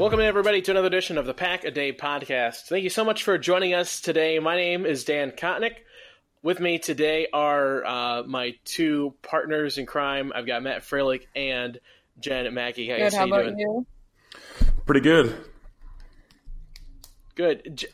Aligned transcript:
Welcome, 0.00 0.20
everybody, 0.20 0.62
to 0.62 0.70
another 0.70 0.86
edition 0.86 1.18
of 1.18 1.26
the 1.26 1.34
Pack 1.34 1.64
a 1.64 1.70
Day 1.70 1.92
podcast. 1.92 2.68
Thank 2.68 2.84
you 2.84 2.88
so 2.88 3.04
much 3.04 3.22
for 3.22 3.36
joining 3.36 3.74
us 3.74 4.00
today. 4.00 4.38
My 4.38 4.56
name 4.56 4.86
is 4.86 5.04
Dan 5.04 5.30
Kotnick. 5.30 5.74
With 6.42 6.58
me 6.58 6.78
today 6.78 7.26
are 7.34 7.84
uh, 7.84 8.22
my 8.22 8.54
two 8.64 9.12
partners 9.20 9.76
in 9.76 9.84
crime. 9.84 10.32
I've 10.34 10.46
got 10.46 10.62
Matt 10.62 10.84
Freilich 10.84 11.26
and 11.36 11.78
Jen 12.18 12.54
Mackey. 12.54 12.88
How, 12.88 12.96
Good. 12.96 13.12
How 13.12 13.26
you 13.26 13.34
about 13.34 13.42
doing? 13.42 13.58
you? 13.58 13.86
Pretty 14.86 15.02
good. 15.02 15.36
Good. 17.34 17.84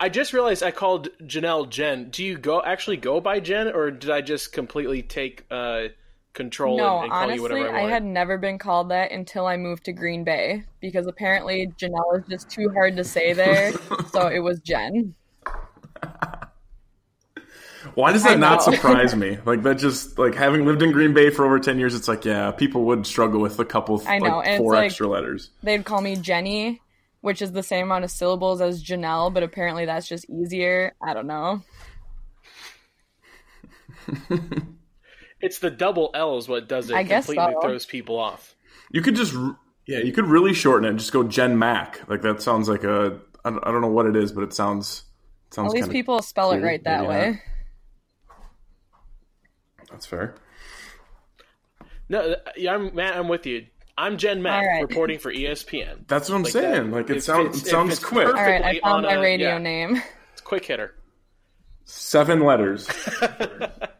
I 0.00 0.08
just 0.08 0.32
realized 0.32 0.64
I 0.64 0.72
called 0.72 1.10
Janelle 1.22 1.70
Jen. 1.70 2.10
Do 2.10 2.24
you 2.24 2.38
go 2.38 2.60
actually 2.60 2.96
go 2.96 3.20
by 3.20 3.38
Jen, 3.38 3.68
or 3.68 3.92
did 3.92 4.10
I 4.10 4.20
just 4.20 4.52
completely 4.52 5.02
take 5.02 5.44
uh, 5.52 5.90
control 6.36 6.76
No, 6.76 6.96
and, 6.98 7.04
and 7.04 7.12
call 7.12 7.20
you 7.22 7.32
honestly, 7.32 7.60
whatever 7.60 7.76
I 7.76 7.86
I 7.86 7.90
had 7.90 8.04
never 8.04 8.38
been 8.38 8.58
called 8.58 8.90
that 8.90 9.10
until 9.10 9.46
I 9.46 9.56
moved 9.56 9.84
to 9.86 9.92
Green 9.92 10.22
Bay 10.22 10.62
because 10.80 11.08
apparently 11.08 11.72
Janelle 11.76 12.18
is 12.20 12.24
just 12.28 12.48
too 12.48 12.70
hard 12.70 12.96
to 12.96 13.02
say 13.04 13.32
there, 13.32 13.72
so 14.12 14.28
it 14.28 14.38
was 14.38 14.60
Jen. 14.60 15.14
Why 17.94 18.12
does 18.12 18.26
I 18.26 18.30
that 18.30 18.38
not 18.38 18.66
know. 18.66 18.72
surprise 18.72 19.14
me? 19.16 19.38
Like 19.46 19.62
that 19.62 19.78
just 19.78 20.18
like 20.18 20.34
having 20.34 20.66
lived 20.66 20.82
in 20.82 20.92
Green 20.92 21.14
Bay 21.14 21.30
for 21.30 21.44
over 21.44 21.58
ten 21.58 21.78
years, 21.78 21.94
it's 21.94 22.08
like 22.08 22.24
yeah, 22.24 22.50
people 22.50 22.84
would 22.84 23.06
struggle 23.06 23.40
with 23.40 23.58
a 23.58 23.64
couple, 23.64 24.02
I 24.06 24.18
know, 24.18 24.38
like 24.38 24.46
and 24.46 24.54
it's 24.56 24.60
four 24.60 24.74
like- 24.74 24.86
extra 24.86 25.06
letters. 25.08 25.50
They'd 25.62 25.84
call 25.84 26.00
me 26.00 26.16
Jenny, 26.16 26.82
which 27.22 27.40
is 27.40 27.52
the 27.52 27.62
same 27.62 27.86
amount 27.86 28.04
of 28.04 28.10
syllables 28.10 28.60
as 28.60 28.84
Janelle, 28.84 29.32
but 29.32 29.42
apparently 29.42 29.86
that's 29.86 30.06
just 30.06 30.28
easier. 30.28 30.94
I 31.02 31.14
don't 31.14 31.26
know. 31.26 31.62
It's 35.40 35.58
the 35.58 35.70
double 35.70 36.10
L 36.14 36.38
is 36.38 36.48
what 36.48 36.68
does 36.68 36.90
it. 36.90 36.96
I 36.96 37.02
guess 37.02 37.26
completely 37.26 37.54
so. 37.54 37.60
throws 37.60 37.86
people 37.86 38.18
off. 38.18 38.54
You 38.90 39.02
could 39.02 39.16
just 39.16 39.34
yeah, 39.86 39.98
you 39.98 40.12
could 40.12 40.26
really 40.26 40.54
shorten 40.54 40.84
it. 40.86 40.90
and 40.90 40.98
Just 40.98 41.12
go 41.12 41.22
Jen 41.22 41.58
Mac. 41.58 42.08
Like 42.08 42.22
that 42.22 42.42
sounds 42.42 42.68
like 42.68 42.84
a 42.84 43.20
I 43.44 43.50
don't, 43.50 43.66
I 43.66 43.70
don't 43.70 43.80
know 43.80 43.88
what 43.88 44.06
it 44.06 44.16
is, 44.16 44.32
but 44.32 44.42
it 44.44 44.52
sounds 44.54 45.04
it 45.48 45.54
sounds. 45.54 45.72
At 45.72 45.76
least 45.76 45.90
people 45.90 46.20
spell 46.22 46.52
it 46.52 46.60
right 46.62 46.82
that 46.84 47.02
yeah. 47.02 47.08
way. 47.08 47.42
That's 49.90 50.06
fair. 50.06 50.34
No, 52.08 52.36
yeah, 52.56 52.74
I'm 52.74 52.94
Matt. 52.94 53.16
I'm 53.16 53.28
with 53.28 53.46
you. 53.46 53.66
I'm 53.98 54.18
Jen 54.18 54.42
Mack, 54.42 54.62
All 54.62 54.68
right. 54.68 54.82
reporting 54.82 55.18
for 55.18 55.32
ESPN. 55.32 56.06
That's 56.06 56.28
what 56.28 56.36
I'm 56.36 56.42
Like 56.42 56.52
saying. 56.52 56.90
that. 56.90 56.96
Like 56.96 57.10
it 57.10 57.18
It 57.18 57.24
sounds 57.24 57.56
it 57.62 57.66
it 57.66 57.70
sounds 57.70 57.98
quick. 57.98 58.26
All 58.26 58.34
right, 58.34 58.62
I 58.62 58.80
found 58.80 59.04
my 59.06 59.14
a- 59.14 59.20
radio 59.20 59.48
yeah. 59.50 59.58
name. 59.58 60.02
It's 60.32 60.40
quick 60.42 60.64
hitter. 60.66 60.94
Seven 61.84 62.40
letters. 62.40 62.88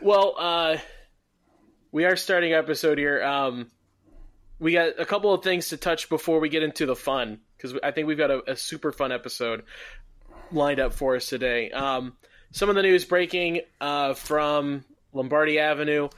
Well, 0.00 0.36
uh, 0.38 0.76
we 1.90 2.04
are 2.04 2.14
starting 2.14 2.52
episode 2.52 2.98
here. 2.98 3.20
Um, 3.20 3.68
we 4.60 4.72
got 4.72 5.00
a 5.00 5.04
couple 5.04 5.34
of 5.34 5.42
things 5.42 5.70
to 5.70 5.76
touch 5.76 6.08
before 6.08 6.38
we 6.38 6.48
get 6.48 6.62
into 6.62 6.86
the 6.86 6.94
fun 6.94 7.40
because 7.56 7.76
I 7.82 7.90
think 7.90 8.06
we've 8.06 8.18
got 8.18 8.30
a, 8.30 8.52
a 8.52 8.56
super 8.56 8.92
fun 8.92 9.10
episode 9.10 9.64
lined 10.52 10.78
up 10.78 10.92
for 10.92 11.16
us 11.16 11.26
today. 11.26 11.72
Um, 11.72 12.16
some 12.52 12.68
of 12.68 12.76
the 12.76 12.82
news 12.82 13.04
breaking 13.04 13.62
uh, 13.80 14.14
from 14.14 14.84
Lombardi 15.12 15.58
Avenue. 15.58 16.10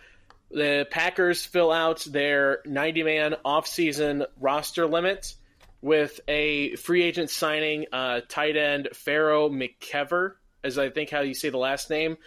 The 0.50 0.86
Packers 0.90 1.46
fill 1.46 1.72
out 1.72 2.04
their 2.04 2.58
90 2.66 3.02
man 3.02 3.36
offseason 3.46 4.26
roster 4.38 4.86
limit 4.86 5.34
with 5.80 6.20
a 6.28 6.76
free 6.76 7.02
agent 7.02 7.30
signing 7.30 7.86
uh, 7.92 8.20
tight 8.28 8.58
end 8.58 8.88
Pharaoh 8.92 9.48
McKever, 9.48 10.34
as 10.62 10.76
I 10.76 10.90
think 10.90 11.08
how 11.08 11.20
you 11.20 11.32
say 11.32 11.48
the 11.48 11.56
last 11.56 11.88
name, 11.88 12.18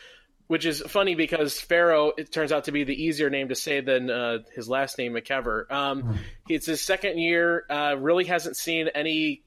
which 0.48 0.66
is 0.66 0.82
funny 0.82 1.16
because 1.16 1.60
Pharaoh 1.60 2.12
it 2.18 2.32
turns 2.32 2.52
out 2.52 2.66
to 2.66 2.72
be 2.72 2.84
the 2.84 3.04
easier 3.04 3.30
name 3.30 3.50
to 3.50 3.56
say 3.56 3.82
than 3.82 4.10
uh, 4.10 4.40
his 4.54 4.68
last 4.70 4.98
name 4.98 5.14
McKever. 5.14 5.72
Um, 5.72 6.20
it's 6.50 6.66
his 6.66 6.82
second 6.82 7.18
year, 7.18 7.66
uh, 7.70 7.96
really 7.98 8.26
hasn't 8.26 8.58
seen 8.58 8.90
any 8.90 9.44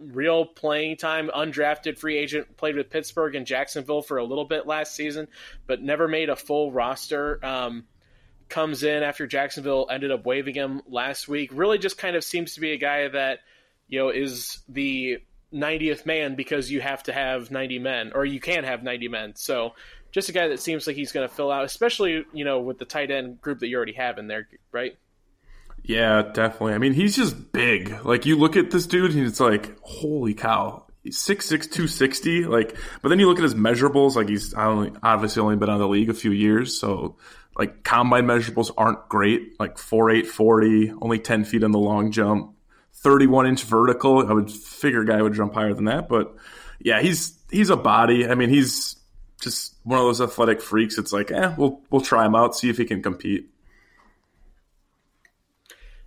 real 0.00 0.46
playing 0.46 0.96
time. 0.96 1.30
Undrafted 1.34 1.98
free 1.98 2.16
agent, 2.16 2.56
played 2.56 2.76
with 2.76 2.90
Pittsburgh 2.90 3.34
and 3.34 3.46
Jacksonville 3.46 4.02
for 4.02 4.18
a 4.18 4.24
little 4.24 4.46
bit 4.46 4.66
last 4.66 4.94
season, 4.94 5.28
but 5.66 5.82
never 5.82 6.08
made 6.08 6.30
a 6.30 6.36
full 6.36 6.72
roster. 6.72 7.44
Um, 7.44 7.84
comes 8.48 8.82
in 8.82 9.02
after 9.02 9.26
Jacksonville 9.26 9.86
ended 9.90 10.10
up 10.10 10.26
waiving 10.26 10.54
him 10.54 10.82
last 10.88 11.28
week. 11.28 11.50
Really, 11.52 11.78
just 11.78 11.98
kind 11.98 12.16
of 12.16 12.24
seems 12.24 12.54
to 12.54 12.60
be 12.60 12.72
a 12.72 12.78
guy 12.78 13.08
that 13.08 13.40
you 13.88 13.98
know 13.98 14.08
is 14.08 14.60
the 14.68 15.18
90th 15.52 16.06
man 16.06 16.34
because 16.34 16.70
you 16.70 16.80
have 16.80 17.02
to 17.04 17.12
have 17.12 17.50
90 17.50 17.78
men, 17.78 18.12
or 18.14 18.24
you 18.24 18.40
can't 18.40 18.66
have 18.66 18.82
90 18.82 19.08
men. 19.08 19.32
So. 19.36 19.74
Just 20.12 20.28
a 20.28 20.32
guy 20.32 20.48
that 20.48 20.60
seems 20.60 20.86
like 20.86 20.96
he's 20.96 21.12
going 21.12 21.28
to 21.28 21.34
fill 21.34 21.50
out, 21.52 21.64
especially 21.64 22.24
you 22.32 22.44
know 22.44 22.60
with 22.60 22.78
the 22.78 22.84
tight 22.84 23.10
end 23.10 23.40
group 23.40 23.60
that 23.60 23.68
you 23.68 23.76
already 23.76 23.92
have 23.94 24.18
in 24.18 24.26
there, 24.26 24.48
right? 24.72 24.96
Yeah, 25.82 26.22
definitely. 26.22 26.74
I 26.74 26.78
mean, 26.78 26.92
he's 26.92 27.16
just 27.16 27.52
big. 27.52 28.04
Like 28.04 28.26
you 28.26 28.36
look 28.36 28.56
at 28.56 28.70
this 28.70 28.86
dude, 28.86 29.14
and 29.14 29.26
it's 29.26 29.40
like, 29.40 29.78
holy 29.80 30.34
cow. 30.34 30.86
He's 31.02 31.16
6'6", 31.18 31.48
260. 31.48 32.44
Like, 32.44 32.76
but 33.00 33.08
then 33.08 33.18
you 33.18 33.26
look 33.26 33.38
at 33.38 33.42
his 33.42 33.54
measurables. 33.54 34.16
Like 34.16 34.28
he's 34.28 34.52
only, 34.52 34.92
obviously 35.02 35.40
only 35.40 35.56
been 35.56 35.70
out 35.70 35.74
of 35.74 35.80
the 35.80 35.88
league 35.88 36.10
a 36.10 36.14
few 36.14 36.30
years, 36.30 36.78
so 36.78 37.16
like 37.56 37.84
combine 37.84 38.26
measurables 38.26 38.70
aren't 38.76 39.08
great. 39.08 39.58
Like 39.58 39.76
4'8", 39.76 40.26
40, 40.26 40.92
only 41.00 41.18
ten 41.18 41.44
feet 41.44 41.64
on 41.64 41.72
the 41.72 41.78
long 41.78 42.12
jump, 42.12 42.54
thirty 42.92 43.26
one 43.26 43.46
inch 43.46 43.64
vertical. 43.64 44.26
I 44.28 44.32
would 44.32 44.50
figure 44.50 45.00
a 45.00 45.06
guy 45.06 45.22
would 45.22 45.34
jump 45.34 45.54
higher 45.54 45.72
than 45.72 45.86
that, 45.86 46.08
but 46.08 46.34
yeah, 46.78 47.00
he's 47.00 47.38
he's 47.50 47.70
a 47.70 47.76
body. 47.76 48.28
I 48.28 48.34
mean, 48.34 48.50
he's 48.50 48.96
just 49.40 49.74
one 49.82 49.98
of 49.98 50.04
those 50.04 50.20
athletic 50.20 50.60
freaks. 50.60 50.98
It's 50.98 51.12
like, 51.12 51.30
eh, 51.30 51.54
we'll 51.56 51.80
we'll 51.90 52.00
try 52.00 52.24
him 52.26 52.34
out, 52.34 52.54
see 52.54 52.70
if 52.70 52.76
he 52.76 52.84
can 52.84 53.02
compete. 53.02 53.50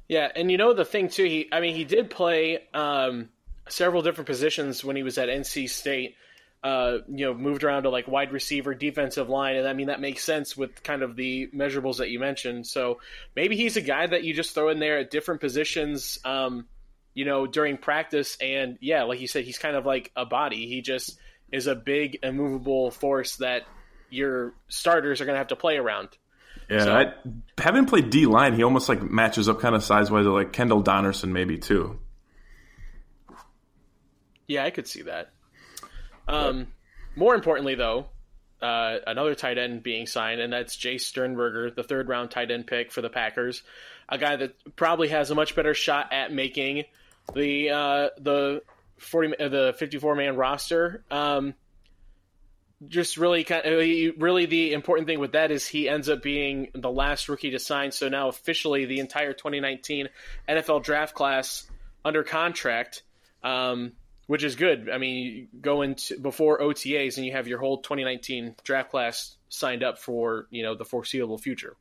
Yeah, 0.07 0.29
and 0.35 0.51
you 0.51 0.57
know 0.57 0.73
the 0.73 0.85
thing 0.85 1.09
too. 1.09 1.23
He, 1.23 1.49
I 1.51 1.59
mean, 1.59 1.75
he 1.75 1.85
did 1.85 2.09
play 2.09 2.59
um, 2.73 3.29
several 3.67 4.01
different 4.01 4.27
positions 4.27 4.83
when 4.83 4.95
he 4.95 5.03
was 5.03 5.17
at 5.17 5.29
NC 5.29 5.69
State. 5.69 6.15
Uh, 6.63 6.99
you 7.09 7.25
know, 7.25 7.33
moved 7.33 7.65
around 7.65 7.83
to 7.83 7.89
like 7.89 8.07
wide 8.07 8.31
receiver, 8.31 8.73
defensive 8.73 9.27
line, 9.27 9.57
and 9.57 9.67
I 9.67 9.73
mean 9.73 9.87
that 9.87 9.99
makes 9.99 10.23
sense 10.23 10.55
with 10.55 10.81
kind 10.81 11.01
of 11.01 11.17
the 11.17 11.49
measurables 11.53 11.97
that 11.97 12.09
you 12.09 12.19
mentioned. 12.19 12.67
So 12.67 13.01
maybe 13.35 13.57
he's 13.57 13.75
a 13.75 13.81
guy 13.81 14.07
that 14.07 14.23
you 14.23 14.33
just 14.33 14.53
throw 14.53 14.69
in 14.69 14.79
there 14.79 14.99
at 14.99 15.11
different 15.11 15.41
positions. 15.41 16.19
Um, 16.23 16.67
you 17.13 17.25
know, 17.25 17.47
during 17.47 17.77
practice, 17.77 18.37
and 18.39 18.77
yeah, 18.79 19.03
like 19.03 19.19
you 19.19 19.27
said, 19.27 19.43
he's 19.43 19.57
kind 19.57 19.75
of 19.75 19.85
like 19.85 20.11
a 20.15 20.25
body. 20.25 20.67
He 20.67 20.81
just 20.81 21.19
is 21.53 21.67
a 21.67 21.75
big, 21.75 22.17
immovable 22.23 22.91
force 22.91 23.37
that 23.37 23.63
your 24.09 24.53
starters 24.67 25.21
are 25.21 25.25
going 25.25 25.35
to 25.35 25.37
have 25.39 25.47
to 25.47 25.55
play 25.55 25.77
around. 25.77 26.09
Yeah, 26.69 26.83
So- 26.83 26.93
I, 26.95 27.13
having 27.57 27.85
played 27.85 28.09
D 28.09 28.25
line, 28.25 28.53
he 28.55 28.63
almost 28.63 28.89
like 28.89 29.01
matches 29.01 29.47
up 29.47 29.59
kind 29.61 29.75
of 29.75 29.83
size 29.83 30.11
wise 30.11 30.25
like 30.25 30.51
Kendall 30.51 30.83
Donnerson 30.83 31.29
maybe 31.29 31.57
too. 31.57 31.99
Yeah, 34.47 34.65
I 34.65 34.71
could 34.71 34.87
see 34.87 35.03
that. 35.03 35.31
Um, 36.27 36.67
more 37.15 37.35
importantly, 37.35 37.75
though, 37.75 38.07
uh, 38.61 38.97
another 39.07 39.35
tight 39.35 39.57
end 39.57 39.83
being 39.83 40.05
signed, 40.05 40.41
and 40.41 40.51
that's 40.51 40.75
Jace 40.77 41.01
Sternberger, 41.01 41.71
the 41.71 41.83
third 41.83 42.07
round 42.07 42.31
tight 42.31 42.51
end 42.51 42.67
pick 42.67 42.91
for 42.91 43.01
the 43.01 43.09
Packers, 43.09 43.63
a 44.09 44.17
guy 44.17 44.35
that 44.35 44.55
probably 44.75 45.09
has 45.09 45.31
a 45.31 45.35
much 45.35 45.55
better 45.55 45.73
shot 45.73 46.11
at 46.11 46.31
making 46.31 46.85
the 47.33 47.69
uh, 47.69 48.09
the 48.19 48.61
forty 49.03 49.33
uh, 49.37 49.49
the 49.49 49.75
fifty 49.77 49.97
four 49.97 50.15
man 50.15 50.35
roster. 50.35 51.03
Um, 51.11 51.53
just 52.87 53.17
really 53.17 53.43
kind 53.43 53.65
of 53.65 53.79
really 54.21 54.45
the 54.45 54.73
important 54.73 55.07
thing 55.07 55.19
with 55.19 55.33
that 55.33 55.51
is 55.51 55.65
he 55.65 55.87
ends 55.87 56.09
up 56.09 56.21
being 56.21 56.69
the 56.73 56.91
last 56.91 57.29
rookie 57.29 57.51
to 57.51 57.59
sign. 57.59 57.91
So 57.91 58.09
now 58.09 58.27
officially 58.27 58.85
the 58.85 58.99
entire 58.99 59.33
2019 59.33 60.09
NFL 60.49 60.83
draft 60.83 61.15
class 61.15 61.65
under 62.03 62.23
contract, 62.23 63.03
um, 63.43 63.93
which 64.27 64.43
is 64.43 64.55
good. 64.55 64.89
I 64.89 64.97
mean, 64.97 65.15
you 65.25 65.47
go 65.61 65.81
into 65.81 66.19
before 66.19 66.59
OTAs 66.59 67.17
and 67.17 67.25
you 67.25 67.31
have 67.33 67.47
your 67.47 67.59
whole 67.59 67.77
2019 67.77 68.55
draft 68.63 68.91
class 68.91 69.37
signed 69.49 69.83
up 69.83 69.99
for 69.99 70.47
you 70.49 70.63
know 70.63 70.75
the 70.75 70.85
foreseeable 70.85 71.37
future. 71.37 71.75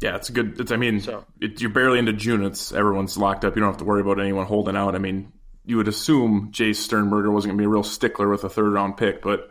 Yeah, 0.00 0.16
it's 0.16 0.30
a 0.30 0.32
good. 0.32 0.58
It's, 0.58 0.72
I 0.72 0.76
mean, 0.76 1.00
So- 1.00 1.26
it, 1.40 1.60
you're 1.60 1.70
barely 1.70 1.98
into 1.98 2.14
June. 2.14 2.42
It's 2.44 2.72
everyone's 2.72 3.18
locked 3.18 3.44
up. 3.44 3.54
You 3.54 3.60
don't 3.60 3.70
have 3.70 3.78
to 3.78 3.84
worry 3.84 4.00
about 4.00 4.18
anyone 4.18 4.46
holding 4.46 4.74
out. 4.76 4.94
I 4.94 4.98
mean, 4.98 5.32
you 5.64 5.76
would 5.76 5.88
assume 5.88 6.50
Jace 6.52 6.76
Sternberger 6.76 7.30
wasn't 7.30 7.50
going 7.50 7.58
to 7.58 7.62
be 7.62 7.66
a 7.66 7.68
real 7.68 7.82
stickler 7.82 8.28
with 8.28 8.44
a 8.44 8.48
third 8.48 8.72
round 8.72 8.96
pick, 8.96 9.22
but 9.22 9.50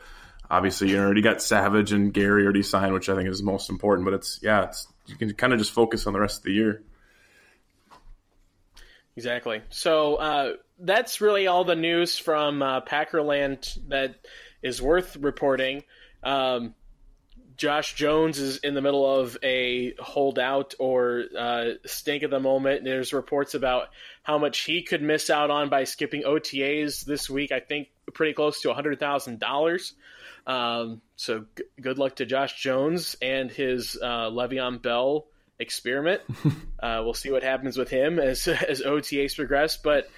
obviously 0.50 0.89
you 0.89 1.00
already 1.00 1.21
got 1.21 1.41
Savage 1.41 1.91
and 1.91 2.13
Gary 2.13 2.44
already 2.44 2.63
signed, 2.63 2.94
which 2.94 3.09
I 3.09 3.15
think 3.15 3.29
is 3.29 3.44
most 3.44 3.69
important. 3.69 4.06
But 4.06 4.15
it's 4.15 4.39
yeah, 4.41 4.65
it's 4.65 4.88
you 5.06 5.15
can 5.15 5.33
kind 5.33 5.53
of 5.53 5.59
just 5.59 5.71
focus 5.71 6.07
on 6.07 6.13
the 6.13 6.19
rest 6.19 6.39
of 6.39 6.44
the 6.44 6.53
year. 6.53 6.83
Exactly. 9.15 9.61
So 9.69 10.15
uh, 10.15 10.53
that's 10.79 11.19
really 11.19 11.47
all 11.47 11.65
the 11.65 11.75
news 11.75 12.17
from 12.17 12.61
uh, 12.61 12.81
Packerland 12.81 13.77
that 13.89 14.15
is 14.61 14.81
worth 14.81 15.17
reporting. 15.17 15.83
Um, 16.23 16.73
Josh 17.59 17.94
Jones 17.94 18.39
is 18.39 18.57
in 18.57 18.73
the 18.73 18.81
middle 18.81 19.06
of 19.19 19.38
a 19.44 19.94
holdout 20.00 20.75
or 20.79 21.25
uh, 21.38 21.65
stink 21.85 22.23
at 22.23 22.29
the 22.29 22.39
moment. 22.39 22.85
There's 22.85 23.11
reports 23.11 23.53
about 23.53 23.89
how 24.23 24.38
much 24.38 24.61
he 24.61 24.81
could 24.81 25.01
miss 25.01 25.29
out 25.29 25.51
on 25.51 25.67
by 25.67 25.83
skipping 25.83 26.23
OTAs 26.23 27.03
this 27.03 27.29
week. 27.29 27.51
I 27.51 27.59
think 27.59 27.89
pretty 28.13 28.31
close 28.33 28.61
to 28.61 28.73
hundred 28.73 28.97
thousand 28.97 29.39
dollars. 29.39 29.94
Um, 30.47 31.01
so 31.17 31.45
g- 31.57 31.63
good 31.81 32.00
luck 32.00 32.15
to 32.15 32.25
Josh 32.25 32.61
Jones 32.61 33.17
and 33.21 33.51
his 33.51 34.00
uh, 34.01 34.29
Le'Veon 34.29 34.81
Bell 34.81 35.25
experiment. 35.59 36.21
uh, 36.79 37.01
we'll 37.03 37.13
see 37.13 37.29
what 37.29 37.44
happens 37.44 37.77
with 37.77 37.89
him 37.89 38.19
as 38.19 38.47
as 38.69 38.81
OTAs 38.81 39.35
progress, 39.35 39.75
but. 39.77 40.09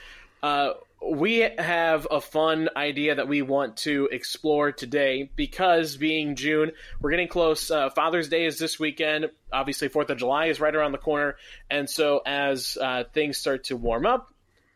Uh, 0.44 0.74
we 1.04 1.40
have 1.58 2.08
a 2.12 2.22
fun 2.22 2.70
idea 2.76 3.16
that 3.16 3.28
we 3.28 3.42
want 3.42 3.78
to 3.78 4.08
explore 4.12 4.72
today 4.72 5.32
because 5.36 5.98
being 5.98 6.36
June, 6.36 6.72
we're 7.00 7.12
getting 7.12 7.28
close. 7.28 7.72
Uh, 7.72 7.90
Father's 7.90 8.30
Day 8.30 8.46
is 8.46 8.60
this 8.60 8.80
weekend. 8.80 9.32
Obviously, 9.52 9.88
Fourth 9.88 10.10
of 10.10 10.18
July 10.18 10.48
is 10.48 10.60
right 10.60 10.76
around 10.76 10.92
the 10.92 11.00
corner, 11.00 11.38
and 11.70 11.90
so 11.90 12.22
as 12.26 12.78
uh, 12.80 13.04
things 13.14 13.38
start 13.38 13.66
to 13.66 13.76
warm 13.76 14.06
up 14.06 14.34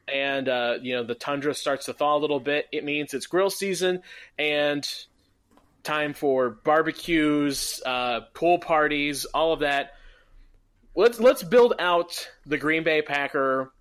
and 0.08 0.50
uh, 0.50 0.76
you 0.82 0.96
know 0.96 1.04
the 1.04 1.16
tundra 1.16 1.54
starts 1.54 1.86
to 1.86 1.94
thaw 1.94 2.18
a 2.18 2.20
little 2.20 2.40
bit, 2.40 2.68
it 2.72 2.84
means 2.84 3.14
it's 3.14 3.28
grill 3.28 3.50
season 3.50 4.02
and 4.38 4.88
time 5.84 6.14
for 6.14 6.50
barbecues, 6.50 7.82
uh, 7.86 8.22
pool 8.34 8.58
parties, 8.58 9.26
all 9.26 9.54
of 9.54 9.60
that. 9.60 9.94
Let's 10.96 11.20
let's 11.20 11.44
build 11.44 11.74
out 11.80 12.30
the 12.46 12.58
Green 12.58 12.84
Bay 12.84 13.02
Packer 13.02 13.72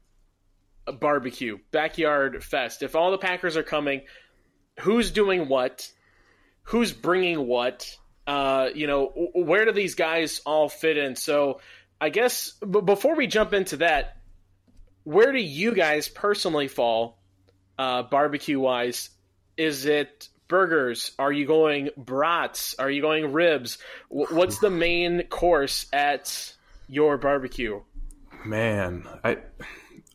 barbecue 0.92 1.58
backyard 1.70 2.42
fest. 2.44 2.82
If 2.82 2.94
all 2.94 3.10
the 3.10 3.18
Packers 3.18 3.56
are 3.56 3.62
coming, 3.62 4.02
who's 4.80 5.10
doing 5.10 5.48
what? 5.48 5.90
Who's 6.64 6.92
bringing 6.92 7.46
what? 7.46 7.96
Uh, 8.26 8.68
you 8.74 8.86
know, 8.86 9.06
where 9.34 9.64
do 9.64 9.72
these 9.72 9.94
guys 9.94 10.40
all 10.46 10.68
fit 10.68 10.96
in? 10.96 11.16
So, 11.16 11.60
I 12.00 12.08
guess 12.08 12.52
before 12.52 13.14
we 13.16 13.26
jump 13.26 13.52
into 13.52 13.78
that, 13.78 14.16
where 15.04 15.32
do 15.32 15.38
you 15.38 15.74
guys 15.74 16.08
personally 16.08 16.68
fall, 16.68 17.18
uh, 17.78 18.02
barbecue 18.04 18.58
wise? 18.58 19.10
Is 19.56 19.86
it 19.86 20.28
burgers? 20.48 21.12
Are 21.18 21.32
you 21.32 21.46
going 21.46 21.90
brats? 21.96 22.74
Are 22.78 22.90
you 22.90 23.02
going 23.02 23.32
ribs? 23.32 23.78
What's 24.08 24.58
the 24.58 24.70
main 24.70 25.24
course 25.24 25.86
at 25.92 26.54
your 26.88 27.18
barbecue? 27.18 27.80
Man, 28.44 29.06
I 29.22 29.38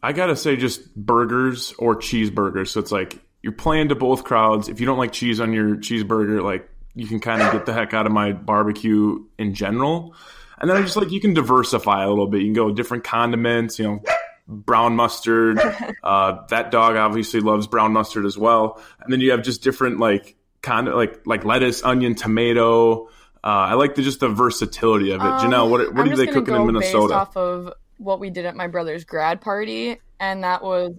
I 0.02 0.14
gotta 0.14 0.36
say 0.36 0.56
just 0.56 0.96
burgers 0.96 1.74
or 1.78 1.96
cheeseburgers. 1.96 2.70
So 2.70 2.80
it's 2.80 2.92
like 2.92 3.20
you're 3.42 3.54
playing 3.54 3.90
to 3.90 3.96
both 3.96 4.24
crowds. 4.24 4.70
If 4.70 4.80
you 4.80 4.86
don't 4.86 4.98
like 4.98 5.12
cheese 5.12 5.40
on 5.40 5.54
your 5.54 5.76
cheeseburger, 5.76 6.44
like 6.44 6.70
you 6.96 7.08
can 7.08 7.20
kind 7.20 7.42
of 7.42 7.52
get 7.52 7.66
the 7.66 7.74
heck 7.74 7.94
out 7.94 8.06
of 8.06 8.12
my 8.12 8.32
barbecue 8.34 9.24
in 9.38 9.54
general. 9.54 10.16
And 10.60 10.70
then 10.70 10.78
I 10.78 10.82
just 10.82 10.96
like 10.98 11.12
you 11.12 11.22
can 11.22 11.34
diversify 11.34 12.04
a 12.04 12.10
little 12.10 12.28
bit. 12.28 12.40
You 12.42 12.48
can 12.48 12.54
go 12.54 12.72
different 12.72 13.04
condiments, 13.04 13.80
you 13.80 13.86
know, 13.88 14.04
brown 14.48 14.96
mustard. 14.96 15.60
Uh, 16.02 16.46
that 16.48 16.72
dog 16.72 16.96
obviously 16.96 17.40
loves 17.42 17.68
brown 17.68 17.92
mustard 17.94 18.26
as 18.26 18.38
well. 18.38 18.82
And 19.02 19.12
then 19.12 19.20
you 19.20 19.32
have 19.32 19.44
just 19.44 19.62
different 19.62 20.00
like 20.00 20.36
kind 20.62 20.88
of 20.88 20.96
like 20.96 21.28
like 21.28 21.46
lettuce, 21.46 21.84
onion, 21.84 22.16
tomato. 22.16 23.08
Uh, 23.44 23.48
I 23.48 23.74
like 23.74 23.96
the 23.96 24.02
just 24.02 24.22
the 24.22 24.30
versatility 24.30 25.12
of 25.12 25.22
it. 25.22 25.26
Janelle, 25.26 25.70
what 25.70 25.82
what 25.82 25.90
Um, 25.90 26.00
I'm 26.00 26.14
are 26.14 26.16
they 26.16 26.28
cooking 26.28 26.56
in 26.56 26.66
Minnesota? 26.66 27.14
Based 27.14 27.14
off 27.14 27.38
of 27.38 27.74
what 28.00 28.20
we 28.20 28.32
did 28.32 28.46
at 28.46 28.56
my 28.56 28.66
brother's 28.68 29.04
grad 29.04 29.40
party, 29.42 30.00
and 30.20 30.44
that 30.44 30.64
was 30.64 30.94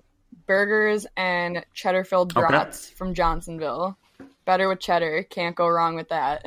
burgers 0.46 1.06
and 1.16 1.64
cheddar 1.74 2.04
filled 2.04 2.36
Okay. 2.36 2.46
brats 2.46 2.88
from 2.88 3.14
Johnsonville. 3.14 3.96
Better 4.44 4.68
with 4.68 4.78
cheddar, 4.80 5.24
can't 5.24 5.56
go 5.56 5.66
wrong 5.68 5.96
with 5.96 6.10
that. 6.10 6.46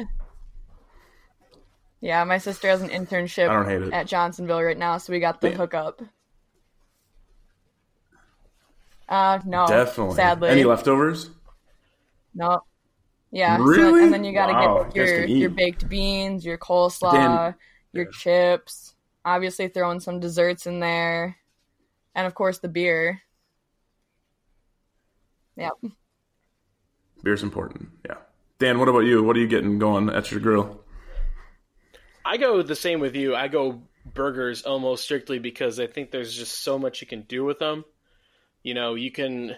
Yeah, 2.01 2.23
my 2.23 2.37
sister 2.37 2.67
has 2.67 2.81
an 2.81 2.89
internship 2.89 3.49
I 3.49 3.53
don't 3.53 3.65
hate 3.69 3.81
it. 3.81 3.93
at 3.93 4.07
Johnsonville 4.07 4.61
right 4.61 4.77
now, 4.77 4.97
so 4.97 5.11
we 5.13 5.19
got 5.19 5.41
the 5.41 5.49
Yeah. 5.51 5.55
hookup. 5.57 6.01
Uh, 9.07 9.39
no, 9.45 9.67
Definitely. 9.67 10.15
Sadly, 10.15 10.49
Any 10.49 10.63
leftovers? 10.63 11.29
no. 12.33 12.61
Yeah, 13.31 13.57
so- 13.57 13.63
Really? 13.63 14.03
and 14.03 14.13
then 14.13 14.23
you 14.23 14.31
gotta 14.33 14.53
Wow, 14.53 14.83
get 14.83 14.95
your 14.95 15.25
your 15.25 15.49
baked 15.49 15.89
beans, 15.89 16.45
your 16.45 16.57
coleslaw, 16.57 17.11
Dan- 17.13 17.55
your 17.91 18.05
chips. 18.05 18.92
Obviously, 19.25 19.67
throwing 19.67 19.99
some 19.99 20.19
desserts 20.19 20.67
in 20.67 20.79
there, 20.79 21.37
and 22.13 22.27
of 22.27 22.35
course 22.35 22.59
the 22.59 22.67
beer. 22.67 23.21
Yeah, 25.55 25.69
Beer's 27.23 27.43
important. 27.43 27.89
Yeah. 28.07 28.17
Dan, 28.59 28.79
what 28.79 28.89
about 28.89 28.99
you? 28.99 29.23
What 29.23 29.35
are 29.37 29.39
you 29.39 29.47
getting 29.47 29.79
going 29.79 30.09
at 30.09 30.29
your 30.29 30.39
grill? 30.39 30.83
I 32.25 32.37
go 32.37 32.61
the 32.61 32.75
same 32.75 32.99
with 32.99 33.15
you. 33.15 33.35
I 33.35 33.47
go 33.47 33.81
burgers 34.05 34.63
almost 34.63 35.03
strictly 35.03 35.39
because 35.39 35.79
I 35.79 35.87
think 35.87 36.11
there's 36.11 36.35
just 36.35 36.63
so 36.63 36.77
much 36.77 37.01
you 37.01 37.07
can 37.07 37.21
do 37.21 37.43
with 37.43 37.59
them. 37.59 37.85
You 38.61 38.73
know, 38.73 38.95
you 38.95 39.11
can 39.11 39.55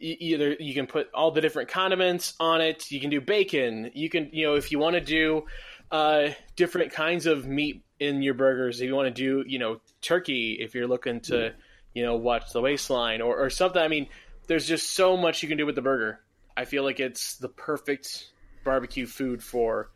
either 0.00 0.56
you 0.58 0.74
can 0.74 0.86
put 0.86 1.08
all 1.14 1.30
the 1.30 1.40
different 1.40 1.68
condiments 1.68 2.34
on 2.40 2.60
it. 2.60 2.90
You 2.90 3.00
can 3.00 3.10
do 3.10 3.20
bacon. 3.20 3.90
You 3.94 4.08
can, 4.08 4.30
you 4.32 4.46
know, 4.46 4.54
if 4.54 4.72
you 4.72 4.78
want 4.78 4.94
to 4.94 5.00
do 5.00 5.44
uh, 5.90 6.30
different 6.56 6.92
kinds 6.92 7.26
of 7.26 7.46
meat 7.46 7.84
in 8.02 8.22
your 8.22 8.34
burgers. 8.34 8.80
If 8.80 8.86
you 8.88 8.94
want 8.94 9.14
to 9.14 9.22
do, 9.22 9.48
you 9.48 9.58
know, 9.58 9.80
turkey. 10.00 10.58
If 10.60 10.74
you're 10.74 10.88
looking 10.88 11.20
to, 11.22 11.54
you 11.94 12.02
know, 12.02 12.16
watch 12.16 12.52
the 12.52 12.60
waistline 12.60 13.20
or, 13.20 13.36
or 13.36 13.50
something. 13.50 13.80
I 13.80 13.88
mean, 13.88 14.08
there's 14.46 14.66
just 14.66 14.92
so 14.92 15.16
much 15.16 15.42
you 15.42 15.48
can 15.48 15.58
do 15.58 15.66
with 15.66 15.74
the 15.74 15.82
burger. 15.82 16.20
I 16.56 16.64
feel 16.64 16.82
like 16.82 17.00
it's 17.00 17.36
the 17.36 17.48
perfect 17.48 18.30
barbecue 18.64 19.06
food 19.06 19.42
for 19.42 19.90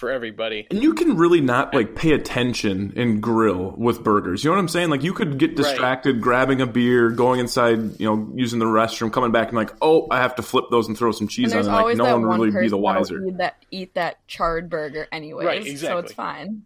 for 0.00 0.10
everybody. 0.10 0.66
And 0.70 0.82
you 0.82 0.94
can 0.94 1.16
really 1.16 1.42
not 1.42 1.74
like 1.74 1.94
pay 1.94 2.12
attention 2.12 2.94
and 2.96 3.22
grill 3.22 3.74
with 3.76 4.02
burgers. 4.02 4.42
You 4.42 4.50
know 4.50 4.56
what 4.56 4.60
I'm 4.60 4.68
saying? 4.68 4.88
Like 4.88 5.02
you 5.02 5.12
could 5.12 5.38
get 5.38 5.56
distracted 5.56 6.22
grabbing 6.22 6.62
a 6.62 6.66
beer, 6.66 7.10
going 7.10 7.38
inside, 7.38 8.00
you 8.00 8.06
know, 8.06 8.32
using 8.34 8.58
the 8.58 8.64
restroom, 8.64 9.12
coming 9.12 9.30
back 9.30 9.48
and 9.48 9.56
like, 9.56 9.74
oh, 9.82 10.08
I 10.10 10.22
have 10.22 10.36
to 10.36 10.42
flip 10.42 10.64
those 10.70 10.88
and 10.88 10.96
throw 10.96 11.12
some 11.12 11.24
and 11.24 11.30
cheese 11.30 11.52
on 11.52 11.56
there's 11.56 11.66
it. 11.66 11.70
Like 11.70 11.80
always 11.80 11.98
no 11.98 12.04
that 12.04 12.12
one 12.14 12.22
would 12.22 12.28
one 12.28 12.40
really 12.40 12.62
be 12.62 12.68
the 12.68 12.78
wiser. 12.78 13.22
eat 13.26 13.36
that 13.36 13.64
eat 13.70 13.94
that 13.94 14.26
charred 14.26 14.70
burger 14.70 15.06
anyways. 15.12 15.46
Right, 15.46 15.66
exactly. 15.66 15.88
So 15.88 15.98
it's 15.98 16.12
fine. 16.14 16.62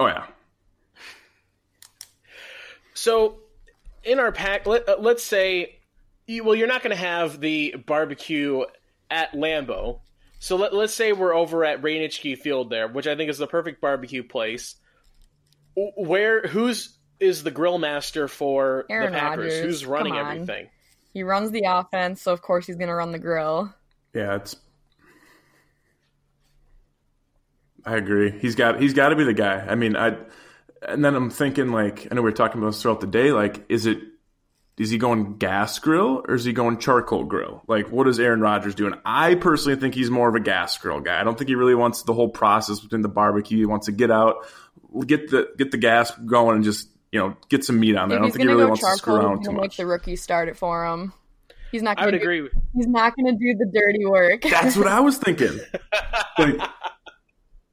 Oh 0.00 0.06
yeah. 0.06 0.24
So, 2.94 3.36
in 4.02 4.18
our 4.18 4.32
pack, 4.32 4.66
let, 4.66 4.88
uh, 4.88 4.96
let's 4.98 5.22
say, 5.22 5.78
you- 6.26 6.42
well, 6.42 6.54
you're 6.54 6.66
not 6.68 6.82
going 6.82 6.96
to 6.96 7.00
have 7.02 7.38
the 7.40 7.76
barbecue 7.86 8.62
at 9.10 9.32
Lambeau. 9.32 10.00
So 10.38 10.56
let, 10.56 10.74
let's 10.74 10.94
say 10.94 11.12
we're 11.12 11.34
over 11.34 11.64
at 11.66 11.82
Ray 11.82 11.98
Nitschke 11.98 12.38
Field 12.38 12.70
there, 12.70 12.88
which 12.88 13.06
I 13.06 13.14
think 13.14 13.28
is 13.28 13.36
the 13.36 13.46
perfect 13.46 13.80
barbecue 13.82 14.22
place. 14.22 14.74
Where 15.76 16.42
who's 16.42 16.96
is 17.20 17.42
the 17.42 17.50
grill 17.50 17.76
master 17.78 18.26
for 18.26 18.86
Aaron 18.88 19.12
the 19.12 19.18
Packers? 19.18 19.44
Rodgers. 19.52 19.60
Who's 19.60 19.86
running 19.86 20.16
everything? 20.16 20.68
He 21.12 21.22
runs 21.22 21.50
the 21.50 21.64
offense, 21.66 22.22
so 22.22 22.32
of 22.32 22.40
course 22.40 22.66
he's 22.66 22.76
gonna 22.76 22.94
run 22.94 23.12
the 23.12 23.18
grill. 23.18 23.72
Yeah, 24.14 24.36
it's 24.36 24.56
I 27.84 27.96
agree. 27.96 28.30
He's 28.30 28.54
got 28.54 28.80
he's 28.80 28.94
got 28.94 29.10
to 29.10 29.16
be 29.16 29.24
the 29.24 29.34
guy. 29.34 29.64
I 29.66 29.74
mean, 29.74 29.96
I 29.96 30.16
and 30.82 31.04
then 31.04 31.14
I'm 31.14 31.30
thinking 31.30 31.68
like 31.68 32.08
I 32.10 32.14
know 32.14 32.22
we 32.22 32.30
were 32.30 32.32
talking 32.32 32.60
about 32.60 32.72
this 32.72 32.82
throughout 32.82 33.00
the 33.00 33.06
day. 33.06 33.32
Like, 33.32 33.64
is 33.68 33.86
it 33.86 33.98
is 34.78 34.88
he 34.88 34.96
going 34.96 35.36
gas 35.36 35.78
grill 35.78 36.22
or 36.26 36.34
is 36.34 36.44
he 36.44 36.52
going 36.52 36.78
charcoal 36.78 37.24
grill? 37.24 37.62
Like, 37.66 37.90
what 37.90 38.08
is 38.08 38.18
Aaron 38.18 38.40
Rodgers 38.40 38.74
doing? 38.74 38.94
I 39.04 39.34
personally 39.34 39.78
think 39.78 39.94
he's 39.94 40.10
more 40.10 40.28
of 40.28 40.34
a 40.34 40.40
gas 40.40 40.78
grill 40.78 41.00
guy. 41.00 41.20
I 41.20 41.24
don't 41.24 41.36
think 41.36 41.48
he 41.48 41.54
really 41.54 41.74
wants 41.74 42.02
the 42.02 42.14
whole 42.14 42.30
process 42.30 42.80
between 42.80 43.02
the 43.02 43.08
barbecue. 43.08 43.58
He 43.58 43.66
wants 43.66 43.86
to 43.86 43.92
get 43.92 44.10
out, 44.10 44.46
get 45.06 45.30
the 45.30 45.50
get 45.58 45.70
the 45.70 45.78
gas 45.78 46.10
going, 46.12 46.56
and 46.56 46.64
just 46.64 46.88
you 47.12 47.20
know 47.20 47.36
get 47.48 47.64
some 47.64 47.78
meat 47.78 47.96
on 47.96 48.08
there. 48.08 48.18
If 48.18 48.20
I 48.20 48.24
don't 48.24 48.32
think 48.32 48.42
he 48.42 48.48
really 48.48 48.62
go 48.62 48.68
wants 48.68 48.82
to 48.82 48.96
screw 48.96 49.14
charcoal, 49.14 49.26
around 49.26 49.38
he's 49.38 49.46
too 49.46 49.52
gonna 49.52 49.62
make 49.62 49.76
the 49.76 49.86
rookie 49.86 50.16
start 50.16 50.48
it 50.48 50.56
for 50.56 50.86
him. 50.86 51.12
He's 51.72 51.82
not. 51.82 51.96
Gonna 51.96 52.08
I 52.08 52.10
would 52.12 52.18
do, 52.18 52.22
agree. 52.22 52.48
He's 52.74 52.86
not 52.86 53.14
gonna 53.16 53.32
do 53.32 53.54
the 53.54 53.70
dirty 53.72 54.06
work. 54.06 54.42
That's 54.42 54.76
what 54.76 54.88
I 54.88 55.00
was 55.00 55.18
thinking. 55.18 55.60
Like, 56.38 56.58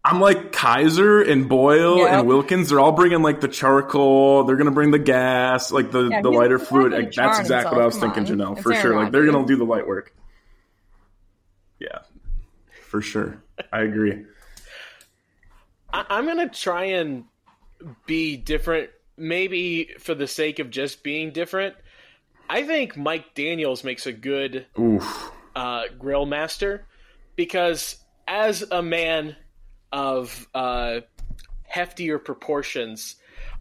I'm 0.10 0.22
like 0.22 0.54
Kizer 0.54 1.30
and 1.30 1.50
Boyle 1.50 1.98
Yeah. 1.98 2.20
and 2.20 2.28
Wilkins. 2.28 2.70
They're 2.70 2.80
all 2.80 2.94
bringing 2.94 3.22
like 3.22 3.42
the 3.42 3.50
charcoal. 3.50 4.46
They're 4.46 4.56
gonna 4.56 4.72
bring 4.72 4.92
the 4.92 5.00
gas, 5.00 5.70
like 5.70 5.92
the, 5.92 6.08
Yeah, 6.08 6.22
the 6.22 6.30
lighter 6.32 6.60
fluid. 6.60 6.94
Like, 6.94 7.12
that's 7.12 7.40
exactly 7.40 7.76
what 7.76 7.82
I 7.82 7.86
was 7.86 7.98
come 7.98 8.14
thinking, 8.14 8.40
on. 8.40 8.40
Janelle, 8.40 8.54
It's 8.54 8.62
for 8.64 8.72
Aaron 8.72 8.82
sure. 8.84 8.96
Like 8.96 9.12
they're 9.12 9.26
gonna 9.26 9.46
do 9.46 9.58
the 9.58 9.66
light 9.66 9.86
work. 9.86 10.14
Yeah, 11.80 12.00
for 12.84 13.02
sure. 13.02 13.44
I 13.74 13.82
agree. 13.82 14.26
I, 15.92 16.06
I'm 16.10 16.26
gonna 16.26 16.50
try 16.50 16.86
and 16.86 17.26
be 18.06 18.38
different, 18.38 18.90
maybe 19.18 19.92
for 20.00 20.16
the 20.16 20.28
sake 20.28 20.60
of 20.60 20.70
just 20.70 21.04
being 21.04 21.32
different. 21.32 21.76
I 22.50 22.64
think 22.64 22.96
Mike 22.96 23.36
Daniels 23.36 23.84
makes 23.84 24.06
a 24.06 24.14
good 24.14 24.68
Oof. 24.80 25.32
uh, 25.54 25.84
grill 26.00 26.26
master 26.26 26.86
because 27.36 27.98
as 28.26 28.62
a 28.72 28.82
man 28.82 29.36
of 29.92 30.48
uh, 30.54 31.02
heftier 31.74 32.24
proportions, 32.24 33.16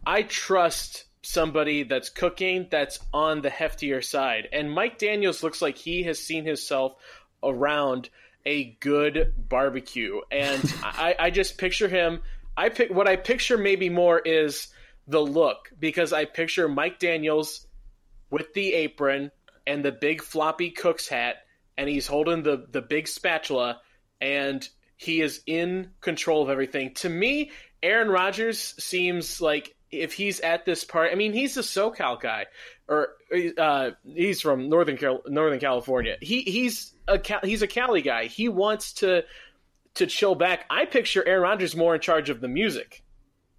I 0.05 0.23
trust 0.23 1.05
somebody 1.21 1.83
that's 1.83 2.09
cooking 2.09 2.67
that's 2.71 2.99
on 3.13 3.41
the 3.41 3.49
heftier 3.49 4.03
side. 4.03 4.47
And 4.53 4.71
Mike 4.71 4.97
Daniels 4.97 5.43
looks 5.43 5.61
like 5.61 5.77
he 5.77 6.03
has 6.03 6.19
seen 6.19 6.45
himself 6.45 6.95
around 7.43 8.09
a 8.45 8.77
good 8.79 9.33
barbecue, 9.37 10.21
and 10.31 10.73
I, 10.83 11.15
I 11.19 11.29
just 11.29 11.57
picture 11.57 11.89
him. 11.89 12.21
I 12.55 12.69
pick 12.69 12.89
what 12.89 13.07
I 13.07 13.17
picture 13.17 13.57
maybe 13.57 13.89
more 13.89 14.19
is 14.19 14.69
the 15.07 15.19
look 15.19 15.71
because 15.77 16.13
I 16.13 16.25
picture 16.25 16.67
Mike 16.67 16.97
Daniels 16.97 17.67
with 18.29 18.53
the 18.53 18.73
apron 18.73 19.31
and 19.67 19.83
the 19.83 19.91
big 19.91 20.21
floppy 20.21 20.71
cook's 20.71 21.07
hat, 21.07 21.35
and 21.77 21.89
he's 21.89 22.07
holding 22.07 22.41
the 22.43 22.65
the 22.71 22.81
big 22.81 23.07
spatula, 23.07 23.81
and 24.21 24.67
he 24.97 25.21
is 25.21 25.41
in 25.45 25.91
control 26.01 26.43
of 26.43 26.49
everything. 26.49 26.93
To 26.95 27.09
me, 27.09 27.51
Aaron 27.81 28.09
Rodgers 28.09 28.59
seems 28.79 29.39
like 29.39 29.75
if 29.91 30.13
he's 30.13 30.39
at 30.41 30.65
this 30.65 30.83
part, 30.83 31.11
I 31.11 31.15
mean, 31.15 31.31
he's 31.33 31.55
a 31.55 31.61
SoCal 31.61 32.19
guy, 32.19 32.47
or 32.89 33.09
uh, 33.57 33.91
he's 34.03 34.41
from 34.41 34.69
Northern 34.69 34.97
Cal- 34.97 35.21
Northern 35.27 35.59
California. 35.59 36.17
He 36.21 36.41
he's 36.41 36.93
a 37.07 37.17
Cal- 37.19 37.39
he's 37.43 37.61
a 37.61 37.67
Cali 37.67 38.01
guy. 38.01 38.25
He 38.25 38.49
wants 38.49 38.93
to 38.95 39.23
to 39.95 40.07
chill 40.07 40.35
back. 40.35 40.65
I 40.69 40.85
picture 40.85 41.25
Aaron 41.27 41.43
Rodgers 41.43 41.75
more 41.75 41.95
in 41.95 42.01
charge 42.01 42.29
of 42.29 42.41
the 42.41 42.47
music 42.47 43.03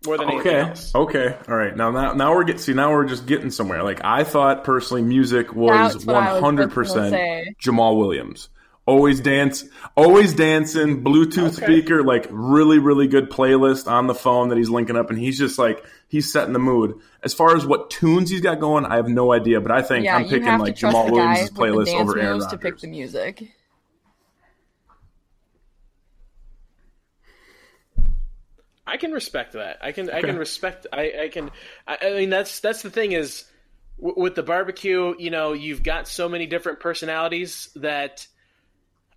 more 0.04 0.16
than 0.18 0.28
anything 0.30 0.48
Okay. 0.52 0.60
else. 0.60 0.94
Okay. 0.94 1.36
All 1.48 1.56
right. 1.56 1.76
Now, 1.76 1.90
now, 1.90 2.12
now 2.12 2.32
we're 2.34 2.44
getting. 2.44 2.60
See, 2.60 2.74
now 2.74 2.92
we're 2.92 3.06
just 3.06 3.26
getting 3.26 3.50
somewhere. 3.50 3.82
Like 3.82 4.04
I 4.04 4.22
thought 4.24 4.64
personally, 4.64 5.02
music 5.02 5.54
was 5.54 5.94
That's 5.94 6.06
what 6.06 6.14
one 6.14 6.22
I 6.24 6.32
was 6.34 6.42
hundred 6.42 6.70
just 6.74 6.94
gonna 6.94 7.10
percent. 7.10 7.58
Jamaal 7.62 7.96
Williams. 7.98 8.48
Always 8.88 9.20
dance, 9.20 9.66
always 9.98 10.32
dancing. 10.32 11.04
Bluetooth 11.04 11.58
Okay. 11.58 11.66
speaker, 11.66 12.02
like 12.02 12.26
really, 12.30 12.78
really 12.78 13.06
good 13.06 13.28
playlist 13.28 13.86
on 13.86 14.06
the 14.06 14.14
phone 14.14 14.48
that 14.48 14.56
he's 14.56 14.70
linking 14.70 14.96
up, 14.96 15.10
and 15.10 15.18
he's 15.18 15.36
just 15.38 15.58
like 15.58 15.84
he's 16.08 16.32
setting 16.32 16.54
the 16.54 16.58
mood. 16.58 16.94
As 17.22 17.34
far 17.34 17.54
as 17.54 17.66
what 17.66 17.90
tunes 17.90 18.30
he's 18.30 18.40
got 18.40 18.60
going, 18.60 18.86
I 18.86 18.96
have 18.96 19.06
no 19.06 19.30
idea, 19.30 19.60
but 19.60 19.72
I 19.72 19.82
think 19.82 20.06
yeah, 20.06 20.16
I'm 20.16 20.26
picking 20.26 20.56
like 20.56 20.76
to 20.76 20.86
Jamaal 20.86 21.12
Williams' 21.12 21.50
playlist 21.50 21.94
over 21.94 22.18
Aaron 22.18 22.38
Rodgers. 22.38 22.46
to 22.52 22.56
pick 22.56 22.78
the 22.78 22.86
music. 22.86 23.42
I 28.86 28.96
can 28.96 29.12
respect 29.12 29.52
that. 29.52 29.80
I 29.82 29.92
can. 29.92 30.08
I 30.08 30.22
can 30.22 30.38
respect. 30.38 30.86
I. 30.90 31.12
I 31.24 31.28
can. 31.28 31.50
I, 31.86 31.98
I 32.00 32.10
mean, 32.14 32.30
that's 32.30 32.60
that's 32.60 32.80
the 32.80 32.88
thing 32.90 33.12
is, 33.12 33.44
w- 34.00 34.18
with 34.18 34.34
the 34.34 34.42
barbecue, 34.42 35.14
you 35.18 35.28
know, 35.28 35.52
you've 35.52 35.82
got 35.82 36.08
so 36.08 36.26
many 36.26 36.46
different 36.46 36.80
personalities 36.80 37.68
that 37.76 38.26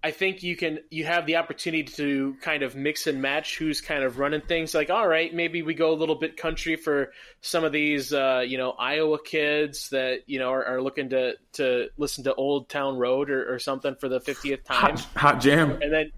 I 0.04 0.10
think 0.12 0.42
you 0.42 0.56
can. 0.56 0.80
You 0.90 1.06
have 1.06 1.28
the 1.28 1.36
opportunity 1.36 1.84
to 1.84 2.36
kind 2.42 2.64
of 2.64 2.76
mix 2.76 3.06
and 3.06 3.22
match 3.22 3.58
who's 3.58 3.82
kind 3.82 4.04
of 4.04 4.18
running 4.18 4.42
things. 4.42 4.74
Like, 4.74 4.90
all 4.90 5.08
right, 5.08 5.32
maybe 5.32 5.62
we 5.62 5.76
go 5.76 5.94
a 5.94 5.96
little 5.96 6.16
bit 6.16 6.38
country 6.38 6.76
for 6.76 7.12
some 7.42 7.64
of 7.64 7.72
these, 7.72 8.12
uh, 8.12 8.44
you 8.46 8.58
know, 8.58 8.72
Iowa 8.72 9.20
kids 9.24 9.90
that 9.90 10.22
you 10.26 10.40
know 10.40 10.50
are, 10.50 10.66
are 10.66 10.82
looking 10.82 11.10
to 11.10 11.34
to 11.54 11.90
listen 11.98 12.24
to 12.24 12.34
Old 12.34 12.68
Town 12.68 12.98
Road 12.98 13.30
or, 13.30 13.54
or 13.54 13.60
something 13.60 13.94
for 13.96 14.10
the 14.10 14.20
fiftieth 14.20 14.64
time 14.64 14.98
Hot, 14.98 15.00
hot 15.16 15.42
jam. 15.42 15.80
and 15.82 15.94
then 15.94 16.12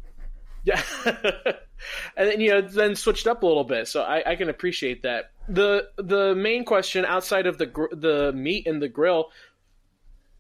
yeah 0.64 0.82
and 2.16 2.30
then 2.30 2.40
you 2.40 2.52
know 2.52 2.62
then 2.62 2.96
switched 2.96 3.28
up 3.28 3.44
a 3.44 3.46
little 3.46 3.66
bit 3.66 3.86
so 3.90 4.02
I, 4.02 4.32
I 4.32 4.36
can 4.38 4.48
appreciate 4.48 5.02
that 5.04 5.32
the 5.50 5.90
the 5.98 6.34
main 6.36 6.64
question 6.64 7.04
outside 7.04 7.48
of 7.48 7.58
the 7.58 7.66
gr- 7.66 7.94
the 7.94 8.32
meat 8.32 8.66
and 8.66 8.82
the 8.82 8.88
grill 8.88 9.32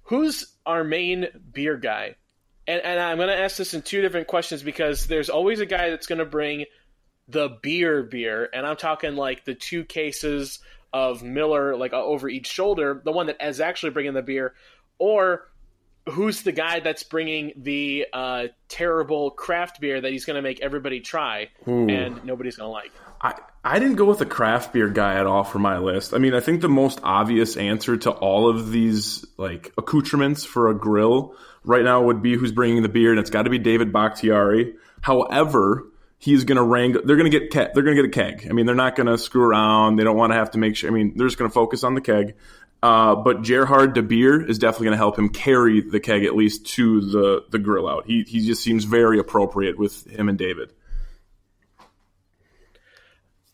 who's 0.04 0.56
our 0.66 0.86
main 0.86 1.28
beer 1.52 1.76
guy 1.76 2.16
and, 2.68 2.82
and 2.82 3.00
i'm 3.00 3.18
going 3.18 3.30
to 3.30 3.38
ask 3.38 3.58
this 3.58 3.74
in 3.74 3.82
two 3.82 4.02
different 4.02 4.28
questions 4.28 4.64
because 4.64 5.08
there's 5.08 5.30
always 5.30 5.60
a 5.60 5.66
guy 5.66 5.90
that's 5.90 6.08
going 6.08 6.20
to 6.20 6.26
bring 6.26 6.66
the 7.28 7.50
beer 7.62 8.04
beer 8.04 8.50
and 8.54 8.66
i'm 8.66 8.76
talking 8.76 9.16
like 9.16 9.46
the 9.46 9.56
two 9.56 9.84
cases 9.84 10.60
of 10.92 11.24
miller 11.24 11.76
like 11.76 11.94
uh, 11.94 12.04
over 12.04 12.28
each 12.30 12.48
shoulder 12.48 13.02
the 13.04 13.12
one 13.12 13.28
that 13.28 13.38
is 13.42 13.60
actually 13.60 13.92
bringing 13.92 14.14
the 14.14 14.22
beer 14.22 14.54
or 15.00 15.48
who's 16.10 16.42
the 16.42 16.52
guy 16.52 16.80
that's 16.80 17.04
bringing 17.04 17.54
the 17.56 18.08
uh, 18.12 18.48
terrible 18.68 19.32
craft 19.32 19.80
beer 19.80 20.00
that 20.02 20.12
he's 20.12 20.26
going 20.26 20.36
to 20.36 20.42
make 20.42 20.62
everybody 20.62 21.00
try 21.00 21.50
and 21.66 22.24
nobody's 22.26 22.58
going 22.58 22.68
to 22.68 22.72
like? 22.72 22.92
I, 23.22 23.40
I 23.64 23.80
didn't 23.80 23.96
go 23.96 24.06
with 24.06 24.20
a 24.22 24.26
craft 24.26 24.74
beer 24.74 24.90
guy 24.90 25.16
at 25.16 25.26
all 25.26 25.44
for 25.44 25.60
my 25.60 25.78
list. 25.78 26.14
I 26.14 26.18
mean, 26.18 26.34
I 26.34 26.42
think 26.42 26.62
the 26.62 26.70
most 26.70 27.00
obvious 27.04 27.56
answer 27.56 27.96
to 27.98 28.12
all 28.12 28.50
of 28.50 28.72
these 28.72 29.26
like 29.38 29.72
accoutrements 29.78 30.44
for 30.44 30.70
a 30.70 30.76
grill 30.76 31.36
right 31.64 31.84
now 31.84 32.02
would 32.04 32.22
be 32.22 32.36
who's 32.36 32.52
bringing 32.52 32.82
the 32.84 32.90
beer, 32.90 33.12
and 33.12 33.20
it's 33.20 33.30
got 33.30 33.44
to 33.44 33.50
be 33.50 33.60
David 33.60 33.92
Bakhtiari. 33.94 34.76
However, 35.02 35.86
he's 36.20 36.44
going 36.44 36.56
to 36.58 36.64
wrangle. 36.64 37.02
They're 37.04 37.18
going 37.18 37.30
to 37.32 37.40
get 37.40 37.50
ke- 37.50 37.74
they're 37.74 37.84
going 37.84 37.96
to 37.98 38.04
get 38.04 38.06
a 38.06 38.32
keg. 38.32 38.48
I 38.50 38.54
mean, 38.54 38.66
they're 38.66 38.76
not 38.76 38.96
going 38.96 39.08
to 39.08 39.18
screw 39.18 39.44
around. 39.44 39.98
They 39.98 40.04
don't 40.04 40.18
want 40.18 40.32
to 40.32 40.36
have 40.38 40.52
to 40.52 40.58
make 40.58 40.76
sure. 40.76 40.90
I 40.90 40.94
mean, 40.94 41.14
they're 41.16 41.28
just 41.28 41.38
going 41.38 41.50
to 41.50 41.54
focus 41.54 41.84
on 41.84 41.94
the 41.96 42.02
keg. 42.02 42.36
Uh, 42.82 43.16
but 43.16 43.44
Gerhard 43.44 43.94
de 43.94 44.02
Beer 44.02 44.42
is 44.42 44.60
definitely 44.60 44.86
going 44.88 44.94
to 44.94 44.98
help 44.98 45.18
him 45.18 45.30
carry 45.30 45.80
the 45.80 46.02
keg 46.02 46.26
at 46.26 46.36
least 46.36 46.66
to 46.72 47.00
the 47.00 47.46
the 47.50 47.60
grill 47.60 47.88
out. 47.88 48.06
He 48.06 48.24
he 48.28 48.46
just 48.46 48.62
seems 48.62 48.84
very 48.84 49.20
appropriate 49.20 49.78
with 49.78 50.06
him 50.08 50.28
and 50.28 50.38
David. 50.38 50.74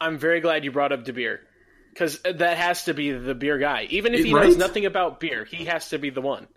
I'm 0.01 0.17
very 0.17 0.39
glad 0.39 0.63
you 0.63 0.71
brought 0.71 0.91
up 0.91 1.03
De 1.03 1.13
Beer 1.13 1.41
because 1.93 2.19
that 2.21 2.57
has 2.57 2.85
to 2.85 2.93
be 2.93 3.11
the 3.11 3.35
beer 3.35 3.57
guy. 3.57 3.87
Even 3.89 4.13
if 4.13 4.23
he 4.23 4.33
Right? 4.33 4.45
knows 4.45 4.57
nothing 4.57 4.85
about 4.85 5.19
beer, 5.19 5.43
he 5.45 5.65
has 5.65 5.89
to 5.89 5.99
be 5.99 6.09
the 6.09 6.21
one. 6.21 6.47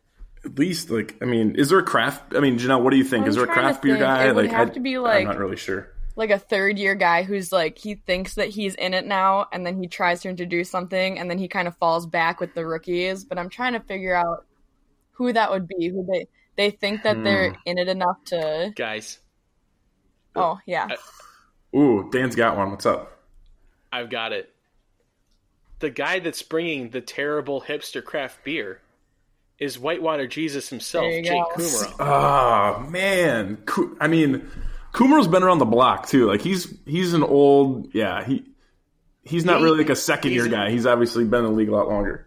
At 0.44 0.58
least 0.58 0.90
like 0.90 1.16
I 1.22 1.25
mean, 1.25 1.56
is 1.56 1.68
there 1.70 1.78
a 1.78 1.84
craft? 1.84 2.34
I 2.34 2.40
mean, 2.40 2.58
Janelle, 2.58 2.82
what 2.82 2.90
do 2.90 2.96
you 2.96 3.04
think? 3.04 3.25
I'm 3.25 3.28
is 3.30 3.37
there 3.37 3.44
a 3.44 3.49
craft 3.49 3.82
beer 3.82 3.96
guy? 3.96 4.25
It 4.26 4.34
would 4.34 4.46
like, 4.46 4.54
have 4.54 4.70
I, 4.70 4.72
to 4.72 4.80
be, 4.80 4.99
like 4.99 5.20
I'm 5.20 5.28
not 5.28 5.38
really 5.38 5.56
sure. 5.56 5.92
like 6.16 6.30
a 6.30 6.38
third 6.38 6.78
year 6.78 6.94
guy 6.94 7.22
who's 7.22 7.52
like 7.52 7.78
he 7.78 7.94
thinks 7.94 8.34
that 8.34 8.49
he's 8.49 8.75
in 8.75 8.92
it 8.94 9.06
now 9.06 9.46
and 9.52 9.64
then 9.64 9.80
he 9.80 9.88
tries 9.88 10.20
to 10.22 10.28
introduce 10.28 10.70
something 10.70 11.18
and 11.18 11.30
then 11.30 11.38
he 11.38 11.49
kind 11.49 11.66
of 11.68 11.76
falls 11.78 12.06
back 12.06 12.38
with 12.40 12.54
the 12.54 12.66
rookies 12.66 13.25
but 13.25 13.38
i'm 13.38 13.49
trying 13.49 13.72
to 13.72 13.80
figure 13.80 14.14
out 14.14 14.44
who 15.12 15.32
that 15.32 15.50
would 15.50 15.66
be 15.66 15.88
who 15.88 16.04
they 16.12 16.26
they 16.56 16.70
think 16.70 17.02
that 17.04 17.16
Hmm. 17.16 17.22
they're 17.25 17.56
in 17.64 17.78
it 17.78 17.88
enough 17.88 18.22
to 18.26 18.72
Guys, 18.76 19.20
oh 20.37 20.58
yeah 20.66 20.88
Ooh, 21.75 22.11
Dan's 22.12 22.37
got 22.37 22.58
one. 22.58 22.70
What's 22.70 22.84
up? 22.84 23.18
I've 23.90 24.11
got 24.11 24.32
it. 24.32 24.50
The 25.78 25.88
guy 25.88 26.18
that's 26.18 26.42
bringing 26.42 26.90
the 26.90 27.00
terrible 27.00 27.62
hipster 27.62 28.04
craft 28.04 28.44
beer 28.44 28.82
is 29.62 29.78
Whitewater 29.78 30.26
Jesus 30.26 30.69
himself, 30.69 31.04
Jake 31.04 31.26
go. 31.26 31.47
Kumerow. 31.57 31.92
Oh 31.92 32.04
ah, 32.04 32.87
man, 32.88 33.59
I 34.00 34.09
mean, 34.09 34.49
Kumerow's 34.92 35.28
been 35.28 35.42
around 35.42 35.59
the 35.59 35.64
block 35.64 36.09
too. 36.09 36.26
Like 36.26 36.42
he's 36.42 36.75
he's 36.85 37.14
an 37.14 37.23
old 37.23 37.95
yeah 37.95 38.25
he 38.25 38.45
he's 39.25 39.45
not 39.45 39.59
He- 39.59 39.64
really 39.64 39.78
like 39.78 39.90
a 39.90 39.97
second 39.97 40.33
year 40.33 40.49
guy. 40.49 40.71
He's 40.71 40.87
obviously 40.87 41.25
been 41.25 41.45
in 41.45 41.52
the 41.52 41.57
league 41.57 41.69
a 41.69 41.75
lot 41.75 41.88
longer. 41.88 42.26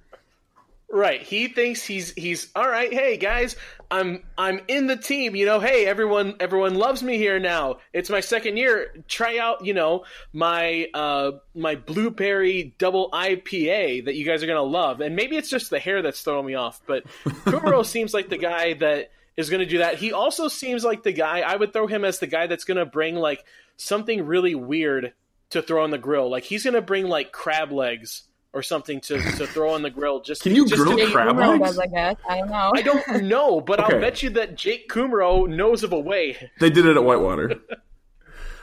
Right. 0.95 1.21
He 1.21 1.49
thinks 1.49 1.83
he's 1.83 2.13
he's 2.13 2.47
all 2.55 2.69
right. 2.69 2.91
Hey 2.91 3.17
guys, 3.17 3.57
I'm 3.91 4.23
I'm 4.37 4.61
in 4.69 4.87
the 4.87 4.95
team. 4.95 5.35
You 5.35 5.45
know, 5.45 5.59
hey 5.59 5.85
everyone 5.85 6.35
everyone 6.39 6.75
loves 6.75 7.03
me 7.03 7.17
here 7.17 7.37
now. 7.37 7.79
It's 7.91 8.09
my 8.09 8.21
second 8.21 8.55
year. 8.55 9.03
Try 9.05 9.37
out, 9.37 9.65
you 9.65 9.73
know, 9.73 10.05
my 10.31 10.87
uh 10.93 11.33
my 11.53 11.75
blueberry 11.75 12.73
double 12.77 13.11
IPA 13.11 14.05
that 14.05 14.15
you 14.15 14.23
guys 14.23 14.41
are 14.41 14.47
gonna 14.47 14.63
love. 14.63 15.01
And 15.01 15.17
maybe 15.17 15.35
it's 15.35 15.49
just 15.49 15.69
the 15.69 15.79
hair 15.79 16.01
that's 16.01 16.21
throwing 16.21 16.45
me 16.45 16.55
off, 16.55 16.79
but 16.87 17.03
Kumerow 17.25 17.85
seems 17.85 18.13
like 18.13 18.29
the 18.29 18.37
guy 18.37 18.75
that 18.75 19.11
is 19.35 19.49
gonna 19.49 19.65
do 19.65 19.79
that. 19.79 19.95
He 19.95 20.13
also 20.13 20.47
seems 20.47 20.85
like 20.85 21.03
the 21.03 21.11
guy 21.11 21.41
I 21.41 21.57
would 21.57 21.73
throw 21.73 21.87
him 21.87 22.05
as 22.05 22.19
the 22.19 22.27
guy 22.27 22.47
that's 22.47 22.63
gonna 22.63 22.85
bring 22.85 23.15
like 23.15 23.43
something 23.75 24.25
really 24.25 24.55
weird 24.55 25.11
to 25.49 25.61
throw 25.61 25.83
on 25.83 25.91
the 25.91 25.97
grill. 25.97 26.31
Like 26.31 26.45
he's 26.45 26.63
gonna 26.63 26.79
bring 26.79 27.09
like 27.09 27.33
crab 27.33 27.73
legs 27.73 28.23
or 28.55 28.63
something 28.63 29.01
to, 29.01 29.19
to 29.19 29.45
throw 29.45 29.73
on 29.73 29.81
the 29.83 29.89
grill. 29.89 30.21
Just 30.21 30.41
Can 30.41 30.55
you 30.55 30.65
just 30.65 30.81
grill 30.81 30.97
to 30.97 31.11
crab 31.11 31.35
Kumerow 31.35 31.59
legs? 31.59 31.75
does, 31.75 31.79
I 31.79 31.87
guess. 31.87 32.15
I 32.27 32.37
don't 32.39 32.49
know. 32.49 32.71
I 32.73 32.81
don't 32.81 33.23
know, 33.25 33.59
but 33.61 33.79
Okay. 33.81 33.93
I'll 33.95 33.99
bet 34.01 34.23
you 34.23 34.29
that 34.31 34.55
Jake 34.55 34.89
Kumerow 34.89 35.47
knows 35.47 35.83
of 35.83 35.91
a 35.91 35.99
way. 35.99 36.49
They 36.59 36.69
did 36.69 36.85
it 36.85 36.95
at 36.95 37.03
Whitewater. 37.03 37.59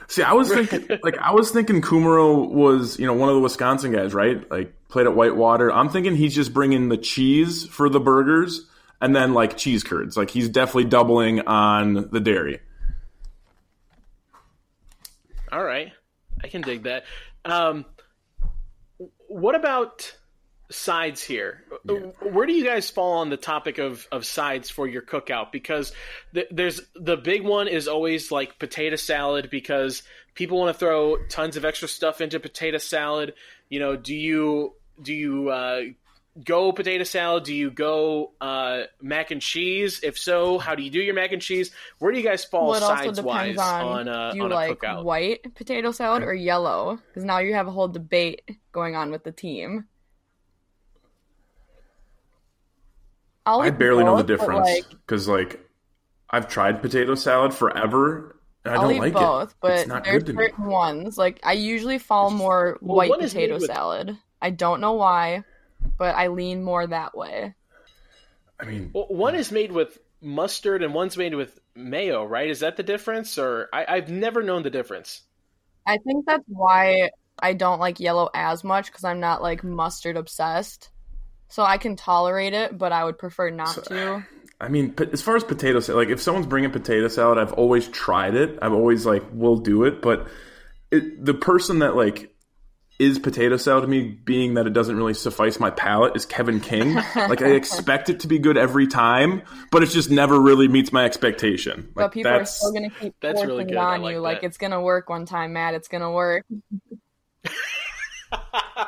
See, 0.07 0.23
I 0.23 0.33
was 0.33 0.49
thinking, 0.51 0.99
like, 1.03 1.17
I 1.19 1.31
was 1.31 1.51
thinking 1.51 1.81
Kumerow 1.81 2.49
was, 2.49 2.99
you 2.99 3.05
know, 3.05 3.13
one 3.13 3.29
of 3.29 3.35
the 3.35 3.41
Wisconsin 3.41 3.91
guys, 3.93 4.13
right? 4.13 4.49
Like, 4.51 4.73
played 4.89 5.05
at 5.05 5.15
Whitewater. 5.15 5.71
I'm 5.71 5.89
thinking 5.89 6.15
he's 6.15 6.33
just 6.35 6.53
bringing 6.53 6.89
the 6.89 6.97
cheese 6.97 7.65
for 7.67 7.87
the 7.87 7.99
burgers 7.99 8.65
and 8.99 9.15
then 9.15 9.33
like 9.33 9.57
cheese 9.57 9.83
curds. 9.83 10.17
Like, 10.17 10.29
he's 10.31 10.49
definitely 10.49 10.85
doubling 10.85 11.41
on 11.41 12.09
the 12.11 12.19
dairy. 12.19 12.59
All 15.51 15.63
right, 15.63 15.91
I 16.43 16.47
can 16.47 16.61
dig 16.61 16.83
that. 16.83 17.03
Um, 17.45 17.85
what 19.27 19.55
about 19.55 20.15
sides 20.69 21.21
here? 21.23 21.63
Where 22.21 22.45
do 22.45 22.53
you 22.53 22.63
guys 22.63 22.89
fall 22.89 23.19
on 23.19 23.29
the 23.29 23.37
topic 23.37 23.77
of, 23.77 24.07
of 24.11 24.25
sides 24.25 24.69
for 24.69 24.87
your 24.87 25.01
cookout? 25.01 25.51
Because 25.51 25.93
th- 26.33 26.47
there's 26.51 26.81
the 26.95 27.17
big 27.17 27.43
one 27.43 27.67
is 27.67 27.87
always 27.87 28.31
like 28.31 28.59
potato 28.59 28.95
salad 28.95 29.49
because 29.49 30.03
people 30.33 30.59
want 30.59 30.73
to 30.73 30.79
throw 30.79 31.17
tons 31.29 31.57
of 31.57 31.65
extra 31.65 31.87
stuff 31.87 32.21
into 32.21 32.39
potato 32.39 32.77
salad. 32.77 33.33
You 33.69 33.79
know, 33.79 33.95
do 33.95 34.15
you 34.15 34.73
do 35.01 35.13
you 35.13 35.49
uh, 35.49 35.81
go 36.43 36.71
potato 36.71 37.03
salad? 37.03 37.43
Do 37.43 37.53
you 37.53 37.69
go 37.71 38.31
uh, 38.41 38.83
mac 39.01 39.31
and 39.31 39.41
cheese? 39.41 39.99
If 40.03 40.17
so, 40.17 40.57
how 40.57 40.75
do 40.75 40.83
you 40.83 40.89
do 40.89 40.99
your 40.99 41.13
mac 41.13 41.31
and 41.31 41.41
cheese? 41.41 41.71
Where 41.99 42.11
do 42.11 42.17
you 42.17 42.23
guys 42.23 42.43
fall 42.45 42.69
well, 42.69 42.81
sides 42.81 43.21
wise 43.21 43.57
on, 43.57 43.85
on, 43.85 44.07
uh, 44.07 44.31
do 44.31 44.37
you 44.37 44.43
on 44.45 44.51
a 44.51 44.55
like 44.55 44.79
cookout? 44.79 45.03
white 45.03 45.53
potato 45.55 45.91
salad 45.91 46.23
or 46.23 46.33
yellow? 46.33 46.99
Because 47.07 47.23
now 47.23 47.39
you 47.39 47.53
have 47.53 47.67
a 47.67 47.71
whole 47.71 47.87
debate 47.87 48.41
going 48.71 48.95
on 48.95 49.11
with 49.11 49.23
the 49.23 49.31
team. 49.31 49.85
I'll 53.45 53.61
I 53.61 53.67
eat 53.67 53.77
barely 53.77 54.03
know 54.03 54.17
the 54.17 54.23
difference 54.23 54.85
because, 54.89 55.27
like, 55.27 55.59
I've 56.29 56.47
tried 56.47 56.81
potato 56.81 57.13
salad 57.15 57.53
forever 57.53 58.37
and 58.63 58.73
I 58.73 58.77
I'll 58.77 58.83
don't 58.83 58.95
eat 58.95 58.99
like 58.99 59.13
both, 59.13 59.49
it. 59.51 59.55
but 59.61 59.71
it's 59.79 59.87
not 59.87 60.05
there's 60.05 60.23
good 60.23 60.27
to 60.27 60.33
me. 60.33 60.45
certain 60.47 60.65
ones. 60.65 61.17
Like 61.17 61.39
I 61.43 61.53
usually 61.53 61.97
fall 61.99 62.31
more 62.31 62.77
Well, 62.81 62.95
white 62.97 63.11
potato 63.11 63.53
made 63.53 63.61
with- 63.61 63.69
salad. 63.69 64.17
I 64.41 64.49
don't 64.49 64.81
know 64.81 64.93
why, 64.93 65.43
but 65.97 66.15
I 66.15 66.27
lean 66.27 66.63
more 66.63 66.85
that 66.85 67.15
way. 67.15 67.53
I 68.59 68.65
mean, 68.65 68.91
Well, 68.93 69.07
one 69.09 69.35
is 69.35 69.51
made 69.51 69.71
with 69.71 69.97
mustard 70.21 70.83
and 70.83 70.93
one's 70.93 71.17
made 71.17 71.35
with 71.35 71.59
mayo, 71.75 72.23
right? 72.23 72.49
Is 72.49 72.61
that 72.61 72.77
the 72.77 72.83
difference? 72.83 73.37
Or 73.37 73.69
I, 73.73 73.85
I've 73.87 74.09
never 74.09 74.41
known 74.41 74.63
the 74.63 74.69
difference. 74.69 75.21
I 75.85 75.97
think 75.97 76.25
that's 76.25 76.45
why 76.47 77.09
I 77.39 77.53
don't 77.53 77.79
like 77.79 77.99
yellow 77.99 78.29
as 78.33 78.63
much 78.63 78.87
because 78.87 79.03
I'm 79.03 79.19
not 79.19 79.41
like 79.41 79.63
mustard 79.63 80.17
obsessed. 80.17 80.89
So 81.49 81.63
I 81.63 81.77
can 81.77 81.95
tolerate 81.95 82.53
it, 82.53 82.77
but 82.77 82.91
I 82.91 83.03
would 83.03 83.17
prefer 83.17 83.49
not 83.49 83.83
to. 83.85 84.25
I 84.59 84.69
mean, 84.69 84.95
as 85.11 85.21
far 85.21 85.35
as 85.35 85.43
potato 85.43 85.79
salad, 85.81 86.07
like 86.07 86.13
if 86.13 86.21
someone's 86.21 86.47
bringing 86.47 86.71
potato 86.71 87.07
salad, 87.09 87.37
I've 87.37 87.53
always 87.53 87.87
tried 87.89 88.33
it. 88.33 88.57
I've 88.61 88.73
always 88.73 89.05
like 89.05 89.23
will 89.33 89.57
do 89.57 89.83
it, 89.83 90.01
but 90.01 90.27
it, 90.89 91.23
the 91.23 91.33
person 91.33 91.79
that 91.79 91.95
like 91.95 92.32
is 92.99 93.19
potato 93.19 93.57
salad 93.57 93.83
to 93.83 93.87
me, 93.87 94.01
being 94.01 94.53
that 94.53 94.67
it 94.67 94.73
doesn't 94.73 94.95
really 94.95 95.13
suffice 95.13 95.59
my 95.59 95.69
palate, 95.71 96.15
is 96.15 96.25
Kevin 96.25 96.59
King. 96.59 96.93
like 97.15 97.41
I 97.41 97.49
expect 97.49 98.09
it 98.09 98.21
to 98.21 98.27
be 98.27 98.39
good 98.39 98.57
every 98.57 98.87
time, 98.87 99.41
but 99.71 99.83
it 99.83 99.87
just 99.87 100.09
never 100.09 100.39
really 100.39 100.67
meets 100.67 100.91
my 100.93 101.05
expectation. 101.05 101.91
Like, 101.95 102.05
But 102.05 102.11
people 102.11 102.31
are 102.31 102.45
still 102.45 102.71
gonna 102.71 102.89
keep 102.89 103.15
that's 103.21 103.43
really 103.43 103.65
good. 103.65 103.77
On 103.77 104.01
like 104.01 104.13
you. 104.13 104.19
Like 104.19 104.43
it's 104.43 104.57
gonna 104.57 104.81
work 104.81 105.09
one 105.09 105.25
time, 105.25 105.53
Matt. 105.53 105.73
It's 105.73 105.87
gonna 105.87 106.11
work. 106.11 106.45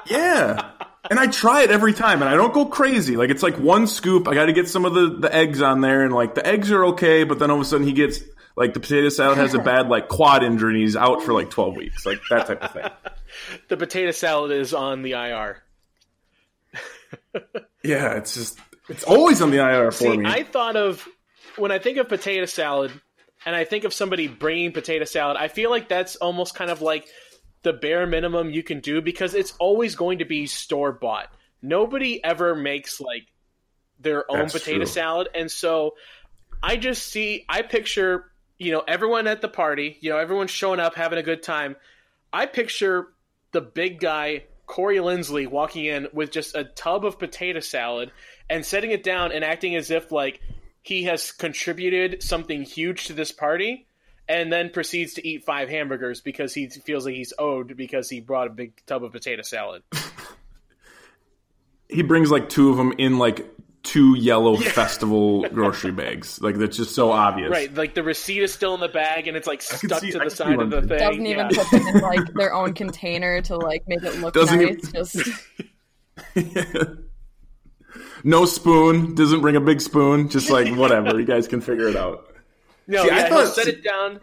Yeah. 0.08 0.72
And 1.10 1.20
I 1.20 1.28
try 1.28 1.64
it 1.64 1.72
every 1.72 1.94
time 1.94 2.22
and 2.22 2.30
I 2.30 2.36
don't 2.36 2.54
go 2.54 2.66
crazy. 2.66 3.16
Like 3.16 3.30
it's 3.30 3.44
like 3.44 3.60
one 3.60 3.88
scoop. 3.88 4.28
I 4.28 4.34
got 4.34 4.48
to 4.48 4.54
get 4.54 4.68
some 4.68 4.86
of 4.86 4.94
the, 4.94 5.18
the 5.20 5.34
eggs 5.34 5.62
on 5.62 5.82
there 5.82 6.04
and 6.04 6.14
like 6.14 6.36
the 6.36 6.46
eggs 6.46 6.72
are 6.72 6.86
okay, 6.86 7.24
but 7.24 7.38
then 7.40 7.52
all 7.52 7.58
of 7.58 7.62
a 7.62 7.66
sudden 7.66 7.86
he 7.86 7.94
gets 7.94 8.22
like 8.56 8.74
the 8.74 8.80
potato 8.80 9.10
salad 9.10 9.38
has 9.38 9.54
a 9.54 9.60
bad 9.64 9.88
like 9.88 10.08
quad 10.08 10.44
injury 10.44 10.74
and 10.74 10.82
he's 10.82 10.96
out 10.96 11.24
for 11.24 11.34
like 11.34 11.50
12 11.52 11.76
weeks. 11.76 12.06
Like 12.06 12.20
that 12.30 12.48
type 12.48 12.64
of 12.64 12.72
thing. 12.72 12.90
The 13.68 13.78
potato 13.78 14.12
salad 14.12 14.52
is 14.52 14.74
on 14.74 15.02
the 15.02 15.12
IR. 15.12 15.64
Yeah, 17.84 18.16
it's 18.16 18.34
just 18.34 18.60
it's 18.90 19.04
always 19.04 19.42
on 19.42 19.52
the 19.52 19.58
IR 19.58 19.92
for 19.92 19.98
See, 19.98 20.18
me. 20.18 20.26
I 20.28 20.44
thought 20.44 20.76
of 20.76 21.08
when 21.58 21.72
I 21.72 21.78
think 21.78 21.98
of 21.98 22.10
potato 22.10 22.46
salad, 22.46 22.92
and 23.46 23.56
I 23.56 23.64
think 23.64 23.84
of 23.84 23.94
somebody 23.94 24.28
bringing 24.28 24.72
potato 24.72 25.06
salad. 25.06 25.38
I 25.38 25.48
feel 25.50 25.70
like 25.70 25.88
that's 25.88 26.16
almost 26.16 26.56
kind 26.56 26.72
of 26.72 26.82
like 26.82 27.08
the 27.62 27.74
bare 27.74 28.08
minimum 28.08 28.50
you 28.50 28.64
can 28.64 28.80
do 28.80 29.02
because 29.02 29.36
it's 29.36 29.54
always 29.60 29.96
going 29.96 30.20
to 30.20 30.26
be 30.26 30.48
store 30.48 30.92
bought. 30.92 31.28
Nobody 31.62 32.24
ever 32.24 32.56
makes 32.56 33.00
like 33.00 33.28
their 34.00 34.30
own 34.32 34.40
That's 34.40 34.54
potato 34.54 34.78
true. 34.80 34.86
salad, 34.88 35.30
and 35.36 35.50
so 35.52 35.94
I 36.62 36.78
just 36.78 37.06
see, 37.08 37.46
I 37.48 37.62
picture, 37.62 38.32
you 38.58 38.72
know, 38.72 38.84
everyone 38.88 39.28
at 39.28 39.42
the 39.42 39.50
party, 39.50 39.98
you 40.02 40.10
know, 40.10 40.18
everyone 40.18 40.48
showing 40.48 40.80
up, 40.80 40.96
having 40.96 41.20
a 41.20 41.24
good 41.24 41.44
time. 41.44 41.76
I 42.34 42.48
picture 42.48 43.10
the 43.56 43.62
big 43.62 44.02
guy, 44.02 44.44
Corey 44.66 44.98
Linsley, 44.98 45.48
walking 45.48 45.86
in 45.86 46.10
with 46.12 46.30
just 46.30 46.58
a 46.58 46.66
tub 46.66 47.06
of 47.06 47.18
potato 47.18 47.62
salad 47.62 48.12
and 48.50 48.66
setting 48.66 48.92
it 48.92 49.02
down 49.02 49.32
and 49.32 49.46
acting 49.46 49.78
as 49.78 49.90
if 49.90 50.12
like 50.12 50.42
he 50.82 51.04
has 51.04 51.32
contributed 51.32 52.22
something 52.22 52.64
huge 52.64 53.08
to 53.08 53.14
this 53.14 53.32
party 53.32 53.88
and 54.28 54.52
then 54.52 54.72
proceeds 54.72 55.14
to 55.14 55.26
eat 55.26 55.46
five 55.46 55.70
hamburgers 55.70 56.20
because 56.20 56.54
he 56.54 56.68
feels 56.68 57.06
like 57.06 57.16
he's 57.16 57.32
owed 57.40 57.78
because 57.78 58.10
he 58.10 58.20
brought 58.20 58.48
a 58.48 58.50
big 58.50 58.74
tub 58.86 59.06
of 59.06 59.14
potato 59.14 59.42
salad. 59.42 59.84
he 61.90 62.04
brings 62.04 62.30
like 62.30 62.50
two 62.50 62.72
of 62.72 62.76
them 62.76 62.92
in 62.98 63.18
like 63.18 63.55
two 63.86 64.18
yellow 64.18 64.58
festival 64.58 65.48
grocery 65.54 65.92
bags. 65.92 66.42
Like 66.42 66.56
that's 66.56 66.76
just 66.76 66.94
so 66.96 67.12
obvious. 67.12 67.50
Right, 67.50 67.74
like 67.74 67.94
the 67.94 68.04
receipt 68.04 68.44
is 68.44 68.54
still 68.54 68.74
in 68.74 68.82
the 68.82 68.90
bag 68.90 69.28
and 69.28 69.38
it's 69.38 69.48
like 69.48 69.62
stuck 69.62 70.02
see- 70.02 70.12
to 70.12 70.20
I 70.22 70.26
the 70.26 70.30
side 70.30 70.60
of 70.60 70.70
the 70.70 70.82
thing. 70.82 70.98
Doesn't 70.98 71.26
even 71.26 71.48
put 71.48 71.72
them 71.72 71.88
in 71.88 72.02
like 72.02 72.34
their 72.34 72.54
own 72.54 72.74
container 72.74 73.42
to 73.44 73.56
like 73.56 73.84
make 73.88 74.04
it 74.04 74.20
look 74.20 74.34
Doesn't 74.34 74.60
nice. 74.60 74.72
even- 74.74 74.92
Just 74.94 75.30
No 78.24 78.46
spoon, 78.46 79.14
doesn't 79.16 79.42
bring 79.42 79.56
a 79.56 79.62
big 79.62 79.80
spoon, 79.82 80.30
just 80.30 80.50
like 80.50 80.76
whatever. 80.76 81.20
you 81.20 81.26
guys 81.26 81.48
can 81.48 81.62
figure 81.62 81.88
it 81.88 81.96
out. 81.96 82.26
No, 82.88 83.04
See, 83.04 83.10
I 83.12 83.16
yeah, 83.18 83.28
he'll 83.28 83.46
thought- 83.46 83.54
set 83.56 83.68
it 83.68 83.84
down, 83.84 84.20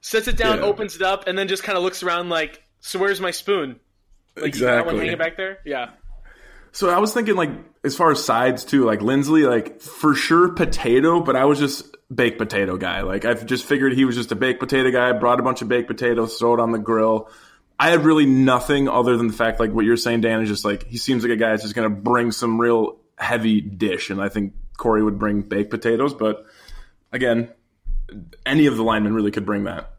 sets 0.00 0.28
it 0.28 0.36
down, 0.36 0.58
Yeah. 0.58 0.64
opens 0.64 0.94
it 0.96 1.02
up, 1.02 1.26
and 1.26 1.36
then 1.36 1.48
just 1.48 1.62
kind 1.64 1.76
of 1.76 1.82
looks 1.84 2.02
around 2.02 2.28
like, 2.28 2.62
"So 2.80 2.98
where's 2.98 3.20
my 3.20 3.30
spoon?" 3.32 3.80
Like, 4.36 4.54
you 4.54 4.60
got 4.62 4.86
one 4.86 4.94
exactly. 4.96 4.98
hanging 5.00 5.18
back 5.18 5.36
there. 5.36 5.58
Yeah, 5.66 5.90
So 6.72 6.88
I 6.88 6.98
was 6.98 7.12
thinking 7.12 7.36
like 7.36 7.50
as 7.84 7.96
far 7.96 8.10
as 8.10 8.24
sides 8.24 8.64
too, 8.64 8.84
like 8.84 9.00
Linsley, 9.00 9.48
like 9.48 9.80
for 9.80 10.14
sure 10.14 10.48
potato, 10.48 11.20
but 11.20 11.36
I 11.36 11.44
was 11.44 11.58
just 11.58 11.96
baked 12.14 12.38
potato 12.38 12.76
guy. 12.76 13.02
Like 13.02 13.24
I 13.24 13.34
just 13.34 13.64
figured 13.64 13.92
he 13.92 14.04
was 14.04 14.16
just 14.16 14.32
a 14.32 14.36
baked 14.36 14.60
potato 14.60 14.90
guy. 14.90 15.12
Brought 15.12 15.38
a 15.38 15.42
bunch 15.42 15.62
of 15.62 15.68
baked 15.68 15.88
potatoes, 15.88 16.38
throw 16.38 16.54
it 16.54 16.60
on 16.60 16.72
the 16.72 16.78
grill. 16.78 17.30
I 17.78 17.90
had 17.90 18.04
really 18.04 18.26
nothing 18.26 18.88
other 18.88 19.16
than 19.16 19.26
the 19.26 19.32
fact 19.32 19.60
like 19.60 19.72
what 19.72 19.84
you're 19.84 19.96
saying, 19.96 20.22
Dan, 20.22 20.40
is 20.40 20.48
just 20.48 20.64
like 20.64 20.86
he 20.86 20.96
seems 20.96 21.22
like 21.24 21.32
a 21.32 21.36
guy 21.36 21.50
that's 21.50 21.62
just 21.62 21.74
gonna 21.74 21.90
bring 21.90 22.32
some 22.32 22.60
real 22.60 22.98
heavy 23.16 23.60
dish, 23.60 24.10
and 24.10 24.20
I 24.20 24.28
think 24.28 24.54
Corey 24.76 25.02
would 25.02 25.18
bring 25.18 25.42
baked 25.42 25.70
potatoes, 25.70 26.14
but 26.14 26.46
again, 27.12 27.50
any 28.46 28.66
of 28.66 28.76
the 28.76 28.82
linemen 28.82 29.14
really 29.14 29.30
could 29.30 29.46
bring 29.46 29.64
that. 29.64 29.91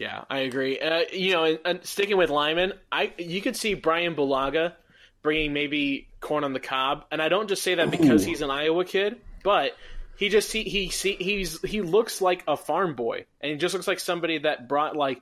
Yeah, 0.00 0.24
I 0.30 0.38
agree. 0.40 0.78
Uh, 0.78 1.02
you 1.12 1.34
know, 1.34 1.44
and, 1.44 1.58
and 1.62 1.84
sticking 1.84 2.16
with 2.16 2.30
Lyman, 2.30 2.72
I 2.90 3.12
you 3.18 3.42
could 3.42 3.54
see 3.54 3.74
Brian 3.74 4.16
Bulaga 4.16 4.72
bringing 5.20 5.52
maybe 5.52 6.08
corn 6.20 6.42
on 6.42 6.54
the 6.54 6.58
cob, 6.60 7.04
and 7.12 7.20
I 7.20 7.28
don't 7.28 7.50
just 7.50 7.62
say 7.62 7.74
that 7.74 7.90
because 7.90 8.24
Ooh. 8.24 8.26
he's 8.30 8.40
an 8.40 8.50
Iowa 8.50 8.86
kid, 8.86 9.20
but 9.44 9.76
he 10.16 10.30
just 10.30 10.50
he 10.50 10.62
he 10.62 10.88
see, 10.88 11.16
he's 11.20 11.60
he 11.60 11.82
looks 11.82 12.22
like 12.22 12.42
a 12.48 12.56
farm 12.56 12.94
boy, 12.94 13.26
and 13.42 13.52
he 13.52 13.58
just 13.58 13.74
looks 13.74 13.86
like 13.86 14.00
somebody 14.00 14.38
that 14.38 14.68
brought 14.68 14.96
like 14.96 15.20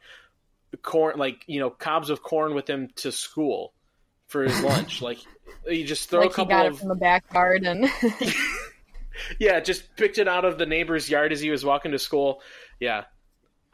corn, 0.80 1.18
like 1.18 1.42
you 1.48 1.58
know, 1.58 1.70
cobs 1.70 2.08
of 2.08 2.22
corn 2.22 2.54
with 2.54 2.70
him 2.70 2.90
to 2.98 3.10
school 3.10 3.72
for 4.28 4.44
his 4.44 4.60
lunch. 4.62 5.02
like 5.02 5.18
you 5.68 5.84
just 5.84 6.08
throw 6.08 6.20
like 6.20 6.28
a 6.28 6.30
he 6.30 6.36
couple 6.36 6.50
got 6.50 6.66
of 6.66 6.74
it 6.74 6.78
from 6.78 6.88
the 6.88 6.94
backyard 6.94 7.64
and 7.64 7.90
Yeah, 9.40 9.58
just 9.58 9.96
picked 9.96 10.18
it 10.18 10.28
out 10.28 10.44
of 10.44 10.56
the 10.56 10.66
neighbor's 10.66 11.10
yard 11.10 11.32
as 11.32 11.40
he 11.40 11.50
was 11.50 11.64
walking 11.64 11.90
to 11.90 11.98
school. 11.98 12.42
Yeah. 12.78 13.06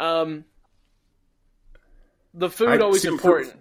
Um 0.01 0.47
the 2.35 2.51
food 2.51 2.69
I- 2.69 2.79
always 2.79 3.03
see, 3.03 3.09
for- 3.09 3.15
important. 3.15 3.55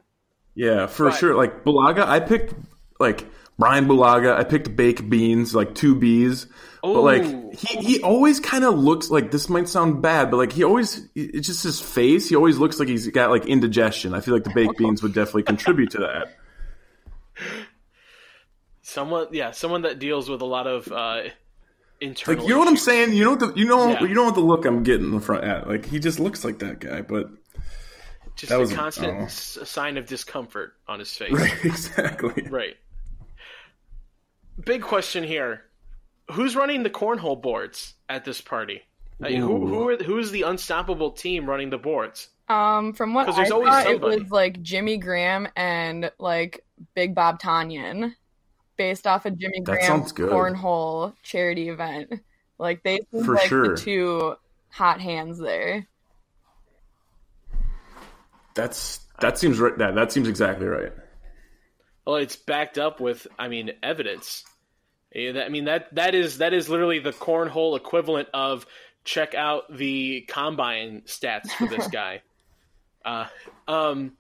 Yeah, 0.56 0.88
for 0.88 1.06
Right. 1.08 1.16
sure. 1.16 1.36
Like 1.36 1.64
Bulaga, 1.64 2.06
I 2.06 2.20
picked 2.20 2.54
like 3.00 3.26
Brian 3.58 3.86
Bulaga. 3.88 4.36
I 4.36 4.44
picked 4.44 4.76
baked 4.76 5.10
beans, 5.10 5.56
like 5.56 5.74
two 5.76 5.96
B's. 5.96 6.48
But 6.84 7.02
like 7.02 7.24
he, 7.56 7.78
he 7.78 8.02
always 8.02 8.40
kind 8.42 8.64
of 8.66 8.78
looks 8.78 9.10
like 9.10 9.32
this 9.32 9.48
might 9.48 9.70
sound 9.70 10.02
bad, 10.02 10.30
but 10.30 10.38
like 10.38 10.52
he 10.52 10.64
always 10.66 11.08
it's 11.16 11.48
just 11.48 11.64
his 11.64 11.80
face. 11.80 12.28
He 12.30 12.36
always 12.36 12.58
looks 12.58 12.78
like 12.78 12.90
he's 12.90 13.08
got 13.08 13.30
like 13.32 13.46
indigestion. 13.46 14.14
I 14.14 14.20
feel 14.20 14.34
like 14.34 14.44
the 14.44 14.50
baked 14.54 14.78
beans 14.78 15.02
would 15.02 15.14
definitely 15.14 15.44
contribute 15.44 15.92
to 15.92 16.00
that. 16.00 16.36
Someone 18.82 19.28
yeah, 19.32 19.52
someone 19.52 19.84
that 19.84 20.00
deals 20.00 20.30
with 20.30 20.42
a 20.42 20.46
lot 20.46 20.68
of 20.68 20.92
uh 20.92 21.24
internal 22.02 22.42
Like 22.42 22.48
you 22.50 22.54
know 22.56 22.60
what 22.60 22.68
I'm 22.68 22.78
saying? 22.78 23.14
You 23.14 23.24
know 23.24 23.30
what 23.32 23.40
the 23.40 23.54
you 23.56 23.66
know 23.66 23.90
Yeah. 23.92 24.02
you 24.04 24.14
know 24.14 24.26
what 24.26 24.36
the 24.36 24.42
look 24.42 24.66
I'm 24.66 24.84
getting 24.84 25.06
in 25.06 25.12
the 25.12 25.22
front 25.22 25.46
at. 25.46 25.68
Like 25.68 25.86
he 25.86 26.00
just 26.00 26.20
looks 26.20 26.44
like 26.44 26.60
that 26.60 26.80
guy, 26.80 27.02
but 27.02 27.30
Just 28.36 28.50
that 28.50 28.56
a 28.58 28.60
was- 28.60 28.74
constant 28.74 29.18
oh. 29.22 29.26
s- 29.26 29.58
sign 29.66 29.98
of 29.98 30.06
discomfort 30.08 30.74
on 30.88 31.00
his 31.00 31.12
face. 31.16 31.32
right, 31.32 31.54
exactly. 31.66 32.48
Right. 32.50 32.76
Big 34.64 34.82
question 34.82 35.24
here. 35.24 35.64
Who's 36.32 36.56
running 36.56 36.84
the 36.84 36.90
cornhole 36.90 37.42
boards 37.42 37.94
at 38.08 38.24
this 38.26 38.40
party? 38.42 38.82
I 39.22 39.30
mean, 39.30 39.42
who 39.42 39.68
who 39.68 39.90
are, 39.90 39.98
who's 39.98 40.32
the 40.32 40.44
unstoppable 40.44 41.12
team 41.12 41.48
running 41.50 41.70
the 41.70 41.78
boards? 41.78 42.30
Um, 42.50 42.94
from 42.94 43.14
what 43.14 43.26
'Cause 43.26 43.36
I 43.36 43.42
there's 43.42 43.52
always 43.52 43.70
thought, 43.70 43.84
somebody. 43.86 44.16
it 44.16 44.24
was 44.24 44.32
like 44.32 44.62
Jimmy 44.62 44.98
Graham 44.98 45.48
and 45.56 46.12
like 46.20 46.64
Big 46.94 47.16
Bob 47.16 47.40
Tonyan, 47.42 48.14
based 48.78 49.08
off 49.08 49.26
of 49.26 49.38
Jimmy 49.38 49.60
That 49.62 49.66
Graham's 49.66 50.12
cornhole 50.14 51.14
charity 51.24 51.70
event. 51.70 52.22
Like 52.58 52.84
they 52.84 53.00
seem 53.12 53.24
For 53.24 53.36
like 53.36 53.48
sure. 53.48 53.76
the 53.76 53.82
two 53.82 54.36
hot 54.70 55.00
hands 55.02 55.40
there. 55.40 55.88
That's 58.56 59.00
that 59.20 59.38
seems 59.38 59.60
right. 59.60 59.78
That 59.78 59.96
that 59.96 60.12
seems 60.12 60.28
exactly 60.28 60.68
right. 60.68 60.92
Well, 62.06 62.18
it's 62.18 62.36
backed 62.36 62.78
up 62.78 63.00
with, 63.00 63.26
I 63.40 63.48
mean, 63.48 63.72
evidence. 63.82 64.44
That- 65.14 65.46
I 65.46 65.50
mean 65.50 65.66
that 65.66 65.94
that 65.96 66.16
is 66.16 66.40
that 66.40 66.54
is 66.54 66.70
literally 66.70 67.00
the 67.00 67.12
cornhole 67.14 67.78
equivalent 67.78 68.30
of 68.34 68.66
check 69.06 69.36
out 69.36 69.64
the 69.76 70.22
combine 70.28 71.02
stats 71.06 71.50
for 71.52 71.68
this 71.68 71.88
guy. 71.92 72.22
uh, 73.06 73.26
um, 73.68 74.14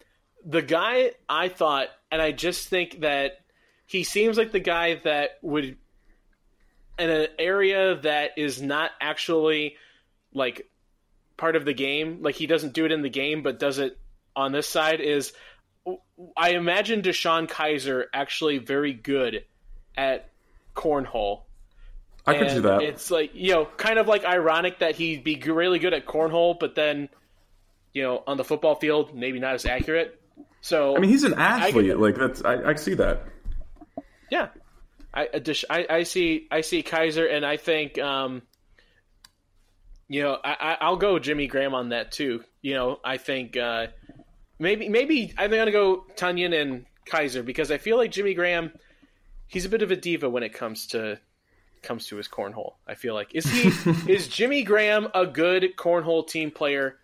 the 0.45 0.61
guy 0.61 1.11
I 1.29 1.47
thought, 1.47 1.87
and 2.11 2.21
I 2.21 2.31
just 2.33 2.67
think 2.67 2.99
that 3.01 3.39
he 3.85 4.03
seems 4.03 4.37
like 4.37 4.51
the 4.51 4.59
guy 4.59 4.95
that 5.05 5.37
would, 5.41 5.77
in 6.99 7.09
an 7.09 7.27
area 7.39 7.95
that 8.01 8.31
is 8.37 8.61
not 8.61 8.91
actually 8.99 9.77
like 10.33 10.69
part 11.37 11.55
of 11.55 11.63
the 11.63 11.73
game, 11.73 12.21
like 12.21 12.35
he 12.35 12.45
doesn't 12.45 12.73
do 12.73 12.83
it 12.85 12.91
in 12.91 13.01
the 13.01 13.09
game, 13.09 13.41
but 13.41 13.57
does 13.57 13.79
it 13.79 13.97
on 14.35 14.51
this 14.51 14.67
side 14.67 14.99
is 15.01 15.33
I 16.37 16.51
imagine 16.51 17.01
DeShone 17.01 17.47
Kizer 17.47 18.05
actually 18.13 18.57
very 18.57 18.93
good 18.93 19.43
at 19.97 20.29
cornhole. 20.75 21.41
I 22.25 22.37
could 22.37 22.47
do 22.49 22.61
that. 22.61 22.81
It's 22.83 23.11
like 23.11 23.31
you 23.33 23.53
know, 23.53 23.65
kind 23.65 23.99
of 23.99 24.07
like 24.07 24.23
ironic 24.23 24.79
that 24.79 24.95
he'd 24.95 25.23
be 25.23 25.35
really 25.35 25.79
good 25.79 25.93
at 25.93 26.05
cornhole, 26.05 26.57
but 26.57 26.73
then 26.75 27.09
you 27.93 28.03
know, 28.03 28.23
on 28.25 28.37
the 28.37 28.43
football 28.43 28.75
field, 28.75 29.13
maybe 29.15 29.39
not 29.39 29.53
as 29.55 29.65
accurate. 29.65 30.19
So 30.61 30.95
I 30.95 30.99
mean, 30.99 31.09
he's 31.09 31.23
an 31.23 31.33
athlete. 31.35 31.73
could- 31.91 31.99
like 31.99 32.15
that's 32.15 32.43
I, 32.43 32.69
I 32.71 32.75
see 32.75 32.93
that. 32.95 33.23
yeah, 34.31 34.47
I, 35.13 35.27
I 35.69 35.85
I 35.89 36.03
see 36.03 36.47
I 36.49 36.61
see 36.61 36.81
Kizer, 36.81 37.29
and 37.31 37.45
I 37.45 37.57
think 37.57 37.99
um, 37.99 38.41
you 40.07 40.23
know 40.23 40.37
I 40.43 40.77
I'll 40.79 40.97
go 40.97 41.19
Jimmy 41.19 41.47
Graham 41.47 41.73
on 41.75 41.89
that 41.89 42.13
too. 42.13 42.43
You 42.61 42.75
know, 42.75 42.99
I 43.03 43.17
think 43.17 43.57
uh, 43.57 43.87
maybe 44.59 44.89
maybe 44.89 45.33
I'm 45.37 45.51
gonna 45.51 45.71
go 45.71 46.05
Tonyan 46.15 46.59
and 46.59 46.85
Kizer 47.05 47.45
because 47.45 47.71
I 47.71 47.77
feel 47.77 47.97
like 47.97 48.11
Jimmy 48.11 48.33
Graham 48.33 48.71
he's 49.47 49.65
a 49.65 49.69
bit 49.69 49.81
of 49.81 49.91
a 49.91 49.95
diva 49.95 50.29
when 50.29 50.43
it 50.43 50.53
comes 50.53 50.87
to 50.87 51.19
comes 51.83 52.07
to 52.07 52.15
his 52.15 52.27
cornhole. 52.27 52.73
I 52.87 52.95
feel 52.95 53.13
like 53.13 53.35
is 53.35 53.45
he 53.45 53.91
is 54.11 54.27
Jimmy 54.27 54.63
Graham 54.63 55.07
a 55.13 55.25
good 55.25 55.75
cornhole 55.77 56.27
team 56.27 56.51
player? 56.51 56.97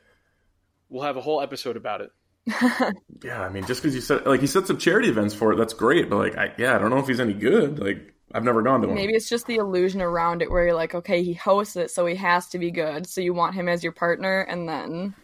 We'll 0.89 1.03
have 1.03 1.17
a 1.17 1.21
whole 1.21 1.41
episode 1.41 1.77
about 1.77 2.01
it. 2.01 2.12
Yeah, 3.21 3.41
I 3.41 3.49
mean, 3.49 3.65
just 3.65 3.81
because 3.81 3.93
you 3.93 3.99
said 3.99 4.25
like 4.25 4.39
he 4.39 4.47
sets 4.47 4.69
up 4.69 4.79
charity 4.79 5.09
events 5.09 5.33
for 5.33 5.51
it, 5.51 5.57
that's 5.57 5.73
great. 5.73 6.09
But 6.09 6.17
like, 6.17 6.38
I, 6.38 6.53
yeah, 6.57 6.73
I 6.73 6.77
don't 6.77 6.89
know 6.89 6.99
if 6.99 7.07
he's 7.07 7.19
any 7.19 7.33
good. 7.33 7.77
Like, 7.77 8.13
I've 8.33 8.45
never 8.45 8.62
gone 8.62 8.79
to 8.79 8.88
one. 8.88 8.95
Maybe 8.95 9.13
it's 9.13 9.27
just 9.27 9.45
the 9.45 9.55
illusion 9.55 10.01
around 10.01 10.41
it 10.41 10.49
where 10.49 10.63
you're 10.63 10.73
like, 10.73 10.95
okay, 10.95 11.21
he 11.21 11.33
hosts 11.33 11.75
it, 11.75 11.91
so 11.91 12.05
he 12.05 12.15
has 12.15 12.47
to 12.47 12.59
be 12.59 12.71
good. 12.71 13.07
So 13.07 13.19
you 13.19 13.33
want 13.33 13.55
him 13.55 13.67
as 13.67 13.83
your 13.83 13.91
partner, 13.91 14.39
and 14.39 14.69
then 14.69 15.15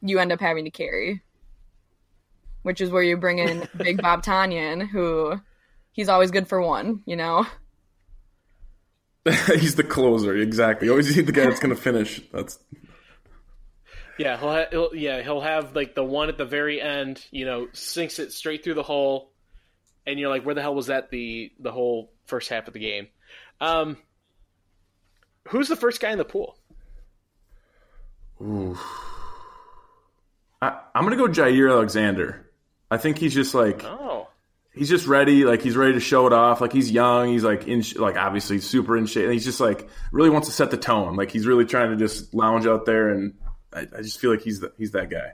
you 0.00 0.20
end 0.20 0.32
up 0.32 0.40
having 0.40 0.64
to 0.64 0.70
carry. 0.70 1.20
Which 2.62 2.80
is 2.80 2.90
where 2.90 3.02
you 3.02 3.16
bring 3.16 3.38
in 3.38 3.68
Big 3.76 4.00
Bob 4.00 4.22
Tonyan, 4.24 4.88
who 4.88 5.40
he's 5.92 6.08
always 6.08 6.30
good 6.30 6.48
for 6.48 6.60
one, 6.60 7.02
you 7.06 7.16
know? 7.16 7.46
he's 9.46 9.76
the 9.76 9.84
closer, 9.84 10.36
exactly. 10.36 10.86
You 10.86 10.92
always 10.92 11.16
need 11.16 11.26
the 11.26 11.32
guy 11.32 11.44
that's 11.44 11.60
going 11.60 11.74
to 11.74 11.80
finish. 11.80 12.20
That's 12.32 12.58
Yeah, 14.18 14.38
he'll, 14.38 14.50
ha- 14.50 14.66
he'll 14.70 14.90
yeah 14.94 15.22
he'll 15.22 15.40
have 15.40 15.76
like 15.76 15.94
the 15.94 16.04
one 16.04 16.28
at 16.28 16.38
the 16.38 16.44
very 16.44 16.80
end, 16.80 17.24
you 17.30 17.44
know, 17.44 17.68
sinks 17.72 18.18
it 18.18 18.32
straight 18.32 18.64
through 18.64 18.74
the 18.74 18.82
hole, 18.82 19.32
and 20.06 20.18
you're 20.18 20.28
like, 20.28 20.44
where 20.44 20.54
the 20.54 20.62
hell 20.62 20.74
was 20.74 20.86
that 20.86 21.10
the 21.10 21.52
the 21.60 21.70
whole 21.70 22.12
first 22.26 22.48
half 22.48 22.66
of 22.66 22.74
the 22.74 22.80
game? 22.80 23.08
Um, 23.60 23.96
who's 25.48 25.68
the 25.68 25.76
first 25.76 26.00
guy 26.00 26.10
in 26.10 26.18
the 26.18 26.24
pool? 26.24 26.56
ooh. 28.40 28.76
I, 30.60 30.80
I'm 30.94 31.04
going 31.04 31.16
to 31.16 31.26
go 31.26 31.32
Jaire 31.32 31.70
Alexander. 31.70 32.50
I 32.92 32.98
think 32.98 33.18
he's 33.18 33.34
just 33.34 33.54
like 33.54 33.82
Oh, 33.84 34.28
he's 34.74 34.88
just 34.88 35.06
ready. 35.06 35.44
Like 35.44 35.62
he's 35.62 35.76
ready 35.76 35.94
to 35.94 36.00
show 36.00 36.26
it 36.26 36.32
off. 36.32 36.60
Like 36.60 36.72
he's 36.72 36.90
young. 36.90 37.28
He's 37.28 37.44
like 37.44 37.66
in 37.66 37.82
like 37.96 38.16
obviously 38.16 38.58
super 38.60 38.96
in 38.96 39.06
shape. 39.06 39.24
And 39.24 39.32
he's 39.32 39.44
just 39.44 39.60
like 39.60 39.88
really 40.12 40.30
wants 40.30 40.48
to 40.48 40.54
set 40.54 40.70
the 40.70 40.76
tone. 40.76 41.16
Like 41.16 41.30
he's 41.30 41.46
really 41.46 41.64
trying 41.64 41.90
to 41.90 41.96
just 41.96 42.34
lounge 42.34 42.66
out 42.66 42.84
there. 42.86 43.08
And 43.10 43.34
I, 43.72 43.80
I 43.80 44.02
just 44.02 44.20
feel 44.20 44.30
like 44.30 44.42
he's 44.42 44.60
the, 44.60 44.72
he's 44.78 44.90
that 44.92 45.10
guy. 45.10 45.32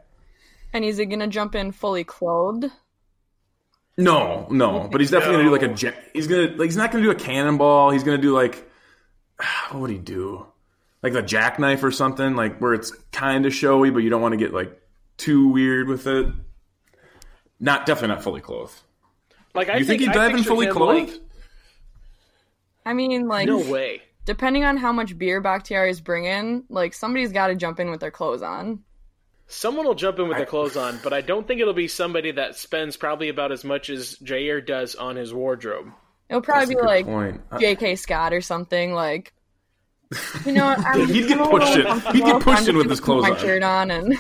And 0.73 0.85
is 0.85 0.99
he 0.99 1.07
gonna 1.07 1.27
jump 1.29 1.55
in 1.55 1.73
fully 1.73 2.05
clothed? 2.05 2.67
No, 3.97 4.47
no, 4.51 4.89
but 4.91 5.01
he's 5.01 5.11
definitely 5.11 5.43
No. 5.43 5.51
gonna 5.51 5.67
do 5.67 5.67
like 5.69 5.81
a. 5.83 5.87
ja- 5.87 6.01
He's 6.13 6.29
gonna 6.29 6.49
like 6.57 6.67
he's 6.67 6.77
not 6.77 6.93
gonna 6.93 7.03
do 7.05 7.11
a 7.11 7.15
cannonball. 7.17 7.91
He's 7.91 8.05
gonna 8.05 8.19
do 8.19 8.33
like 8.33 8.65
what 9.71 9.81
would 9.81 9.91
he 9.91 9.99
do? 9.99 10.47
Like 11.03 11.13
the 11.13 11.23
jackknife 11.23 11.83
or 11.83 11.91
something, 11.91 12.37
like 12.37 12.59
where 12.61 12.75
it's 12.75 12.91
kind 13.13 13.47
of 13.47 13.55
showy, 13.55 13.91
but 13.91 14.01
you 14.01 14.11
don't 14.11 14.23
want 14.23 14.33
to 14.33 14.37
get 14.37 14.53
like 14.53 14.81
too 15.17 15.49
weird 15.49 15.89
with 15.89 16.07
it. 16.07 16.27
Not 17.61 17.87
definitely 17.87 18.15
not 18.15 18.23
fully 18.23 18.41
clothed. 18.41 18.81
like 19.55 19.69
I 19.69 19.79
You 19.79 19.85
think, 19.85 20.01
think 20.01 20.13
he'd 20.13 20.19
I 20.21 20.29
dive 20.29 20.37
in 20.37 20.45
fully 20.45 20.67
clothed? 20.69 21.11
like- 21.11 21.21
I 22.87 22.95
mean, 22.95 23.29
like, 23.29 23.47
no 23.49 23.59
way. 23.59 24.03
depending 24.25 24.65
on 24.65 24.77
how 24.79 24.93
much 24.93 25.19
beer 25.19 25.41
Bakhtiari 25.41 25.91
is 25.91 26.01
bringing, 26.01 26.65
like, 26.71 26.95
somebody's 26.95 27.33
got 27.33 27.49
to 27.49 27.55
jump 27.55 27.81
in 27.81 27.91
with 27.91 28.01
their 28.01 28.11
clothes 28.11 28.43
on. 28.43 28.81
Someone 29.47 29.87
will 29.87 29.95
jump 29.95 30.19
in 30.19 30.29
with 30.29 30.37
their 30.37 30.47
clothes 30.47 30.77
on, 30.77 30.99
but 31.03 31.13
I 31.13 31.21
don't 31.21 31.47
think 31.47 31.61
it'll 31.61 31.73
be 31.75 31.89
somebody 31.89 32.33
that 32.33 32.57
spends 32.57 32.97
probably 32.97 33.29
about 33.31 33.51
as 33.53 33.65
much 33.65 33.89
as 33.91 34.17
Jaire 34.23 34.65
does 34.65 34.95
on 34.95 35.17
his 35.17 35.33
wardrobe. 35.35 35.91
It'll 36.31 36.43
probably 36.43 36.75
a 36.75 36.79
be 36.79 36.83
like 36.83 37.07
point. 37.07 37.41
J.K. 37.59 37.97
Scott 37.97 38.35
or 38.35 38.43
something. 38.43 38.93
Like, 38.93 39.33
you 40.45 40.53
know, 40.53 40.67
what, 40.67 40.79
I'm, 40.87 41.07
He'd 41.09 41.29
get 41.29 41.39
pushed 41.51 41.77
in- 41.79 42.01
he'd 42.15 42.25
get 42.25 42.43
pushed 42.43 42.69
in 42.69 42.77
with 42.77 42.91
his 42.91 43.01
clothes 43.01 43.25
put 43.25 43.39
on. 43.39 43.39
shirt 43.41 43.63
on, 43.63 43.91
and 43.91 44.19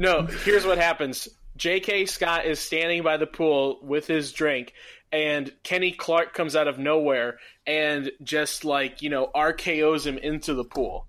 No, 0.00 0.22
here's 0.22 0.64
what 0.64 0.78
happens. 0.78 1.28
J.K. 1.58 2.06
Scott 2.06 2.46
is 2.46 2.58
standing 2.58 3.02
by 3.02 3.18
the 3.18 3.26
pool 3.26 3.80
with 3.82 4.06
his 4.06 4.32
drink, 4.32 4.72
and 5.12 5.52
Kenny 5.62 5.92
Clark 5.92 6.32
comes 6.32 6.56
out 6.56 6.68
of 6.68 6.78
nowhere 6.78 7.38
and 7.66 8.10
just 8.22 8.64
like 8.64 9.02
you 9.02 9.10
know 9.10 9.30
RKO's 9.34 10.06
him 10.06 10.16
into 10.16 10.54
the 10.54 10.64
pool. 10.64 11.06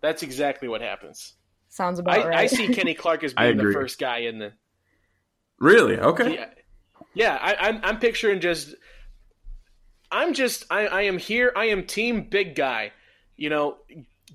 That's 0.00 0.22
exactly 0.22 0.68
what 0.68 0.80
happens. 0.80 1.34
sounds 1.70 1.98
about 1.98 2.20
I, 2.20 2.28
right. 2.28 2.38
I 2.38 2.46
see 2.46 2.68
Kenny 2.68 2.94
Clark 2.94 3.24
as 3.24 3.34
being 3.34 3.56
the 3.56 3.72
first 3.72 3.98
guy 3.98 4.18
in 4.18 4.38
the. 4.38 4.52
Really? 5.58 5.98
Okay. 5.98 6.34
Yeah, 6.34 6.50
yeah. 7.14 7.38
I, 7.40 7.68
I'm 7.68 7.80
I'm 7.82 7.98
picturing 7.98 8.40
just. 8.40 8.76
I'm 10.08 10.34
just 10.34 10.66
I, 10.70 10.86
I 10.86 11.02
am 11.02 11.18
here. 11.18 11.52
I 11.56 11.64
am 11.70 11.82
team 11.82 12.28
big 12.30 12.54
guy. 12.54 12.92
You 13.36 13.50
know, 13.50 13.78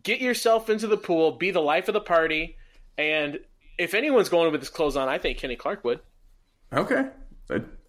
get 0.03 0.19
yourself 0.19 0.69
into 0.69 0.87
the 0.87 0.97
pool, 0.97 1.37
be 1.37 1.51
the 1.51 1.61
life 1.61 1.87
of 1.87 1.93
the 1.93 2.01
party, 2.01 2.57
and 2.97 3.39
if 3.77 3.93
anyone's 3.93 4.29
going 4.29 4.51
with 4.51 4.61
his 4.61 4.69
clothes 4.69 4.95
on, 4.95 5.07
I 5.09 5.17
think 5.17 5.37
Kenny 5.37 5.55
Clark 5.55 5.83
would. 5.83 5.99
Okay. 6.71 7.07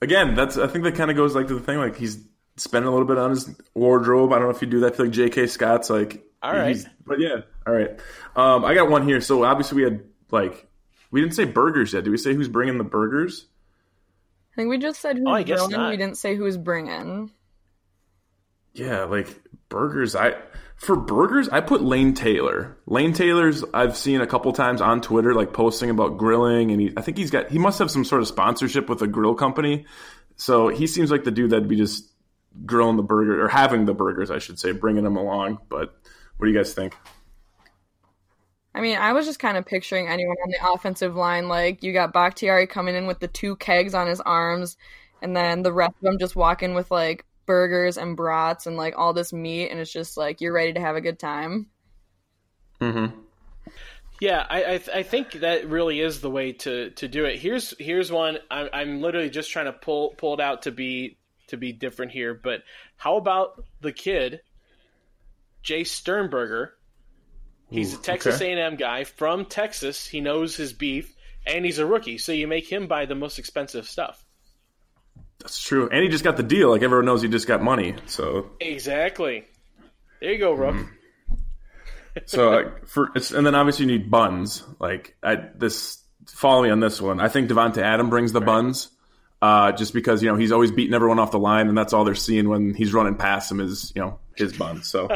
Again, 0.02 0.34
that's 0.34 0.58
I 0.58 0.66
think 0.66 0.84
that 0.84 0.94
kind 0.94 1.10
of 1.10 1.16
goes 1.16 1.34
like 1.34 1.48
to 1.48 1.54
the 1.54 1.60
thing 1.60 1.78
like 1.78 1.96
he's 1.96 2.18
spending 2.56 2.88
a 2.88 2.90
little 2.90 3.06
bit 3.06 3.18
on 3.18 3.30
his 3.30 3.48
wardrobe. 3.74 4.32
I 4.32 4.36
don't 4.38 4.44
know 4.48 4.54
if 4.54 4.60
you 4.62 4.68
do 4.68 4.80
that. 4.80 4.92
I 4.92 4.96
feel 4.96 5.06
like 5.06 5.14
J.K. 5.14 5.46
Scott's 5.46 5.90
like, 5.90 6.22
All 6.42 6.52
right. 6.52 6.76
but 7.06 7.18
yeah, 7.20 7.36
all 7.66 7.72
right. 7.72 7.98
Um, 8.36 8.64
I 8.64 8.74
got 8.74 8.90
one 8.90 9.06
here. 9.08 9.20
So 9.20 9.44
obviously 9.44 9.76
we 9.76 9.82
had 9.84 10.04
like 10.30 10.66
we 11.10 11.20
didn't 11.20 11.34
say 11.34 11.44
burgers 11.44 11.92
yet. 11.92 12.04
Did 12.04 12.10
we 12.10 12.18
say 12.18 12.34
who's 12.34 12.48
bringing 12.48 12.78
the 12.78 12.84
burgers? 12.84 13.46
I 14.52 14.56
think 14.56 14.68
we 14.70 14.78
just 14.78 15.00
said 15.00 15.16
who's 15.16 15.26
Oh, 15.26 15.32
I 15.32 15.42
guess 15.42 15.68
not. 15.68 15.90
We 15.90 15.96
didn't 15.96 16.16
say 16.18 16.36
who's 16.36 16.56
bringing. 16.56 17.30
Yeah, 18.72 19.04
like 19.04 19.28
burgers. 19.68 20.14
I 20.16 20.34
for 20.76 20.96
burgers, 20.96 21.48
I 21.48 21.60
put 21.60 21.82
Lane 21.82 22.14
Taylor. 22.14 22.76
Lane 22.86 23.12
Taylor's 23.12 23.64
I've 23.72 23.96
seen 23.96 24.20
a 24.20 24.26
couple 24.26 24.52
times 24.52 24.80
on 24.80 25.00
Twitter, 25.00 25.34
like 25.34 25.52
posting 25.52 25.90
about 25.90 26.18
grilling, 26.18 26.70
and 26.70 26.80
he, 26.80 26.92
I 26.96 27.02
think 27.02 27.16
he's 27.16 27.30
got 27.30 27.50
he 27.50 27.58
must 27.58 27.78
have 27.78 27.90
some 27.90 28.04
sort 28.04 28.22
of 28.22 28.28
sponsorship 28.28 28.88
with 28.88 29.00
a 29.02 29.06
grill 29.06 29.34
company. 29.34 29.86
So 30.36 30.68
he 30.68 30.86
seems 30.86 31.10
like 31.10 31.24
the 31.24 31.30
dude 31.30 31.50
that'd 31.50 31.68
be 31.68 31.76
just 31.76 32.10
grilling 32.66 32.96
the 32.96 33.02
burger 33.02 33.44
or 33.44 33.48
having 33.48 33.84
the 33.84 33.94
burgers, 33.94 34.30
I 34.30 34.38
should 34.38 34.58
say, 34.58 34.72
bringing 34.72 35.04
them 35.04 35.16
along. 35.16 35.58
But 35.68 35.94
what 36.36 36.46
do 36.46 36.52
you 36.52 36.58
guys 36.58 36.74
think? 36.74 36.94
I 38.74 38.80
mean, 38.80 38.96
I 38.98 39.12
was 39.12 39.24
just 39.24 39.38
kind 39.38 39.56
of 39.56 39.64
picturing 39.64 40.08
anyone 40.08 40.36
on 40.44 40.50
the 40.50 40.72
offensive 40.72 41.14
line. 41.14 41.48
Like, 41.48 41.84
you 41.84 41.92
got 41.92 42.12
Bakhtiari 42.12 42.66
coming 42.66 42.96
in 42.96 43.06
with 43.06 43.20
the 43.20 43.28
two 43.28 43.54
kegs 43.56 43.94
on 43.94 44.08
his 44.08 44.20
arms, 44.20 44.76
and 45.22 45.36
then 45.36 45.62
the 45.62 45.72
rest 45.72 45.94
of 45.94 46.00
them 46.02 46.18
just 46.18 46.34
walking 46.34 46.74
with 46.74 46.90
like 46.90 47.24
burgers 47.46 47.98
and 47.98 48.16
brats 48.16 48.66
and 48.66 48.76
like 48.76 48.94
all 48.96 49.12
this 49.12 49.32
meat, 49.32 49.70
and 49.70 49.80
it's 49.80 49.92
just 49.92 50.16
like 50.16 50.40
you're 50.40 50.52
ready 50.52 50.72
to 50.72 50.80
have 50.80 50.96
a 50.96 51.00
good 51.00 51.18
time. 51.18 51.66
Mm-hmm. 52.80 53.18
Yeah, 54.20 54.46
I 54.48 54.64
I, 54.64 54.80
I 54.94 55.02
think 55.02 55.32
that 55.32 55.68
really 55.68 56.00
is 56.00 56.20
the 56.20 56.30
way 56.30 56.52
to, 56.52 56.90
to 56.90 57.08
do 57.08 57.24
it. 57.24 57.38
Here's 57.38 57.74
here's 57.78 58.10
one. 58.10 58.38
I'm 58.50 58.68
I'm 58.72 59.00
literally 59.02 59.30
just 59.30 59.50
trying 59.50 59.66
to 59.66 59.72
pull 59.72 60.10
pull 60.10 60.34
it 60.34 60.40
out 60.40 60.62
to 60.62 60.70
be 60.70 61.18
to 61.48 61.56
be 61.56 61.72
different 61.72 62.12
here. 62.12 62.34
But 62.34 62.62
how 62.96 63.16
about 63.16 63.64
the 63.80 63.92
kid 63.92 64.40
Jace 65.64 65.88
Sternberger. 65.88 66.74
He's 67.70 67.94
Ooh, 67.94 67.98
a 67.98 68.02
Texas 68.02 68.36
okay. 68.36 68.52
A&M 68.52 68.76
guy 68.76 69.04
from 69.04 69.46
Texas. 69.46 70.06
He 70.06 70.20
knows 70.20 70.54
his 70.54 70.72
beef, 70.72 71.12
and 71.46 71.64
he's 71.64 71.78
a 71.78 71.86
rookie. 71.86 72.18
So 72.18 72.32
you 72.32 72.46
make 72.46 72.70
him 72.70 72.86
buy 72.86 73.06
the 73.06 73.14
most 73.14 73.38
expensive 73.38 73.88
stuff. 73.88 74.23
That's 75.44 75.60
true. 75.60 75.90
And 75.92 76.02
he 76.02 76.08
just 76.08 76.24
got 76.24 76.38
the 76.38 76.42
deal. 76.42 76.70
Like 76.70 76.82
everyone 76.82 77.04
knows 77.04 77.20
he 77.20 77.28
just 77.28 77.46
got 77.46 77.62
money. 77.62 77.94
So 78.06 78.50
Exactly. 78.60 79.44
There 80.20 80.32
you 80.32 80.38
go, 80.38 80.54
Rook. 80.54 80.86
so 82.24 82.50
like, 82.50 82.88
for 82.88 83.10
it's, 83.14 83.30
and 83.30 83.46
then 83.46 83.54
obviously 83.54 83.84
you 83.84 83.92
need 83.92 84.10
buns. 84.10 84.64
Like 84.80 85.14
I 85.22 85.36
this 85.54 86.02
follow 86.26 86.62
me 86.62 86.70
on 86.70 86.80
this 86.80 87.00
one. 87.00 87.20
I 87.20 87.28
think 87.28 87.50
Davante 87.50 87.82
Adam 87.82 88.08
brings 88.08 88.32
the 88.32 88.40
buns. 88.40 88.88
Uh, 89.42 89.72
just 89.72 89.92
because 89.92 90.22
you 90.22 90.30
know 90.30 90.36
he's 90.36 90.52
always 90.52 90.72
beating 90.72 90.94
everyone 90.94 91.18
off 91.18 91.30
the 91.30 91.38
line, 91.38 91.68
and 91.68 91.76
that's 91.76 91.92
all 91.92 92.04
they're 92.04 92.14
seeing 92.14 92.48
when 92.48 92.72
he's 92.72 92.94
running 92.94 93.14
past 93.14 93.50
him 93.50 93.60
is 93.60 93.92
you 93.94 94.00
know 94.00 94.18
his 94.34 94.54
buns. 94.54 94.88
So, 94.88 95.08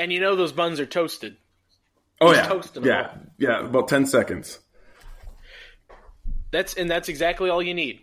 And 0.00 0.12
you 0.12 0.18
know 0.18 0.34
those 0.34 0.50
buns 0.50 0.80
are 0.80 0.86
toasted. 0.86 1.36
oh 2.20 2.32
He's 2.32 2.70
yeah, 2.74 2.82
yeah, 2.82 3.14
yeah, 3.38 3.64
about 3.64 3.86
ten 3.86 4.06
seconds. 4.06 4.58
That's 6.52 6.74
and 6.74 6.88
that's 6.88 7.08
exactly 7.08 7.50
all 7.50 7.62
you 7.62 7.74
need. 7.74 8.00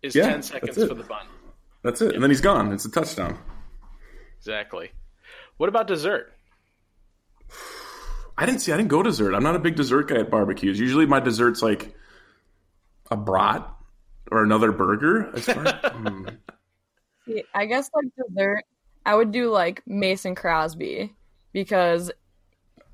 Is 0.00 0.14
Yeah, 0.14 0.30
ten 0.30 0.42
seconds 0.42 0.76
for 0.76 0.94
the 0.94 1.02
bun. 1.02 1.26
That's 1.82 2.00
it, 2.00 2.14
and 2.14 2.22
then 2.22 2.30
he's 2.30 2.40
gone. 2.40 2.72
It's 2.72 2.84
a 2.84 2.90
touchdown. 2.90 3.38
Exactly. 4.38 4.90
What 5.56 5.68
about 5.68 5.86
dessert? 5.86 6.32
I 8.38 8.46
didn't 8.46 8.60
see. 8.60 8.72
I 8.72 8.76
didn't 8.76 8.88
go 8.88 9.02
dessert. 9.02 9.34
I'm 9.34 9.42
not 9.42 9.56
a 9.56 9.58
big 9.58 9.76
dessert 9.76 10.08
guy 10.08 10.16
at 10.16 10.30
barbecues. 10.30 10.78
Usually, 10.78 11.06
my 11.06 11.20
dessert's 11.20 11.62
like 11.62 11.94
a 13.10 13.16
brat 13.16 13.68
or 14.30 14.42
another 14.42 14.72
burger. 14.72 15.30
As 15.34 15.44
far 15.44 15.64
Hmm. 15.64 16.28
See, 17.26 17.44
I 17.54 17.66
guess 17.66 17.90
like 17.94 18.06
dessert, 18.16 18.64
I 19.04 19.14
would 19.14 19.32
do 19.32 19.50
like 19.50 19.82
Mason 19.86 20.34
Crosby 20.34 21.12
because 21.52 22.10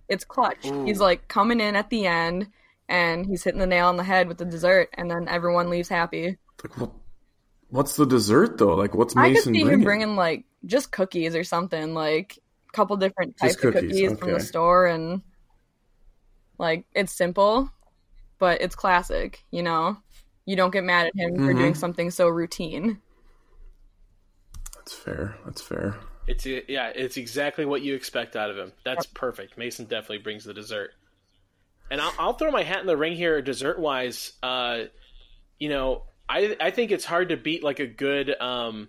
it's 0.09 0.25
clutch. 0.25 0.59
He's 0.85 1.01
like 1.01 1.29
coming 1.29 1.61
in 1.61 1.77
at 1.77 1.91
the 1.91 2.07
end 2.07 2.49
and 2.89 3.27
he's 3.27 3.45
hitting 3.45 3.61
the 3.61 3.67
nail 3.67 3.87
on 3.89 3.97
the 3.97 4.05
head 4.05 4.29
with 4.29 4.39
the 4.39 4.45
dessert, 4.45 4.91
and 4.95 5.11
then 5.11 5.29
everyone 5.29 5.71
leaves 5.71 5.89
happy. 5.89 6.39
like, 6.63 6.77
what, 6.79 6.93
what's 7.69 7.97
the 7.97 8.07
dessert 8.07 8.59
though? 8.59 8.75
Like, 8.75 8.95
what's 8.95 9.15
Mason 9.15 9.21
I 9.25 9.31
could 9.31 9.45
Mason 9.45 9.53
see 9.55 9.65
bringing? 9.65 9.81
him 9.81 9.83
bringing 9.83 10.17
like 10.17 10.45
just 10.67 10.91
cookies 10.93 11.35
or 11.35 11.45
something, 11.45 11.95
like 11.95 12.39
a 12.69 12.73
couple 12.73 12.97
different 12.97 13.37
types 13.37 13.55
Just 13.55 13.65
of 13.65 13.73
cookies, 13.73 14.03
cookies 14.03 14.13
from 14.15 14.33
the 14.33 14.41
store, 14.41 14.87
and 14.87 15.23
like 16.59 16.85
it's 16.95 17.17
simple, 17.17 17.71
but 18.39 18.61
it's 18.61 18.75
classic. 18.77 19.45
You 19.51 19.63
know, 19.63 19.99
you 20.47 20.57
don't 20.57 20.73
get 20.73 20.85
mad 20.85 21.07
at 21.09 21.17
him 21.17 21.41
for 21.43 21.55
Mm-hmm. 21.55 21.59
doing 21.59 21.75
something 21.75 22.11
so 22.11 22.29
routine. 22.29 23.01
That's 24.75 24.95
fair. 24.95 25.37
That's 25.45 25.61
fair. 25.61 25.97
It's 26.27 26.45
yeah, 26.47 26.89
it's 26.95 27.17
exactly 27.17 27.65
what 27.65 27.83
you 27.83 27.95
expect 27.95 28.37
out 28.37 28.51
of 28.51 28.57
him. 28.59 28.73
That's 28.85 29.07
perfect. 29.07 29.57
Mason 29.57 29.87
definitely 29.87 30.19
brings 30.19 30.45
the 30.45 30.55
dessert. 30.55 30.93
And 31.91 32.01
I'll, 32.01 32.13
I'll 32.19 32.33
throw 32.35 32.51
my 32.51 32.63
hat 32.63 32.81
in 32.81 32.87
the 32.87 32.97
ring 32.97 33.17
here, 33.17 33.41
dessert 33.41 33.79
wise. 33.79 34.33
Uh, 34.43 34.85
you 35.59 35.69
know, 35.69 36.05
I 36.29 36.57
I 36.61 36.71
think 36.71 36.91
it's 36.91 37.05
hard 37.05 37.31
to 37.31 37.37
beat 37.37 37.65
like 37.65 37.81
a 37.81 37.87
good 37.87 38.35
um, 38.41 38.89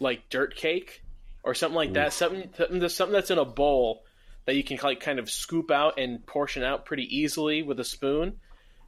like 0.00 0.28
dirt 0.28 0.56
cake 0.56 1.02
or 1.44 1.54
something 1.54 1.76
like 1.76 1.92
that. 1.94 2.12
Something 2.12 2.50
something 2.56 2.78
that's, 2.80 2.94
something 2.94 3.12
that's 3.12 3.30
in 3.30 3.38
a 3.38 3.44
bowl 3.44 4.02
that 4.46 4.56
you 4.56 4.64
can 4.64 4.78
like 4.82 5.00
kind 5.00 5.18
of 5.18 5.30
scoop 5.30 5.70
out 5.70 5.98
and 5.98 6.24
portion 6.26 6.64
out 6.64 6.86
pretty 6.86 7.04
easily 7.16 7.62
with 7.62 7.78
a 7.78 7.84
spoon. 7.84 8.40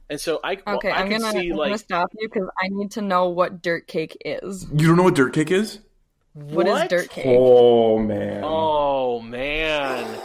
And 0.09 0.19
so 0.19 0.39
I 0.43 0.57
well, 0.65 0.75
Okay, 0.75 0.89
I 0.89 1.03
I'm 1.03 1.09
can 1.09 1.21
gonna, 1.21 1.31
see 1.31 1.51
I'm 1.51 1.57
gonna 1.57 1.71
like 1.71 1.79
stop 1.79 2.09
you 2.17 2.27
because 2.27 2.49
I 2.61 2.67
need 2.69 2.91
to 2.91 3.01
know 3.01 3.29
what 3.29 3.61
dirt 3.61 3.87
cake 3.87 4.17
is. 4.25 4.67
You 4.73 4.87
don't 4.87 4.97
know 4.97 5.03
what 5.03 5.15
dirt 5.15 5.33
cake 5.33 5.51
is? 5.51 5.79
what 6.33 6.67
is 6.67 6.87
dirt 6.89 7.09
cake? 7.09 7.25
Oh 7.27 7.99
man. 7.99 8.41
Oh 8.43 9.21
man. 9.21 10.19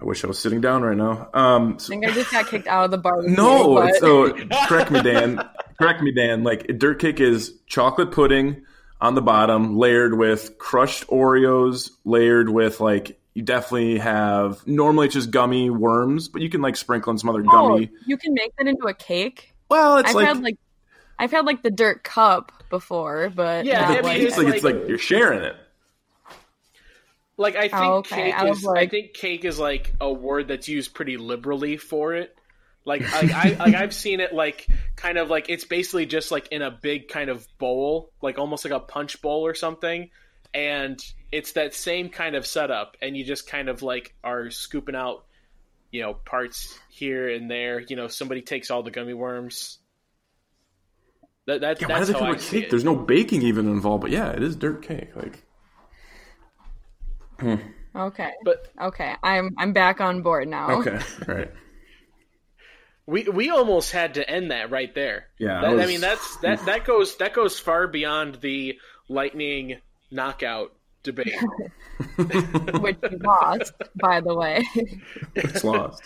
I 0.00 0.04
wish 0.04 0.22
I 0.24 0.28
was 0.28 0.38
sitting 0.38 0.60
down 0.60 0.82
right 0.82 0.96
now. 0.96 1.28
Um, 1.34 1.74
I 1.78 1.82
think 1.82 2.06
I 2.06 2.12
just 2.12 2.30
got 2.30 2.46
kicked 2.46 2.68
out 2.68 2.84
of 2.84 2.90
the 2.92 2.98
bar. 2.98 3.22
no, 3.22 3.74
but 3.74 3.96
so 3.96 4.32
correct 4.68 4.90
me, 4.92 5.02
Dan. 5.02 5.40
correct 5.80 6.02
me, 6.02 6.12
Dan. 6.12 6.44
Like 6.44 6.78
dirt 6.78 7.00
cake 7.00 7.20
is 7.20 7.52
chocolate 7.66 8.12
pudding 8.12 8.64
on 9.00 9.14
the 9.14 9.22
bottom, 9.22 9.76
layered 9.76 10.16
with 10.16 10.56
crushed 10.58 11.06
Oreos, 11.08 11.90
layered 12.04 12.48
with 12.48 12.80
like 12.80 13.18
you 13.34 13.42
definitely 13.42 13.98
have. 13.98 14.64
Normally 14.66 15.06
it's 15.06 15.14
just 15.14 15.30
gummy 15.32 15.68
worms, 15.70 16.28
but 16.28 16.42
you 16.42 16.48
can 16.50 16.60
like 16.60 16.76
sprinkle 16.76 17.10
in 17.10 17.18
some 17.18 17.30
other 17.30 17.44
oh, 17.46 17.50
gummy. 17.50 17.90
you 18.06 18.16
can 18.16 18.34
make 18.34 18.54
that 18.56 18.66
into 18.68 18.86
a 18.86 18.94
cake. 18.94 19.52
Well, 19.68 19.98
it's 19.98 20.10
I've 20.10 20.14
like, 20.14 20.26
had 20.28 20.40
like 20.42 20.58
I've 21.18 21.30
had 21.32 21.44
like 21.44 21.62
the 21.62 21.70
dirt 21.72 22.04
cup 22.04 22.52
before, 22.70 23.32
but 23.34 23.64
Yeah, 23.64 23.80
not 23.80 23.90
I 23.90 23.94
mean, 23.94 24.02
like, 24.04 24.20
it's 24.22 24.38
like 24.38 24.46
it's 24.54 24.64
like- 24.64 24.76
like 24.76 24.88
you're 24.88 24.98
sharing 24.98 25.42
it. 25.42 25.56
Like 27.38 27.56
I 27.56 27.68
think 27.68 27.74
Oh, 27.74 27.92
okay. 27.98 28.16
cake 28.24 28.34
I 28.34 28.44
was 28.44 28.58
is 28.58 28.66
I 28.66 28.70
like- 28.72 28.90
think 28.90 29.14
cake 29.14 29.44
is 29.46 29.58
like 29.58 29.94
a 30.00 30.12
word 30.12 30.48
that's 30.48 30.68
used 30.68 30.92
pretty 30.92 31.16
liberally 31.16 31.76
for 31.78 32.14
it. 32.14 32.34
Like 32.84 33.02
I, 33.02 33.54
I 33.60 33.64
like 33.64 33.74
I've 33.74 33.94
seen 34.04 34.20
it 34.20 34.32
like 34.34 34.66
kind 34.96 35.18
of 35.18 35.30
like 35.30 35.48
it's 35.48 35.64
basically 35.64 36.04
just 36.06 36.30
like 36.30 36.48
in 36.48 36.62
a 36.62 36.70
big 36.70 37.08
kind 37.08 37.30
of 37.30 37.46
bowl, 37.58 38.10
like 38.22 38.38
almost 38.38 38.64
like 38.64 38.74
a 38.74 38.80
punch 38.80 39.22
bowl 39.22 39.46
or 39.46 39.54
something, 39.54 40.10
and 40.52 40.98
it's 41.30 41.52
that 41.52 41.74
same 41.74 42.08
kind 42.08 42.34
of 42.34 42.46
setup, 42.46 42.96
and 43.02 43.16
you 43.16 43.24
just 43.24 43.46
kind 43.46 43.68
of 43.68 43.82
like 43.82 44.14
are 44.24 44.50
scooping 44.50 44.94
out, 44.96 45.24
you 45.92 46.00
know, 46.00 46.14
parts 46.14 46.78
here 46.88 47.28
and 47.28 47.50
there. 47.50 47.80
You 47.80 47.94
know, 47.96 48.08
somebody 48.08 48.40
takes 48.42 48.70
all 48.70 48.82
the 48.82 48.90
gummy 48.90 49.14
worms. 49.14 49.78
That, 51.46 51.60
that 51.62 51.80
Yeah, 51.80 51.88
why 51.88 51.94
do 51.94 51.98
that's 52.00 52.06
they 52.08 52.12
how 52.14 52.18
call 52.18 52.34
I 52.34 52.38
see 52.38 52.56
cake? 52.56 52.64
it. 52.64 52.70
There's 52.70 52.84
no 52.84 52.96
baking 52.96 53.42
even 53.42 53.68
involved, 53.68 54.02
but 54.02 54.10
yeah, 54.10 54.30
it 54.30 54.42
is 54.42 54.56
dirt 54.56 54.82
cake. 54.82 55.14
Like 55.14 55.44
okay, 57.96 58.32
But 58.44 58.68
okay, 58.80 59.14
I'm 59.22 59.54
I'm 59.58 59.72
back 59.72 60.00
on 60.00 60.22
board 60.22 60.48
now. 60.48 60.70
okay, 60.80 60.98
right. 61.26 61.50
We 63.06 63.24
we 63.24 63.48
almost 63.50 63.90
had 63.92 64.14
to 64.14 64.28
end 64.28 64.50
that 64.50 64.70
right 64.70 64.94
there. 64.94 65.28
Yeah, 65.38 65.60
That- 65.62 65.78
I 65.78 65.82
I, 65.82 65.86
mean 65.86 66.00
that's 66.00 66.36
that 66.38 66.66
that 66.66 66.84
goes 66.84 67.16
that 67.16 67.32
goes 67.32 67.58
far 67.58 67.86
beyond 67.88 68.36
the 68.36 68.78
lightning 69.08 69.78
knockout 70.10 70.74
debate. 71.02 71.34
which 72.16 72.96
you 73.10 73.18
lost, 73.24 73.72
by 73.94 74.20
the 74.20 74.34
way. 74.34 74.62
It's 75.34 75.64
lost. 75.64 76.02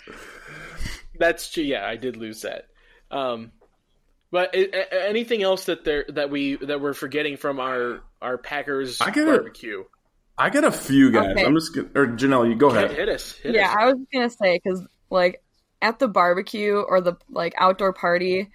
that's 1.19 1.49
true. 1.51 1.63
Yeah, 1.63 1.85
I 1.85 1.97
did 1.97 2.15
lose 2.15 2.43
that. 2.43 2.67
Um, 3.11 3.51
but 4.31 4.51
i 4.55 4.59
a- 4.73 5.09
anything 5.09 5.43
else 5.43 5.65
that 5.65 5.83
there 5.83 6.05
that 6.09 6.29
we 6.29 6.55
that 6.55 6.79
we're 6.79 6.93
forgetting 6.93 7.35
from 7.37 7.59
our 7.59 8.01
our 8.21 8.37
Packers 8.37 9.01
I 9.01 9.11
get 9.11 9.27
it. 9.27 9.35
barbecue? 9.35 9.83
I 10.37 10.49
got 10.49 10.63
a 10.63 10.71
few 10.71 11.11
guys. 11.11 11.31
Okay. 11.31 11.45
I'm 11.45 11.53
just 11.53 11.75
gonna, 11.75 11.89
or 11.95 12.07
Janelle, 12.07 12.47
you 12.49 12.55
go 12.55 12.69
ahead. 12.69 12.91
hit 12.91 13.09
us. 13.09 13.33
Hit 13.33 13.53
yeah, 13.53 13.69
us. 13.69 13.77
I 13.79 13.85
was 13.85 13.95
gonna 14.11 14.29
say 14.29 14.59
because 14.63 14.85
like 15.09 15.43
at 15.81 15.99
the 15.99 16.07
barbecue 16.07 16.77
or 16.77 17.01
the 17.01 17.15
like 17.29 17.53
outdoor 17.57 17.93
party, 17.93 18.49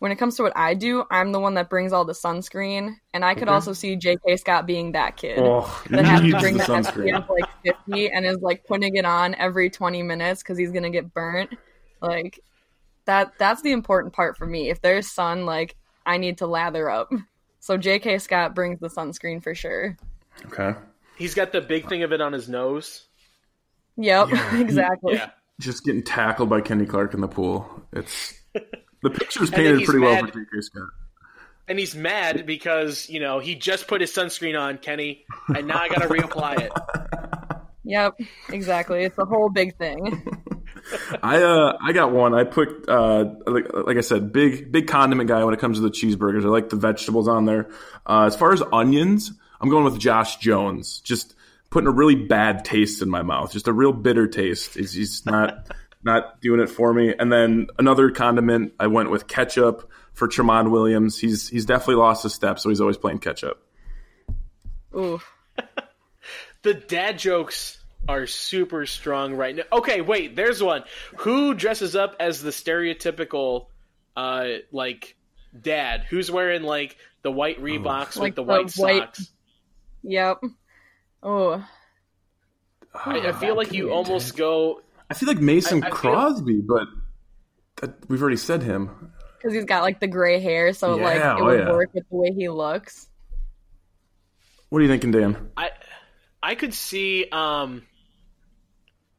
when 0.00 0.10
it 0.10 0.16
comes 0.16 0.36
to 0.36 0.42
what 0.42 0.52
I 0.56 0.74
do, 0.74 1.04
I'm 1.10 1.30
the 1.30 1.38
one 1.38 1.54
that 1.54 1.70
brings 1.70 1.92
all 1.92 2.04
the 2.04 2.14
sunscreen, 2.14 2.96
and 3.14 3.24
I 3.24 3.34
could 3.34 3.48
also 3.48 3.72
see 3.72 3.96
J.K. 3.96 4.38
Scott 4.38 4.66
being 4.66 4.92
that 4.92 5.16
kid. 5.16 5.38
Oh, 5.38 5.82
that 5.90 6.04
has 6.04 6.22
to 6.22 6.40
bring 6.40 6.56
the 6.56 6.64
the 6.64 6.72
sunscreen. 6.72 7.12
SPF 7.12 7.28
like 7.28 7.76
50 7.86 8.10
and 8.10 8.26
is 8.26 8.38
like 8.38 8.64
putting 8.64 8.96
it 8.96 9.04
on 9.04 9.34
every 9.36 9.70
20 9.70 10.02
minutes 10.02 10.42
because 10.42 10.58
he's 10.58 10.72
gonna 10.72 10.90
get 10.90 11.14
burnt. 11.14 11.50
Like 12.00 12.40
that. 13.04 13.34
That's 13.38 13.62
the 13.62 13.72
important 13.72 14.14
part 14.14 14.36
for 14.36 14.46
me. 14.46 14.70
If 14.70 14.80
there's 14.80 15.12
sun, 15.12 15.44
like 15.44 15.76
I 16.06 16.16
need 16.16 16.38
to 16.38 16.46
lather 16.46 16.90
up. 16.90 17.12
So 17.60 17.76
J.K. 17.76 18.18
Scott 18.18 18.54
brings 18.54 18.80
the 18.80 18.88
sunscreen 18.88 19.42
for 19.42 19.54
sure. 19.54 19.96
Okay. 20.46 20.74
He's 21.20 21.34
got 21.34 21.52
the 21.52 21.60
big 21.60 21.86
thing 21.86 22.02
of 22.02 22.14
it 22.14 22.22
on 22.22 22.32
his 22.32 22.48
nose. 22.48 23.06
Yep, 23.98 24.28
exactly. 24.54 25.16
Yeah. 25.16 25.28
Just 25.60 25.84
getting 25.84 26.02
tackled 26.02 26.48
by 26.48 26.62
Kenny 26.62 26.86
Clark 26.86 27.12
in 27.12 27.20
the 27.20 27.28
pool. 27.28 27.68
It's 27.92 28.32
the 28.54 29.10
picture's 29.10 29.50
then 29.50 29.58
painted 29.58 29.78
he's 29.80 29.88
pretty 29.90 30.02
well 30.02 30.16
for 30.16 30.28
J.K. 30.28 30.60
Scott. 30.60 30.88
And 31.68 31.78
he's 31.78 31.94
mad 31.94 32.46
because 32.46 33.06
you 33.10 33.20
know 33.20 33.38
he 33.38 33.54
just 33.54 33.86
put 33.86 34.00
his 34.00 34.10
sunscreen 34.10 34.58
on, 34.58 34.78
Kenny, 34.78 35.26
and 35.54 35.66
now 35.66 35.80
I 35.80 35.90
got 35.90 36.00
to 36.00 36.08
reapply 36.08 36.60
it. 36.62 36.72
Yep, 37.82 38.20
exactly. 38.50 39.02
It's 39.02 39.18
a 39.18 39.24
whole 39.24 39.48
big 39.48 39.76
thing. 39.76 40.22
I 41.24 41.42
uh 41.42 41.76
I 41.82 41.92
got 41.92 42.12
one. 42.12 42.34
I 42.34 42.44
put 42.44 42.88
uh 42.88 43.24
like, 43.46 43.64
like 43.72 43.96
I 43.96 44.02
said, 44.02 44.32
big 44.32 44.70
big 44.70 44.86
condiment 44.86 45.28
guy 45.28 45.42
when 45.42 45.54
it 45.54 45.60
comes 45.60 45.78
to 45.78 45.82
the 45.82 45.90
cheeseburgers. 45.90 46.44
I 46.44 46.48
like 46.48 46.68
the 46.68 46.76
vegetables 46.76 47.26
on 47.26 47.46
there. 47.46 47.68
Uh, 48.06 48.26
as 48.26 48.36
far 48.36 48.52
as 48.52 48.62
onions, 48.72 49.32
I'm 49.60 49.68
going 49.68 49.84
with 49.84 49.98
Josh 49.98 50.36
Jones. 50.38 51.00
Just 51.00 51.34
putting 51.70 51.86
a 51.88 51.92
really 51.92 52.14
bad 52.14 52.64
taste 52.64 53.02
in 53.02 53.10
my 53.10 53.22
mouth. 53.22 53.52
Just 53.52 53.68
a 53.68 53.72
real 53.72 53.92
bitter 53.92 54.26
taste. 54.26 54.74
He's, 54.74 54.92
he's 54.92 55.26
not 55.26 55.70
not 56.02 56.40
doing 56.40 56.60
it 56.60 56.68
for 56.70 56.92
me. 56.92 57.14
And 57.16 57.30
then 57.32 57.66
another 57.78 58.10
condiment, 58.10 58.72
I 58.80 58.86
went 58.86 59.10
with 59.10 59.26
ketchup 59.26 59.90
for 60.14 60.28
Tramon 60.28 60.70
Williams. 60.70 61.18
He's 61.18 61.48
he's 61.48 61.66
definitely 61.66 61.96
lost 61.96 62.24
a 62.24 62.30
step, 62.30 62.58
so 62.58 62.68
he's 62.70 62.80
always 62.80 62.96
playing 62.96 63.18
ketchup. 63.18 63.62
Ooh. 64.96 65.20
The 66.62 66.74
dad 66.74 67.18
jokes 67.18 67.78
are 68.06 68.26
super 68.26 68.84
strong 68.84 69.32
right 69.34 69.56
now. 69.56 69.62
Okay, 69.72 70.02
wait, 70.02 70.36
there's 70.36 70.62
one. 70.62 70.84
Who 71.20 71.54
dresses 71.54 71.96
up 71.96 72.16
as 72.20 72.42
the 72.42 72.50
stereotypical 72.50 73.68
uh 74.14 74.46
like 74.70 75.16
dad? 75.58 76.04
Who's 76.10 76.30
wearing 76.30 76.62
like 76.62 76.98
the 77.22 77.30
white 77.30 77.62
Reeboks 77.62 78.16
Like 78.16 78.20
with 78.20 78.34
the, 78.36 78.42
the 78.42 78.42
white 78.42 78.72
white- 78.76 79.16
socks? 79.16 79.30
Yep. 80.02 80.40
Oh, 81.22 81.64
I, 82.94 83.28
I 83.28 83.32
feel 83.32 83.56
like 83.56 83.72
you 83.72 83.90
almost 83.92 84.36
go. 84.36 84.80
I 85.10 85.14
feel 85.14 85.28
like 85.28 85.38
Mason 85.40 85.82
I- 85.82 85.88
I 85.88 85.90
feel- 85.90 85.98
Crosby, 85.98 86.60
but 86.60 86.88
that, 87.76 88.08
we've 88.08 88.20
already 88.20 88.36
said 88.36 88.62
him. 88.62 89.12
because 89.36 89.54
he's 89.54 89.64
got 89.64 89.82
like 89.82 90.00
the 90.00 90.06
gray 90.06 90.40
hair, 90.40 90.72
so 90.72 90.96
like 90.96 91.16
it 91.16 91.22
oh, 91.22 91.44
would 91.44 91.60
yeah. 91.60 91.70
work 91.70 91.90
with 91.92 92.08
the 92.08 92.16
way 92.16 92.32
he 92.32 92.48
looks. 92.48 93.08
What 94.70 94.78
are 94.78 94.82
you 94.82 94.88
thinking, 94.88 95.10
Dan? 95.10 95.50
I 95.56 95.70
I 96.42 96.54
could 96.54 96.74
see 96.74 97.26
um 97.30 97.82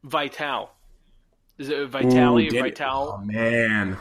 Vital. 0.04 0.72
Is 1.58 1.70
it 1.70 1.88
Vitali? 1.90 2.48
Ooh, 2.48 2.50
Dan- 2.50 2.64
Vital? 2.64 3.20
Oh 3.20 3.26
man. 3.26 3.98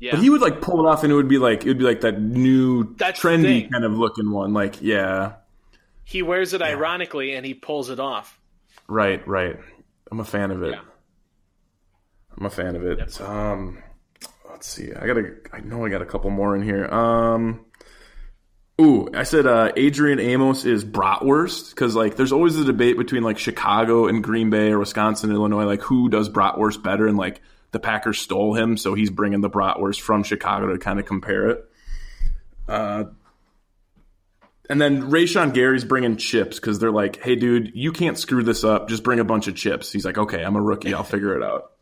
yeah. 0.00 0.12
But 0.12 0.20
he 0.20 0.30
would 0.30 0.40
like 0.40 0.60
pull 0.60 0.84
it 0.84 0.88
off, 0.88 1.02
and 1.02 1.12
it 1.12 1.16
would 1.16 1.28
be 1.28 1.38
like 1.38 1.64
it 1.64 1.68
would 1.68 1.78
be 1.78 1.84
like 1.84 2.00
that 2.02 2.20
new 2.20 2.94
That's 2.96 3.20
trendy 3.20 3.70
kind 3.70 3.84
of 3.84 3.98
looking 3.98 4.30
one. 4.30 4.54
Like, 4.54 4.80
yeah, 4.80 5.34
he 6.12 6.20
wears 6.20 6.52
it 6.52 6.60
ironically 6.60 7.34
and 7.34 7.46
he 7.46 7.54
pulls 7.54 7.88
it 7.88 7.98
off. 7.98 8.38
right, 8.86 9.26
right. 9.26 9.58
I'm 10.10 10.20
a 10.20 10.24
fan 10.24 10.50
of 10.50 10.62
it. 10.62 10.72
Yeah. 10.72 10.80
I'm 12.36 12.44
a 12.44 12.50
fan 12.50 12.76
of 12.76 12.84
it. 12.84 13.18
Um, 13.18 13.82
let's 14.50 14.66
see. 14.66 14.92
I 14.92 15.06
got 15.06 15.16
a. 15.16 15.30
I 15.54 15.60
know 15.60 15.86
I 15.86 15.88
got 15.88 16.02
a 16.02 16.06
couple 16.06 16.28
more 16.28 16.54
in 16.54 16.60
here. 16.60 16.84
Um, 16.86 17.64
ooh, 18.78 19.08
I 19.14 19.22
said 19.22 19.46
uh, 19.46 19.72
Adrian 19.74 20.20
Amos 20.20 20.66
is 20.66 20.84
bratwurst 20.84 21.70
because 21.70 21.94
like 21.94 22.16
there's 22.16 22.32
always 22.32 22.58
a 22.58 22.64
debate 22.64 22.98
between 22.98 23.22
like 23.22 23.38
Chicago 23.38 24.06
and 24.06 24.22
Green 24.22 24.50
Bay 24.50 24.70
or 24.70 24.78
Wisconsin, 24.80 25.30
and 25.30 25.36
Illinois, 25.38 25.64
like 25.64 25.80
who 25.80 26.10
does 26.10 26.28
bratwurst 26.28 26.82
better, 26.82 27.06
and 27.06 27.16
like 27.16 27.40
the 27.70 27.80
Packers 27.80 28.18
stole 28.18 28.54
him, 28.54 28.76
so 28.76 28.92
he's 28.92 29.08
bringing 29.08 29.40
the 29.40 29.50
bratwurst 29.50 30.00
from 30.00 30.24
Chicago 30.24 30.72
to 30.72 30.78
kind 30.78 31.00
of 31.00 31.06
compare 31.06 31.48
it. 31.48 31.70
Uh, 32.68 33.04
and 34.72 34.80
then 34.80 35.10
Rashan 35.10 35.52
Gary's 35.52 35.84
bringing 35.84 36.16
chips 36.16 36.58
because 36.58 36.78
they're 36.78 36.90
like, 36.90 37.22
"Hey, 37.22 37.36
dude, 37.36 37.72
you 37.74 37.92
can't 37.92 38.16
screw 38.16 38.42
this 38.42 38.64
up. 38.64 38.88
Just 38.88 39.02
bring 39.02 39.20
a 39.20 39.24
bunch 39.24 39.46
of 39.46 39.54
chips." 39.54 39.92
He's 39.92 40.06
like, 40.06 40.16
"Okay, 40.16 40.42
I'm 40.42 40.56
a 40.56 40.62
rookie. 40.62 40.94
I'll 40.94 41.04
figure 41.04 41.36
it 41.36 41.42
out." 41.42 41.72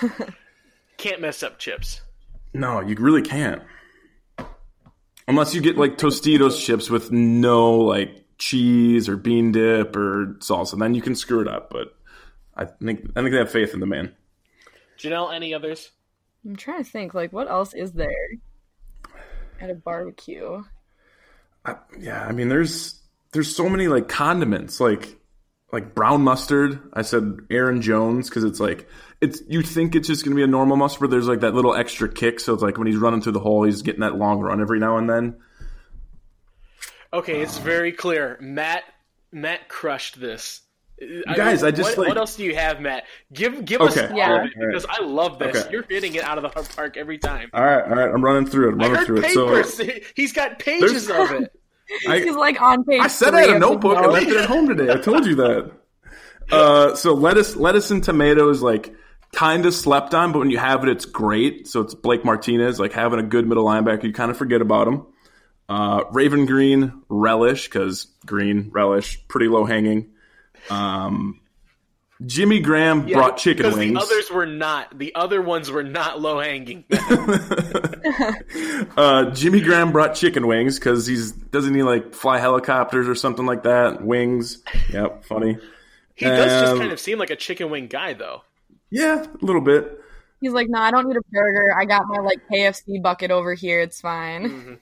Can't 0.96 1.20
mess 1.20 1.44
up 1.44 1.60
chips. 1.60 2.00
No, 2.52 2.80
you 2.80 2.96
really 2.96 3.22
can't. 3.22 3.62
Unless 5.28 5.54
you 5.54 5.60
get 5.60 5.78
like 5.78 5.98
Tostitos 5.98 6.62
chips 6.62 6.90
with 6.90 7.12
no 7.12 7.78
like 7.78 8.24
cheese 8.38 9.08
or 9.08 9.16
bean 9.16 9.52
dip 9.52 9.94
or 9.94 10.36
salsa, 10.40 10.76
then 10.76 10.94
you 10.96 11.00
can 11.00 11.14
screw 11.14 11.40
it 11.40 11.48
up. 11.48 11.70
But 11.70 11.94
I 12.56 12.64
think 12.64 13.12
I 13.14 13.20
think 13.20 13.30
they 13.30 13.38
have 13.38 13.52
faith 13.52 13.72
in 13.72 13.78
the 13.78 13.86
man. 13.86 14.12
Janelle, 14.98 15.32
any 15.32 15.54
others? 15.54 15.92
I'm 16.44 16.56
trying 16.56 16.82
to 16.82 16.90
think, 16.90 17.14
like, 17.14 17.32
what 17.32 17.48
else 17.48 17.72
is 17.72 17.92
there 17.92 18.10
at 19.60 19.70
a 19.70 19.74
barbecue? 19.74 20.64
I, 21.64 21.76
yeah, 21.98 22.24
I 22.24 22.32
mean, 22.32 22.48
there's 22.48 23.00
there's 23.32 23.54
so 23.54 23.68
many 23.68 23.88
like 23.88 24.08
condiments, 24.08 24.80
like 24.80 25.16
like 25.72 25.94
brown 25.94 26.22
mustard. 26.22 26.80
I 26.92 27.02
said 27.02 27.38
Aaron 27.50 27.82
Jones 27.82 28.28
because 28.28 28.44
it's 28.44 28.60
like 28.60 28.88
it's 29.20 29.42
you 29.48 29.62
think 29.62 29.94
it's 29.94 30.08
just 30.08 30.24
gonna 30.24 30.36
be 30.36 30.42
a 30.42 30.48
normal 30.48 30.76
mustard, 30.76 31.02
but 31.02 31.10
there's 31.10 31.28
like 31.28 31.40
that 31.40 31.54
little 31.54 31.74
extra 31.74 32.08
kick. 32.08 32.40
So 32.40 32.54
it's 32.54 32.62
like 32.62 32.78
when 32.78 32.86
he's 32.86 32.96
running 32.96 33.20
through 33.20 33.32
the 33.32 33.40
hole, 33.40 33.64
he's 33.64 33.82
getting 33.82 34.00
that 34.00 34.16
long 34.16 34.40
run 34.40 34.60
every 34.60 34.78
now 34.78 34.96
and 34.96 35.08
then. 35.08 35.36
Okay, 37.12 37.40
it's 37.40 37.58
very 37.58 37.92
clear. 37.92 38.38
Matt 38.40 38.84
Matt 39.32 39.68
crushed 39.68 40.20
this. 40.20 40.60
I- 41.26 41.34
guys, 41.34 41.62
I 41.62 41.70
just, 41.70 41.90
what, 41.90 41.98
like- 41.98 42.08
what 42.08 42.16
else 42.18 42.36
do 42.36 42.44
you 42.44 42.54
have, 42.54 42.80
Matt? 42.80 43.04
Give 43.32 43.64
give 43.64 43.80
us 43.80 43.96
Okay. 43.96 44.08
all 44.10 44.16
Yeah. 44.16 44.40
of 44.40 44.46
it 44.46 44.52
because 44.58 44.86
I 44.88 45.02
love 45.02 45.38
this. 45.38 45.56
Okay. 45.56 45.72
You're 45.72 45.84
hitting 45.88 46.14
it 46.14 46.22
out 46.24 46.38
of 46.38 46.42
the 46.54 46.62
park 46.76 46.96
every 46.96 47.18
time. 47.18 47.50
All 47.54 47.64
right, 47.64 47.82
all 47.82 47.90
right, 47.96 48.10
I'm 48.12 48.22
running 48.24 48.46
through 48.46 48.68
it. 48.68 48.72
I'm 48.72 48.80
I 48.80 48.84
running 48.84 48.96
heard 48.98 49.06
through 49.06 49.16
it. 49.18 49.30
So 49.32 49.46
papers. 49.86 50.04
He's 50.16 50.32
got 50.32 50.58
pages 50.58 51.06
There's- 51.06 51.30
of 51.30 51.42
it. 51.42 51.52
I, 52.08 52.20
He's 52.20 52.34
like 52.36 52.60
on 52.62 52.84
page. 52.84 53.00
I 53.02 53.08
said 53.08 53.34
I 53.34 53.40
had 53.40 53.50
a 53.50 53.58
notebook. 53.58 53.96
I 53.96 54.06
left 54.06 54.28
it 54.28 54.36
at 54.36 54.48
home 54.48 54.68
today. 54.68 54.92
I 54.92 54.96
told 54.98 55.26
you 55.26 55.36
that. 55.36 55.72
Uh, 56.52 56.96
so 56.96 57.14
lettuce, 57.14 57.54
lettuce 57.54 57.92
and 57.92 58.02
tomatoes, 58.02 58.60
like 58.60 58.92
kind 59.32 59.66
of 59.66 59.72
slept 59.72 60.14
on, 60.14 60.32
but 60.32 60.40
when 60.40 60.50
you 60.50 60.58
have 60.58 60.82
it, 60.82 60.88
it's 60.90 61.04
great. 61.04 61.68
So 61.68 61.80
it's 61.80 61.94
Blake 61.94 62.24
Martinez, 62.24 62.80
like 62.80 62.92
having 62.92 63.20
a 63.20 63.22
good 63.22 63.46
middle 63.46 63.64
linebacker. 63.64 64.02
You 64.02 64.12
kind 64.12 64.32
of 64.32 64.36
forget 64.36 64.60
about 64.60 64.88
him. 64.88 65.06
Uh, 65.68 66.02
Raven 66.10 66.46
Greene 66.46 67.02
relish 67.08 67.68
because 67.68 68.08
green 68.26 68.70
relish 68.72 69.24
pretty 69.28 69.46
low 69.46 69.64
hanging. 69.64 70.10
Um, 70.70 71.40
Jimmy 72.26 72.60
Graham 72.60 73.08
Yeah, 73.08 73.16
brought 73.16 73.38
chicken 73.38 73.72
wings. 73.74 73.94
The 73.94 74.00
others 74.00 74.30
were 74.30 74.46
not. 74.46 74.98
The 74.98 75.14
other 75.14 75.40
ones 75.40 75.70
were 75.70 75.82
not 75.82 76.20
low 76.20 76.38
hanging. 76.40 76.84
Uh, 78.96 79.30
Jimmy 79.30 79.60
Graham 79.60 79.92
brought 79.92 80.14
chicken 80.14 80.46
wings 80.46 80.78
because 80.78 81.06
he's 81.06 81.32
doesn't 81.32 81.74
he 81.74 81.82
like 81.82 82.14
fly 82.14 82.38
helicopters 82.38 83.08
or 83.08 83.14
something 83.14 83.46
like 83.46 83.62
that? 83.62 84.02
Wings. 84.02 84.62
Yep, 84.92 85.24
funny. 85.24 85.58
He 86.14 86.24
does 86.26 86.60
just 86.60 86.72
Um, 86.72 86.78
kind 86.78 86.92
of 86.92 86.98
seem 87.00 87.18
like 87.18 87.30
a 87.30 87.36
chicken 87.36 87.70
wing 87.70 87.86
guy, 87.86 88.14
though. 88.14 88.42
Yeah, 88.90 89.24
a 89.24 89.44
little 89.44 89.60
bit. 89.62 90.00
He's 90.40 90.52
like, 90.52 90.68
no, 90.68 90.78
I 90.80 90.90
don't 90.90 91.06
need 91.06 91.16
a 91.16 91.20
burger. 91.30 91.74
I 91.78 91.84
got 91.84 92.06
my 92.08 92.18
like 92.18 92.38
KFC 92.50 93.00
bucket 93.02 93.30
over 93.30 93.54
here. 93.54 93.80
It's 93.80 94.00
fine. 94.00 94.78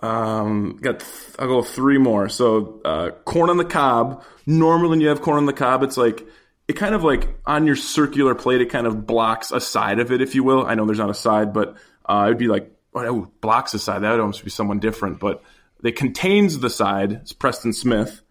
Um, 0.00 0.78
got 0.80 1.00
th- 1.00 1.36
I'll 1.38 1.48
go 1.48 1.62
three 1.62 1.98
more. 1.98 2.28
So 2.28 2.80
uh, 2.84 3.10
corn 3.24 3.50
on 3.50 3.56
the 3.56 3.64
cob. 3.64 4.22
Normally, 4.46 4.90
when 4.90 5.00
you 5.00 5.08
have 5.08 5.22
corn 5.22 5.38
on 5.38 5.46
the 5.46 5.52
cob, 5.52 5.82
it's 5.82 5.96
like 5.96 6.26
it 6.68 6.74
kind 6.74 6.94
of 6.94 7.02
like 7.02 7.28
on 7.46 7.66
your 7.66 7.76
circular 7.76 8.34
plate. 8.34 8.60
It 8.60 8.70
kind 8.70 8.86
of 8.86 9.06
blocks 9.06 9.52
a 9.52 9.60
side 9.60 9.98
of 9.98 10.12
it, 10.12 10.20
if 10.20 10.34
you 10.34 10.44
will. 10.44 10.66
I 10.66 10.74
know 10.74 10.86
there's 10.86 10.98
not 10.98 11.10
a 11.10 11.14
side, 11.14 11.52
but 11.52 11.76
uh, 12.04 12.24
it'd 12.26 12.38
be 12.38 12.48
like 12.48 12.70
oh, 12.94 13.30
blocks 13.40 13.74
a 13.74 13.78
side. 13.78 14.02
That 14.02 14.12
would 14.12 14.20
almost 14.20 14.44
be 14.44 14.50
someone 14.50 14.78
different, 14.78 15.20
but 15.20 15.42
it 15.82 15.96
contains 15.96 16.58
the 16.58 16.70
side. 16.70 17.12
It's 17.12 17.32
Preston 17.32 17.72
Smith. 17.72 18.22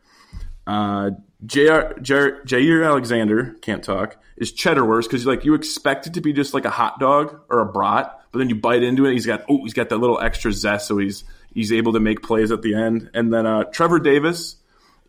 Uh, 0.66 1.12
Jaire, 1.46 2.00
Jaire, 2.00 2.44
Jaire 2.44 2.86
Alexander 2.86 3.56
can't 3.62 3.84
talk 3.84 4.18
is 4.38 4.52
cheddarwurst 4.52 5.04
because 5.04 5.26
like 5.26 5.46
you 5.46 5.54
expect 5.54 6.08
it 6.08 6.14
to 6.16 6.22
be 6.22 6.34
just 6.34 6.54
like 6.54 6.66
a 6.66 6.70
hot 6.70 7.00
dog 7.00 7.42
or 7.50 7.60
a 7.60 7.66
brat, 7.66 8.20
but 8.32 8.40
then 8.40 8.50
you 8.50 8.56
bite 8.56 8.84
into 8.84 9.06
it. 9.06 9.14
He's 9.14 9.26
got 9.26 9.44
oh 9.48 9.64
he's 9.64 9.74
got 9.74 9.90
that 9.90 9.98
little 9.98 10.20
extra 10.20 10.52
zest, 10.52 10.88
so 10.88 10.98
he's 10.98 11.24
he's 11.56 11.72
able 11.74 11.94
to 11.94 12.00
make 12.00 12.22
plays 12.22 12.52
at 12.52 12.62
the 12.62 12.76
end. 12.76 13.10
And 13.16 13.34
then 13.34 13.48
uh, 13.48 13.64
Trevor 13.64 13.98
Davis 14.00 14.58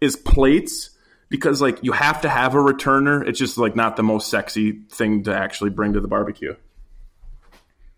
is 0.00 0.16
plates 0.16 0.90
because 1.28 1.60
like 1.60 1.80
you 1.82 1.92
have 1.92 2.22
to 2.22 2.28
have 2.30 2.54
a 2.54 2.58
returner. 2.58 3.26
It's 3.28 3.38
just 3.38 3.58
like 3.58 3.76
not 3.76 3.96
the 3.96 4.02
most 4.02 4.30
sexy 4.30 4.80
thing 4.90 5.24
to 5.24 5.36
actually 5.36 5.70
bring 5.70 5.92
to 5.92 6.00
the 6.00 6.08
barbecue. 6.08 6.54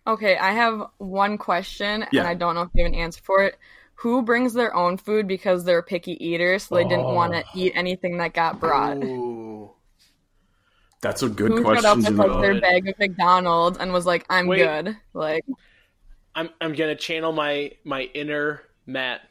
Okay, 0.07 0.35
I 0.37 0.51
have 0.53 0.87
one 0.97 1.37
question, 1.37 2.05
Yeah. 2.11 2.21
and 2.21 2.27
I 2.29 2.33
don't 2.33 2.55
know 2.55 2.63
if 2.63 2.69
you 2.73 2.83
have 2.83 2.91
an 2.91 2.97
answer 2.99 3.21
for 3.23 3.43
it. 3.43 3.57
Who 3.95 4.21
brings 4.23 4.53
their 4.53 4.73
own 4.73 4.97
food 4.97 5.27
because 5.27 5.65
they're 5.65 5.83
picky 5.83 6.13
eaters, 6.25 6.63
so 6.63 6.75
they 6.75 6.85
didn't 6.85 7.03
want 7.13 7.35
Oh. 7.35 7.41
to 7.41 7.45
eat 7.53 7.73
anything 7.75 8.17
that 8.17 8.33
got 8.33 8.59
brought? 8.59 9.03
Ooh. 9.03 9.69
That's 11.01 11.21
a 11.21 11.29
good 11.29 11.51
Who 11.51 11.57
showed 11.63 11.85
up 11.85 11.99
question. 11.99 12.17
with 12.17 12.27
like 12.27 12.41
their 12.41 12.59
bag 12.59 12.87
of 12.87 12.97
McDonald's 12.97 13.77
and 13.77 13.93
was 13.93 14.05
like, 14.05 14.25
"I'm 14.29 14.47
Wait. 14.47 14.59
good." 14.59 14.97
Like, 15.13 15.45
I'm 16.35 16.49
I'm 16.61 16.73
gonna 16.73 16.95
channel 16.95 17.31
my 17.31 17.71
my 17.83 18.03
inner 18.13 18.61
Matt. 18.85 19.21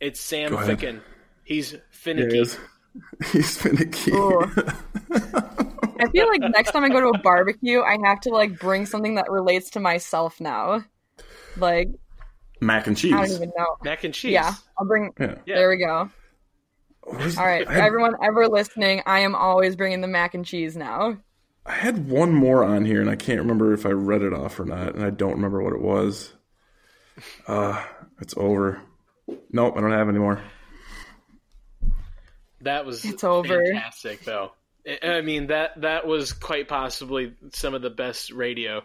It's 0.00 0.20
Sam 0.20 0.52
Ficken. 0.52 1.00
He's 1.44 1.72
There 1.72 1.80
finicky. 1.90 2.34
he 2.34 2.40
is. 2.40 2.58
He's 3.32 3.56
finicky. 3.56 4.12
I 6.00 6.08
feel 6.10 6.28
like 6.28 6.40
next 6.40 6.72
time 6.72 6.84
I 6.84 6.88
go 6.88 7.00
to 7.00 7.08
a 7.08 7.18
barbecue, 7.18 7.80
I 7.80 7.96
have 8.04 8.20
to 8.22 8.30
like 8.30 8.58
bring 8.58 8.86
something 8.86 9.14
that 9.16 9.30
relates 9.30 9.70
to 9.70 9.80
myself 9.80 10.40
now. 10.40 10.84
Like, 11.56 11.88
Mac 12.60 12.86
and 12.86 12.96
cheese. 12.96 13.12
I 13.12 13.26
don't 13.26 13.36
even 13.36 13.52
know. 13.56 13.76
Mac 13.84 14.04
and 14.04 14.12
cheese. 14.12 14.32
Yeah, 14.32 14.54
I'll 14.78 14.86
bring. 14.86 15.12
Yeah. 15.18 15.36
Yeah. 15.46 15.54
There 15.56 15.68
we 15.68 15.76
go. 15.78 16.10
Where's- 17.04 17.36
All 17.38 17.44
right, 17.46 17.66
I 17.68 17.80
everyone 17.80 18.14
ever 18.22 18.46
listening, 18.48 19.02
I 19.06 19.20
am 19.20 19.34
always 19.34 19.74
bringing 19.76 20.00
the 20.00 20.06
mac 20.08 20.34
and 20.34 20.44
cheese 20.44 20.76
now. 20.76 21.16
I 21.64 21.72
had 21.72 22.08
one 22.08 22.32
more 22.32 22.64
on 22.64 22.84
here, 22.84 23.00
and 23.00 23.08
I 23.08 23.16
can't 23.16 23.38
remember 23.40 23.72
if 23.72 23.86
I 23.86 23.90
read 23.90 24.22
it 24.22 24.32
off 24.32 24.58
or 24.58 24.64
not, 24.64 24.94
and 24.94 25.04
I 25.04 25.10
don't 25.10 25.34
remember 25.34 25.62
what 25.62 25.72
it 25.72 25.80
was. 25.80 26.32
Uh, 27.46 27.82
it's 28.20 28.34
over. 28.36 28.80
Nope, 29.50 29.74
I 29.76 29.80
don't 29.80 29.92
have 29.92 30.08
any 30.08 30.18
more. 30.18 30.40
That 32.62 32.86
was 32.86 33.04
It's 33.04 33.24
over. 33.24 33.64
fantastic, 33.64 34.24
though. 34.24 34.52
I- 34.86 34.98
I 35.18 35.20
mean 35.20 35.46
that 35.48 35.80
that 35.80 36.06
was 36.06 36.32
quite 36.32 36.66
possibly 36.68 37.34
some 37.52 37.74
of 37.74 37.82
the 37.82 37.90
best 37.90 38.32
radio 38.32 38.82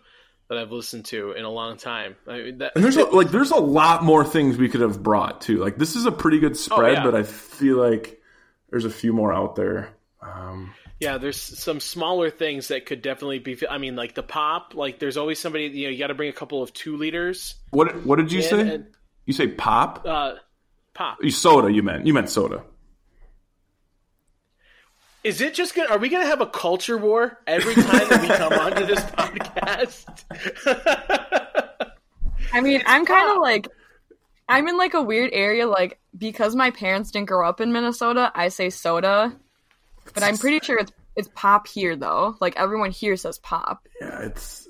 that 0.49 0.57
I've 0.57 0.71
listened 0.71 1.05
to 1.05 1.31
in 1.31 1.43
a 1.43 1.49
long 1.49 1.77
time. 1.77 2.15
I 2.27 2.37
mean, 2.37 2.57
that, 2.59 2.73
And 2.75 2.83
there's 2.83 2.97
a, 2.97 3.05
like 3.15 3.31
there's 3.31 3.51
a 3.51 3.55
lot 3.59 4.03
more 4.03 4.23
things 4.23 4.57
we 4.57 4.69
could 4.69 4.81
have 4.81 5.01
brought 5.01 5.41
too. 5.41 5.57
Like 5.57 5.77
this 5.77 5.95
is 5.95 6.05
a 6.05 6.11
pretty 6.11 6.39
good 6.39 6.55
spread, 6.55 6.93
yeah. 6.93 7.03
but 7.03 7.15
I 7.15 7.23
feel 7.23 7.77
like 7.77 8.21
there's 8.69 8.85
a 8.85 8.89
few 8.91 9.11
more 9.13 9.33
out 9.33 9.55
there. 9.55 9.89
Um, 10.21 10.73
yeah, 10.99 11.17
there's 11.17 11.39
some 11.39 11.79
smaller 11.79 12.29
things 12.29 12.69
that 12.69 12.85
could 12.85 13.01
definitely 13.01 13.39
be. 13.39 13.57
I 13.69 13.77
mean, 13.77 13.95
like 13.95 14.15
the 14.15 14.23
pop. 14.23 14.73
Like 14.75 14.99
there's 14.99 15.17
always 15.17 15.39
somebody. 15.39 15.65
You 15.65 15.87
know, 15.87 15.91
you 15.91 15.99
got 15.99 16.07
to 16.07 16.15
bring 16.15 16.29
a 16.29 16.33
couple 16.33 16.63
of 16.63 16.73
two 16.73 16.97
liters. 16.97 17.55
what 17.71 18.05
what 18.05 18.17
did 18.17 18.31
you 18.31 18.39
in 18.39 18.43
say? 18.45 18.73
and- 18.75 18.87
you 19.25 19.33
say 19.33 19.47
pop? 19.47 20.03
uh, 20.05 20.35
pop. 20.93 21.17
You 21.21 21.31
soda? 21.31 21.71
You 21.71 21.83
meant 21.83 22.07
you 22.07 22.13
meant 22.13 22.29
soda? 22.29 22.63
Is 25.23 25.41
it 25.41 25.53
just 25.53 25.75
gonna? 25.75 25.89
Are 25.89 25.97
we 25.97 26.09
gonna 26.09 26.25
have 26.25 26.41
a 26.41 26.45
culture 26.47 26.97
war 26.97 27.39
every 27.45 27.75
time 27.75 28.07
that 28.09 28.21
we 28.21 28.27
come 28.29 28.53
onto 28.59 28.85
this 28.85 29.01
podcast? 29.01 30.05
I 32.53 32.61
mean, 32.61 32.81
I'm 32.85 33.05
kind 33.05 33.31
of 33.31 33.39
like, 33.41 33.67
I'm 34.47 34.67
in 34.69 34.77
like 34.77 34.93
a 34.93 35.01
weird 35.01 35.31
area, 35.33 35.67
like 35.67 35.99
because 36.17 36.55
my 36.55 36.71
parents 36.71 37.11
didn't 37.11 37.27
grow 37.27 37.47
up 37.47 37.59
in 37.59 37.73
Minnesota, 37.73 38.31
I 38.33 38.47
say 38.47 38.69
soda. 38.69 39.35
But 40.13 40.23
I'm 40.23 40.37
pretty 40.37 40.59
sure 40.65 40.77
it's 40.77 40.91
it's 41.15 41.29
pop 41.35 41.67
here 41.67 41.95
though. 41.95 42.35
Like 42.39 42.55
everyone 42.57 42.91
here 42.91 43.15
says 43.15 43.37
pop. 43.39 43.87
Yeah, 44.01 44.21
it's 44.23 44.67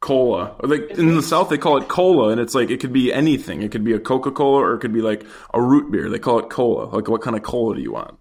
cola. 0.00 0.56
Like 0.62 0.90
in 0.92 1.14
the 1.14 1.22
South, 1.22 1.48
they 1.50 1.58
call 1.58 1.76
it 1.78 1.88
cola, 1.88 2.28
and 2.30 2.40
it's 2.40 2.54
like 2.54 2.70
it 2.70 2.80
could 2.80 2.92
be 2.92 3.12
anything. 3.12 3.62
It 3.62 3.70
could 3.72 3.84
be 3.84 3.92
a 3.92 3.98
Coca 4.00 4.30
Cola, 4.30 4.60
or 4.62 4.74
it 4.74 4.78
could 4.80 4.92
be 4.92 5.02
like 5.02 5.24
a 5.52 5.60
root 5.60 5.90
beer. 5.90 6.08
They 6.08 6.18
call 6.18 6.38
it 6.38 6.48
cola. 6.50 6.86
Like, 6.86 7.08
what 7.08 7.22
kind 7.22 7.36
of 7.36 7.42
cola 7.42 7.74
do 7.76 7.82
you 7.82 7.92
want? 7.92 8.16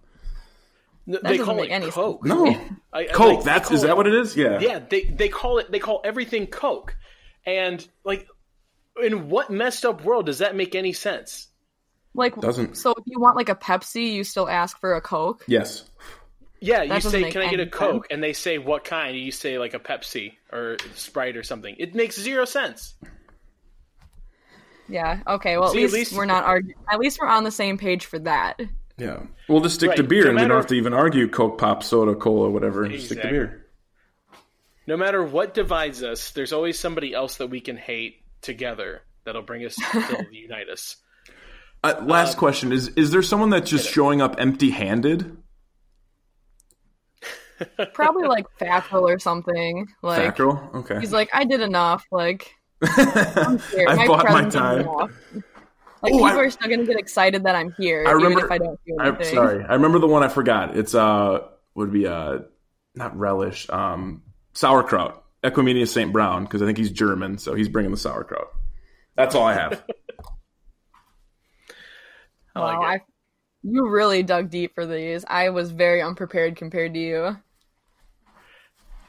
No, 1.05 1.19
That 1.23 1.29
they 1.29 1.37
call 1.39 1.55
make 1.55 1.69
it 1.69 1.73
any 1.73 1.89
Coke. 1.89 2.23
No, 2.23 2.45
I- 2.47 2.69
I- 2.93 3.05
Coke. 3.05 3.37
like, 3.37 3.43
that's 3.43 3.71
is 3.71 3.81
that 3.81 3.97
what 3.97 4.05
it 4.05 4.13
is? 4.13 4.35
Yeah. 4.37 4.59
Yeah, 4.59 4.79
they 4.79 5.03
they 5.05 5.29
call 5.29 5.57
it 5.57 5.71
they 5.71 5.79
call 5.79 6.01
everything 6.03 6.45
Coke, 6.47 6.95
and 7.45 7.85
like, 8.03 8.27
in 9.01 9.29
what 9.29 9.49
messed 9.49 9.85
up 9.85 10.03
world 10.03 10.25
does 10.27 10.39
that 10.39 10.55
make 10.55 10.75
any 10.75 10.93
sense? 10.93 11.47
Like 12.19 12.35
Doesn't- 12.39 12.75
so 12.75 12.91
if 12.91 13.03
you 13.07 13.19
want 13.19 13.35
like 13.37 13.49
a 13.49 13.55
Pepsi, 13.55 14.11
you 14.13 14.23
still 14.23 14.47
ask 14.49 14.77
for 14.79 14.93
a 14.95 15.01
Coke. 15.01 15.43
Yes. 15.47 15.89
Yeah, 16.61 16.85
That 16.85 17.03
you 17.03 17.09
say, 17.09 17.31
"Can 17.31 17.41
I 17.41 17.49
get 17.49 17.61
a 17.61 17.65
Coke?" 17.65 18.03
sense. 18.03 18.07
and 18.11 18.21
they 18.21 18.33
say, 18.33 18.57
"What 18.57 18.83
kind?" 18.83 19.15
You 19.17 19.31
say 19.31 19.57
like 19.57 19.73
a 19.73 19.79
Pepsi 19.79 20.33
or 20.51 20.75
Sprite 20.95 21.37
or 21.37 21.43
something. 21.43 21.73
It 21.79 21.95
makes 21.95 22.19
zero 22.19 22.43
sense. 22.43 22.95
Yeah. 24.89 25.19
Okay. 25.27 25.57
Well, 25.57 25.67
at, 25.69 25.71
See, 25.73 25.79
at 25.79 25.83
least, 25.83 25.93
least- 25.93 26.13
we're 26.17 26.25
not 26.25 26.43
arguing. 26.43 26.75
At 26.91 26.99
least 26.99 27.19
we're 27.21 27.27
on 27.27 27.43
the 27.43 27.51
same 27.51 27.77
page 27.77 28.05
for 28.05 28.19
that. 28.19 28.59
Yeah. 28.97 29.21
We'll 29.47 29.61
just 29.61 29.75
stick 29.75 29.95
to 29.95 30.03
beer, 30.03 30.25
no 30.25 30.29
and 30.31 30.39
we 30.39 30.47
don't 30.47 30.57
have 30.57 30.67
to 30.67 30.75
even 30.75 30.93
argue 30.93 31.29
Coke, 31.29 31.57
pop, 31.57 31.83
soda, 31.83 32.15
cola, 32.15 32.49
whatever. 32.49 32.87
Just 32.89 33.05
stick 33.05 33.21
to 33.21 33.29
beer. 33.29 33.65
No 34.85 34.97
matter 34.97 35.23
what 35.23 35.53
divides 35.53 36.03
us, 36.03 36.31
there's 36.31 36.51
always 36.51 36.77
somebody 36.77 37.13
else 37.13 37.37
that 37.37 37.47
we 37.47 37.61
can 37.61 37.77
hate 37.77 38.23
together 38.41 39.03
that'll 39.23 39.43
bring 39.43 39.63
us, 39.65 39.77
that'll 39.93 40.25
unite 40.33 40.67
us. 40.69 40.97
Uh, 41.83 41.95
last 42.03 42.37
question 42.37 42.71
is: 42.71 42.89
Is 42.89 43.11
there 43.11 43.21
someone 43.21 43.49
that's 43.49 43.69
just 43.69 43.89
showing 43.93 44.21
up 44.21 44.35
empty-handed? 44.37 45.37
Probably 47.93 48.27
like 48.27 48.45
Fackrell 48.59 49.01
or 49.03 49.19
something. 49.19 49.87
Like 50.01 50.35
Fackrell. 50.35 50.73
Okay. 50.75 50.99
he's 50.99 51.11
like, 51.11 51.29
I 51.33 51.43
did 51.43 51.61
enough. 51.61 52.05
Like 52.11 52.53
I'm 52.81 53.59
here. 53.59 53.85
I 53.89 54.07
bought 54.07 54.25
my 54.29 54.49
time. 54.49 54.85
Like 54.85 55.11
Oh, 56.01 56.07
people 56.07 56.23
I- 56.25 56.35
are 56.37 56.49
still 56.49 56.69
gonna 56.69 56.85
get 56.85 56.97
excited 56.97 57.43
that 57.43 57.55
I'm 57.55 57.73
here, 57.77 58.05
I 58.07 58.11
remember. 58.11 58.39
even 58.39 58.45
if 58.45 58.51
I 58.51 58.57
don't 58.57 58.79
do 58.87 58.95
I'm 58.99 59.21
sorry. 59.25 59.65
I 59.65 59.73
remember 59.73 59.99
the 59.99 60.07
one 60.07 60.23
I 60.23 60.29
forgot. 60.29 60.77
It's 60.77 60.95
uh 60.95 61.39
would 61.75 61.91
be 61.91 62.07
uh 62.07 62.39
not 62.95 63.17
relish 63.17 63.69
um 63.69 64.21
sauerkraut. 64.53 65.23
Equanimeous 65.43 65.89
St. 65.89 66.11
Brown 66.13 66.43
because 66.45 66.61
I 66.61 66.65
think 66.65 66.77
he's 66.77 66.91
German, 66.91 67.37
so 67.37 67.53
he's 67.53 67.67
bringing 67.69 67.91
the 67.91 67.97
sauerkraut. 67.97 68.47
That's 69.15 69.35
all 69.35 69.43
I 69.43 69.53
have. 69.53 69.83
I 72.61 72.65
like 72.65 72.79
wow, 72.79 72.85
it. 72.85 72.87
I, 72.87 73.01
you 73.63 73.89
really 73.89 74.23
dug 74.23 74.49
deep 74.49 74.73
for 74.75 74.85
these. 74.85 75.25
I 75.27 75.49
was 75.49 75.71
very 75.71 76.01
unprepared 76.01 76.55
compared 76.55 76.93
to 76.93 76.99
you. 76.99 77.37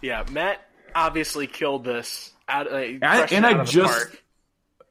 Yeah, 0.02 0.24
Matt 0.30 0.60
obviously 0.94 1.46
killed 1.46 1.84
this 1.84 2.32
out. 2.48 2.70
Uh, 2.70 2.76
I, 2.76 3.26
and 3.30 3.44
out 3.44 3.56
I 3.56 3.60
of 3.60 3.68
just, 3.68 3.92
park. 3.92 4.22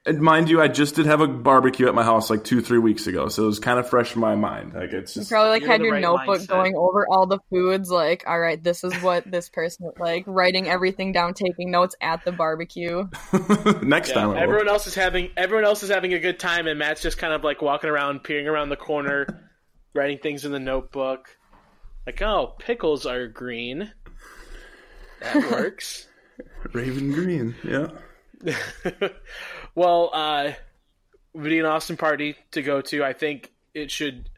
And 0.09 0.21
mind 0.21 0.49
you, 0.49 0.59
I 0.61 0.67
just 0.67 0.95
did 0.95 1.05
have 1.05 1.21
a 1.21 1.27
barbecue 1.27 1.87
at 1.87 1.93
my 1.93 2.03
house 2.03 2.29
like 2.29 2.43
two, 2.43 2.61
three 2.61 2.79
weeks 2.79 3.05
ago, 3.07 3.27
so 3.27 3.43
it 3.43 3.45
was 3.45 3.59
kind 3.59 3.77
of 3.79 3.87
fresh 3.89 4.15
in 4.15 4.21
my 4.21 4.35
mind. 4.35 4.73
Like 4.73 4.91
it's 4.91 5.15
You 5.15 5.23
probably 5.25 5.51
like 5.51 5.63
had 5.63 5.81
your 5.81 5.93
right 5.93 6.01
notebook 6.01 6.39
mindset. 6.41 6.47
going 6.47 6.75
over 6.75 7.05
all 7.09 7.27
the 7.27 7.39
foods. 7.51 7.91
Like, 7.91 8.23
all 8.27 8.39
right, 8.39 8.61
this 8.63 8.83
is 8.83 8.93
what 9.03 9.29
this 9.29 9.49
person 9.49 9.91
like. 9.99 10.23
Writing 10.25 10.67
everything 10.67 11.11
down, 11.11 11.33
taking 11.35 11.69
notes 11.71 11.95
at 12.01 12.25
the 12.25 12.31
barbecue. 12.31 13.07
next 13.83 14.09
Yeah, 14.09 14.15
time. 14.15 14.29
I 14.31 14.33
will. 14.33 14.37
everyone 14.37 14.67
else 14.67 14.87
is 14.87 14.95
having 14.95 15.29
everyone 15.37 15.65
else 15.65 15.83
is 15.83 15.89
having 15.89 16.13
a 16.13 16.19
good 16.19 16.39
time, 16.39 16.65
and 16.67 16.79
Matt's 16.79 17.01
just 17.01 17.17
kind 17.19 17.33
of 17.33 17.43
like 17.43 17.61
walking 17.61 17.89
around, 17.89 18.23
peering 18.23 18.47
around 18.47 18.69
the 18.69 18.77
corner, 18.77 19.27
writing 19.93 20.17
things 20.17 20.43
in 20.43 20.51
the 20.51 20.59
notebook. 20.59 21.37
Like, 22.05 22.21
oh, 22.23 22.55
pickles 22.57 23.05
are 23.05 23.27
green. 23.27 23.91
That 25.21 25.51
works. 25.51 26.07
Raven 26.73 27.11
Greene. 27.11 27.53
Yeah. 27.63 27.87
Well, 29.75 30.09
uh, 30.13 30.51
would 31.33 31.43
be 31.43 31.59
an 31.59 31.65
awesome 31.65 31.97
party 31.97 32.35
to 32.51 32.61
go 32.61 32.81
to. 32.81 33.03
I 33.03 33.13
think 33.13 33.51
it 33.73 33.91
should. 33.91 34.29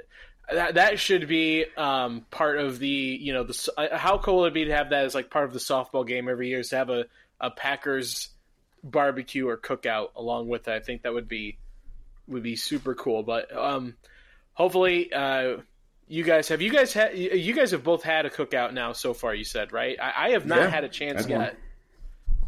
That, 0.52 0.76
that 0.76 1.00
should 1.00 1.28
be 1.30 1.66
um, 1.78 2.26
part 2.30 2.60
of 2.60 2.78
the 2.80 2.88
you 2.90 3.32
know 3.34 3.44
the 3.44 3.70
uh, 3.78 3.98
how 3.98 4.18
cool 4.18 4.40
would 4.42 4.48
it 4.48 4.54
be 4.54 4.66
to 4.66 4.76
have 4.76 4.90
that 4.90 5.06
as 5.06 5.16
like 5.16 5.30
part 5.30 5.46
of 5.46 5.54
the 5.54 5.60
softball 5.60 6.06
game 6.06 6.28
every 6.28 6.50
year 6.50 6.60
is 6.60 6.70
to 6.70 6.76
have 6.78 6.90
a, 6.90 7.06
a 7.40 7.50
Packers 7.52 8.30
barbecue 8.84 9.48
or 9.48 9.56
cookout 9.58 10.10
along 10.16 10.48
with 10.50 10.68
it. 10.68 10.72
I 10.74 10.80
think 10.82 11.04
that 11.04 11.14
would 11.14 11.30
be 11.30 11.58
would 12.28 12.44
be 12.44 12.58
super 12.58 12.96
cool. 12.96 13.24
But 13.24 13.56
um, 13.56 13.96
hopefully, 14.54 15.14
uh, 15.14 15.58
you 16.10 16.24
guys 16.26 16.50
have 16.50 16.62
you 16.62 16.70
guys 16.72 16.92
had 16.92 17.18
you 17.18 17.30
you 17.32 17.54
guys 17.54 17.72
have 17.72 17.86
both 17.86 18.04
had 18.04 18.26
a 18.26 18.30
cookout 18.30 18.74
now 18.74 18.92
so 18.92 19.14
far. 19.14 19.34
You 19.34 19.46
said 19.46 19.72
right? 19.72 19.98
I, 20.02 20.28
I 20.28 20.30
have 20.32 20.46
not 20.46 20.60
Yeah, 20.60 20.68
had 20.68 20.84
a 20.84 20.90
chance 20.90 21.22
had 21.22 21.32
one. 21.32 21.42
yet, 21.42 21.58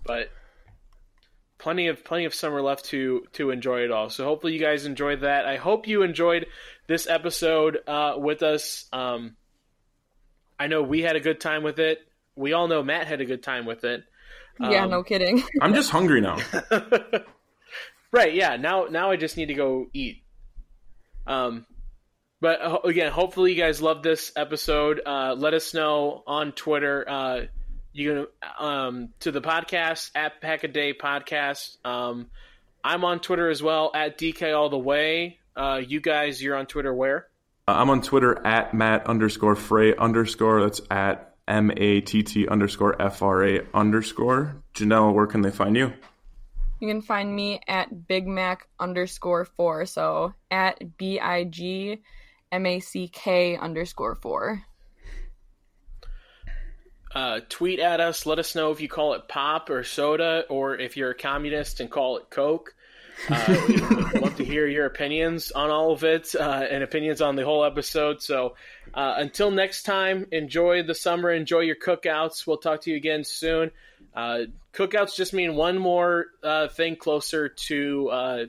but 0.05 0.29
plenty 1.63 1.87
of 1.87 2.03
plenty 2.03 2.25
of 2.25 2.33
summer 2.35 2.61
left 2.61 2.85
to 2.85 3.23
to 3.33 3.49
enjoy 3.49 3.79
it 3.85 3.91
all. 3.91 4.09
So 4.09 4.25
hopefully 4.25 4.53
you 4.53 4.59
guys 4.59 4.85
enjoyed 4.85 5.21
that. 5.21 5.45
I 5.45 5.55
hope 5.55 5.87
you 5.87 6.03
enjoyed 6.03 6.45
this 6.87 7.07
episode 7.07 7.77
uh, 7.87 8.15
with 8.17 8.43
us. 8.43 8.85
Um, 8.91 9.37
I 10.59 10.67
know 10.67 10.83
we 10.83 11.01
had 11.01 11.15
a 11.15 11.21
good 11.21 11.39
time 11.39 11.63
with 11.63 11.79
it. 11.79 11.99
We 12.35 12.51
all 12.53 12.67
know 12.67 12.83
Matt 12.83 13.07
had 13.07 13.21
a 13.21 13.25
good 13.25 13.41
time 13.41 13.65
with 13.65 13.83
it. 13.85 14.03
yeah, 14.59 14.83
Um, 14.83 14.89
no 14.91 15.03
kidding. 15.03 15.41
I'm 15.61 15.73
just 15.73 15.89
hungry 15.89 16.21
now. 16.21 16.37
Right? 18.11 18.35
Yeah. 18.35 18.57
Now 18.57 18.85
now 18.91 19.09
I 19.09 19.15
just 19.15 19.37
need 19.37 19.47
to 19.47 19.55
go 19.55 19.87
eat. 19.91 20.17
Um, 21.25 21.65
but 22.41 22.61
uh, 22.61 22.77
again, 22.83 23.11
hopefully 23.11 23.53
you 23.53 23.57
guys 23.57 23.81
love 23.81 24.03
this 24.03 24.31
episode. 24.35 25.01
Uh, 25.03 25.33
let 25.35 25.55
us 25.55 25.73
know 25.73 26.21
on 26.27 26.51
Twitter. 26.51 27.09
Uh, 27.09 27.41
you 27.93 28.27
can 28.59 28.67
um, 28.67 29.09
to 29.21 29.31
the 29.31 29.41
podcast 29.41 30.11
at 30.15 30.41
Pack 30.41 30.63
a 30.63 30.67
Day 30.67 30.93
Podcast. 30.93 31.77
Um, 31.85 32.29
I'm 32.83 33.05
on 33.05 33.19
Twitter 33.19 33.49
as 33.49 33.63
well 33.63 33.91
at 33.93 34.17
DK 34.17 34.57
All 34.57 34.69
the 34.69 34.77
Way. 34.77 35.39
Uh, 35.55 35.79
you 35.85 36.01
guys, 36.01 36.41
you're 36.41 36.55
on 36.55 36.65
Twitter 36.65 36.93
where? 36.93 37.27
I'm 37.67 37.89
on 37.89 38.01
Twitter 38.01 38.45
at 38.45 38.73
Matt 38.73 39.07
underscore 39.07 39.55
Frey 39.55 39.95
underscore. 39.95 40.63
That's 40.63 40.81
at 40.91 41.35
M 41.47 41.71
A 41.77 42.01
T 42.01 42.23
T 42.23 42.47
underscore 42.47 43.01
F 43.01 43.21
R 43.21 43.45
A 43.45 43.61
underscore. 43.73 44.61
Janelle, 44.73 45.13
where 45.13 45.27
can 45.27 45.41
they 45.41 45.51
find 45.51 45.77
you? 45.77 45.93
You 46.79 46.89
can 46.89 47.01
find 47.01 47.33
me 47.33 47.61
at 47.67 48.07
Big 48.07 48.27
Mac 48.27 48.67
underscore 48.79 49.45
four. 49.45 49.85
So 49.85 50.33
at 50.51 50.97
B 50.97 51.19
I 51.19 51.45
G 51.45 51.99
M 52.51 52.65
A 52.65 52.79
C 52.79 53.07
K 53.07 53.55
underscore 53.55 54.15
four. 54.15 54.63
Uh, 57.13 57.39
tweet 57.49 57.79
at 57.79 57.99
us. 57.99 58.25
Let 58.25 58.39
us 58.39 58.55
know 58.55 58.71
if 58.71 58.81
you 58.81 58.87
call 58.87 59.13
it 59.13 59.27
pop 59.27 59.69
or 59.69 59.83
soda, 59.83 60.45
or 60.49 60.77
if 60.77 60.97
you're 60.97 61.11
a 61.11 61.15
communist 61.15 61.79
and 61.79 61.89
call 61.89 62.17
it 62.17 62.29
Coke. 62.29 62.73
Uh, 63.29 63.65
we'd 63.67 64.21
love 64.21 64.35
to 64.37 64.43
hear 64.43 64.67
your 64.67 64.85
opinions 64.85 65.51
on 65.51 65.69
all 65.69 65.91
of 65.91 66.03
it 66.03 66.33
uh, 66.35 66.65
and 66.69 66.83
opinions 66.83 67.21
on 67.21 67.35
the 67.35 67.45
whole 67.45 67.63
episode. 67.63 68.21
So 68.21 68.55
uh, 68.93 69.15
until 69.17 69.51
next 69.51 69.83
time, 69.83 70.27
enjoy 70.31 70.83
the 70.83 70.95
summer, 70.95 71.31
enjoy 71.31 71.59
your 71.59 71.75
cookouts. 71.75 72.45
We'll 72.47 72.57
talk 72.57 72.81
to 72.81 72.91
you 72.91 72.97
again 72.97 73.23
soon. 73.23 73.71
Uh, 74.15 74.39
cookouts 74.73 75.15
just 75.15 75.33
mean 75.33 75.55
one 75.55 75.77
more 75.77 76.27
uh, 76.43 76.67
thing 76.67 76.95
closer 76.95 77.49
to 77.49 78.09
uh, 78.09 78.45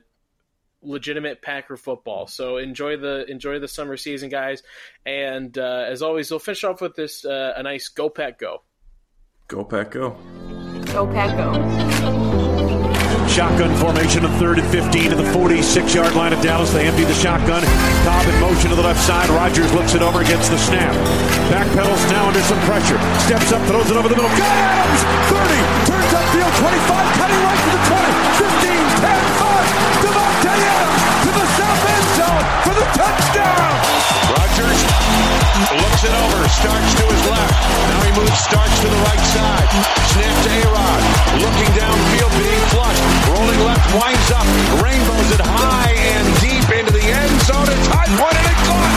legitimate 0.84 1.42
Packer 1.42 1.76
football. 1.76 2.26
So 2.26 2.58
enjoy 2.58 2.96
the 2.96 3.24
enjoy 3.30 3.58
the 3.58 3.68
summer 3.68 3.96
season, 3.96 4.28
guys. 4.28 4.62
And 5.04 5.56
uh, 5.56 5.86
as 5.88 6.02
always, 6.02 6.30
we'll 6.30 6.40
finish 6.40 6.64
off 6.64 6.80
with 6.80 6.94
this 6.94 7.24
uh, 7.24 7.54
a 7.56 7.62
nice 7.62 7.88
go 7.88 8.08
pack 8.08 8.38
go. 8.38 8.62
Go 9.46 9.62
Pack 9.62 9.90
Go. 9.90 10.16
Go 10.88 11.04
Pack 11.12 11.36
Go. 11.36 11.52
Shotgun 13.28 13.76
formation, 13.76 14.24
a 14.24 14.28
third 14.38 14.58
and 14.58 14.68
15 14.68 15.10
to 15.10 15.16
the 15.16 15.32
46 15.32 15.94
yard 15.94 16.14
line 16.14 16.32
of 16.32 16.40
Dallas. 16.40 16.72
They 16.72 16.86
empty 16.86 17.04
the 17.04 17.12
shotgun. 17.12 17.62
Cobb 18.04 18.26
in 18.26 18.40
motion 18.40 18.70
to 18.70 18.76
the 18.76 18.82
left 18.82 19.00
side. 19.00 19.28
Rodgers 19.28 19.70
looks 19.74 19.94
it 19.94 20.00
over, 20.00 20.24
gets 20.24 20.48
the 20.48 20.56
snap. 20.56 20.94
Backpedals 21.52 22.10
now 22.10 22.28
under 22.28 22.40
some 22.40 22.58
pressure. 22.60 22.98
Steps 23.20 23.52
up, 23.52 23.60
throws 23.68 23.90
it 23.90 23.96
over 23.96 24.08
the 24.08 24.16
middle. 24.16 24.30
Got 24.30 24.56
Adams! 24.56 25.02
30, 25.28 25.92
turns 25.92 26.12
upfield, 26.14 26.52
25, 26.60 27.14
cutting 27.20 27.40
right 27.44 27.60
to 27.60 27.70
the 27.74 27.82
20, 27.90 28.12
15, 28.40 29.00
10, 29.02 29.38
5. 29.38 29.43
For 32.64 32.72
the 32.72 32.88
touchdown! 32.96 33.76
Rodgers 34.32 34.80
looks 35.76 36.00
it 36.00 36.14
over, 36.16 36.40
starts 36.48 36.90
to 36.96 37.04
his 37.12 37.22
left. 37.28 37.52
Now 37.92 38.00
he 38.08 38.10
moves, 38.16 38.40
starts 38.40 38.72
to 38.80 38.88
the 38.88 39.00
right 39.04 39.24
side. 39.36 39.68
Snap 40.16 40.32
to 40.32 40.50
A-Rod. 40.64 41.02
Looking 41.44 41.70
downfield, 41.76 42.32
being 42.40 42.64
flushed. 42.72 43.04
Rolling 43.28 43.60
left, 43.68 43.84
winds 43.92 44.30
up. 44.32 44.46
Rainbows 44.80 45.28
it 45.36 45.44
high 45.44 45.92
and 45.92 46.24
deep 46.40 46.64
into 46.72 46.92
the 46.96 47.04
end 47.04 47.36
zone. 47.44 47.68
It's 47.68 47.88
high 47.92 48.08
point 48.16 48.32
and 48.32 48.48
it 48.48 48.58
caught. 48.64 48.96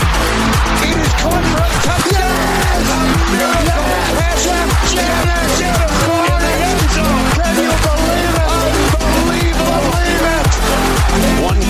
It 0.88 0.96
is 1.04 1.12
caught 1.20 1.44
for 1.52 1.60
a 1.60 1.70
touchdown. 1.84 2.88
A 2.88 3.04
miracle 3.36 3.84
pass. 4.16 4.48
Jennings 4.96 5.60
in 5.60 5.84
the 5.84 6.52
end 6.56 6.88
zone. 6.96 7.36
Can 7.36 7.52
you 7.68 7.74
believe 7.84 8.32
it? 8.32 8.48
Unbelievable. 8.48 9.92
Believe 9.92 10.24
it. 10.24 10.56
One 11.44 11.60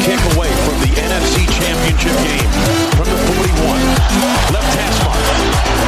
NFC 1.08 1.48
Championship 1.48 2.12
game 2.20 2.52
from 2.92 3.08
the 3.08 3.16
41. 3.32 3.80
Left 4.52 4.72
hash 4.76 4.98
mark, 5.08 5.24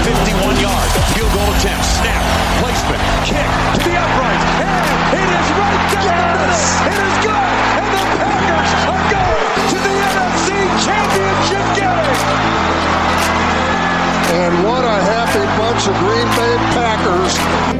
51 0.08 0.56
yard 0.56 0.88
field 1.12 1.28
goal 1.36 1.52
attempt, 1.60 1.84
snap, 1.84 2.24
placement, 2.64 3.02
kick 3.28 3.44
to 3.76 3.80
the 3.84 4.00
upright, 4.00 4.42
and 4.64 4.84
it 5.20 5.28
is 5.28 5.48
right 5.60 5.84
down 6.00 6.24
yes! 6.24 6.56
the 6.56 6.88
middle. 6.88 6.96
It 6.96 6.98
is 7.04 7.16
good, 7.20 7.36
and 7.36 7.86
the 7.92 8.04
Packers 8.16 8.72
are 8.88 9.04
going 9.12 9.52
to 9.68 9.78
the 9.84 9.96
NFC 10.08 10.48
Championship 10.88 11.66
game. 11.76 12.00
And 14.40 14.52
what 14.64 14.88
a 14.88 14.98
happy 15.04 15.44
bunch 15.60 15.84
of 15.84 15.94
Green 16.00 16.28
Bay 16.32 16.56
Packers. 16.72 17.79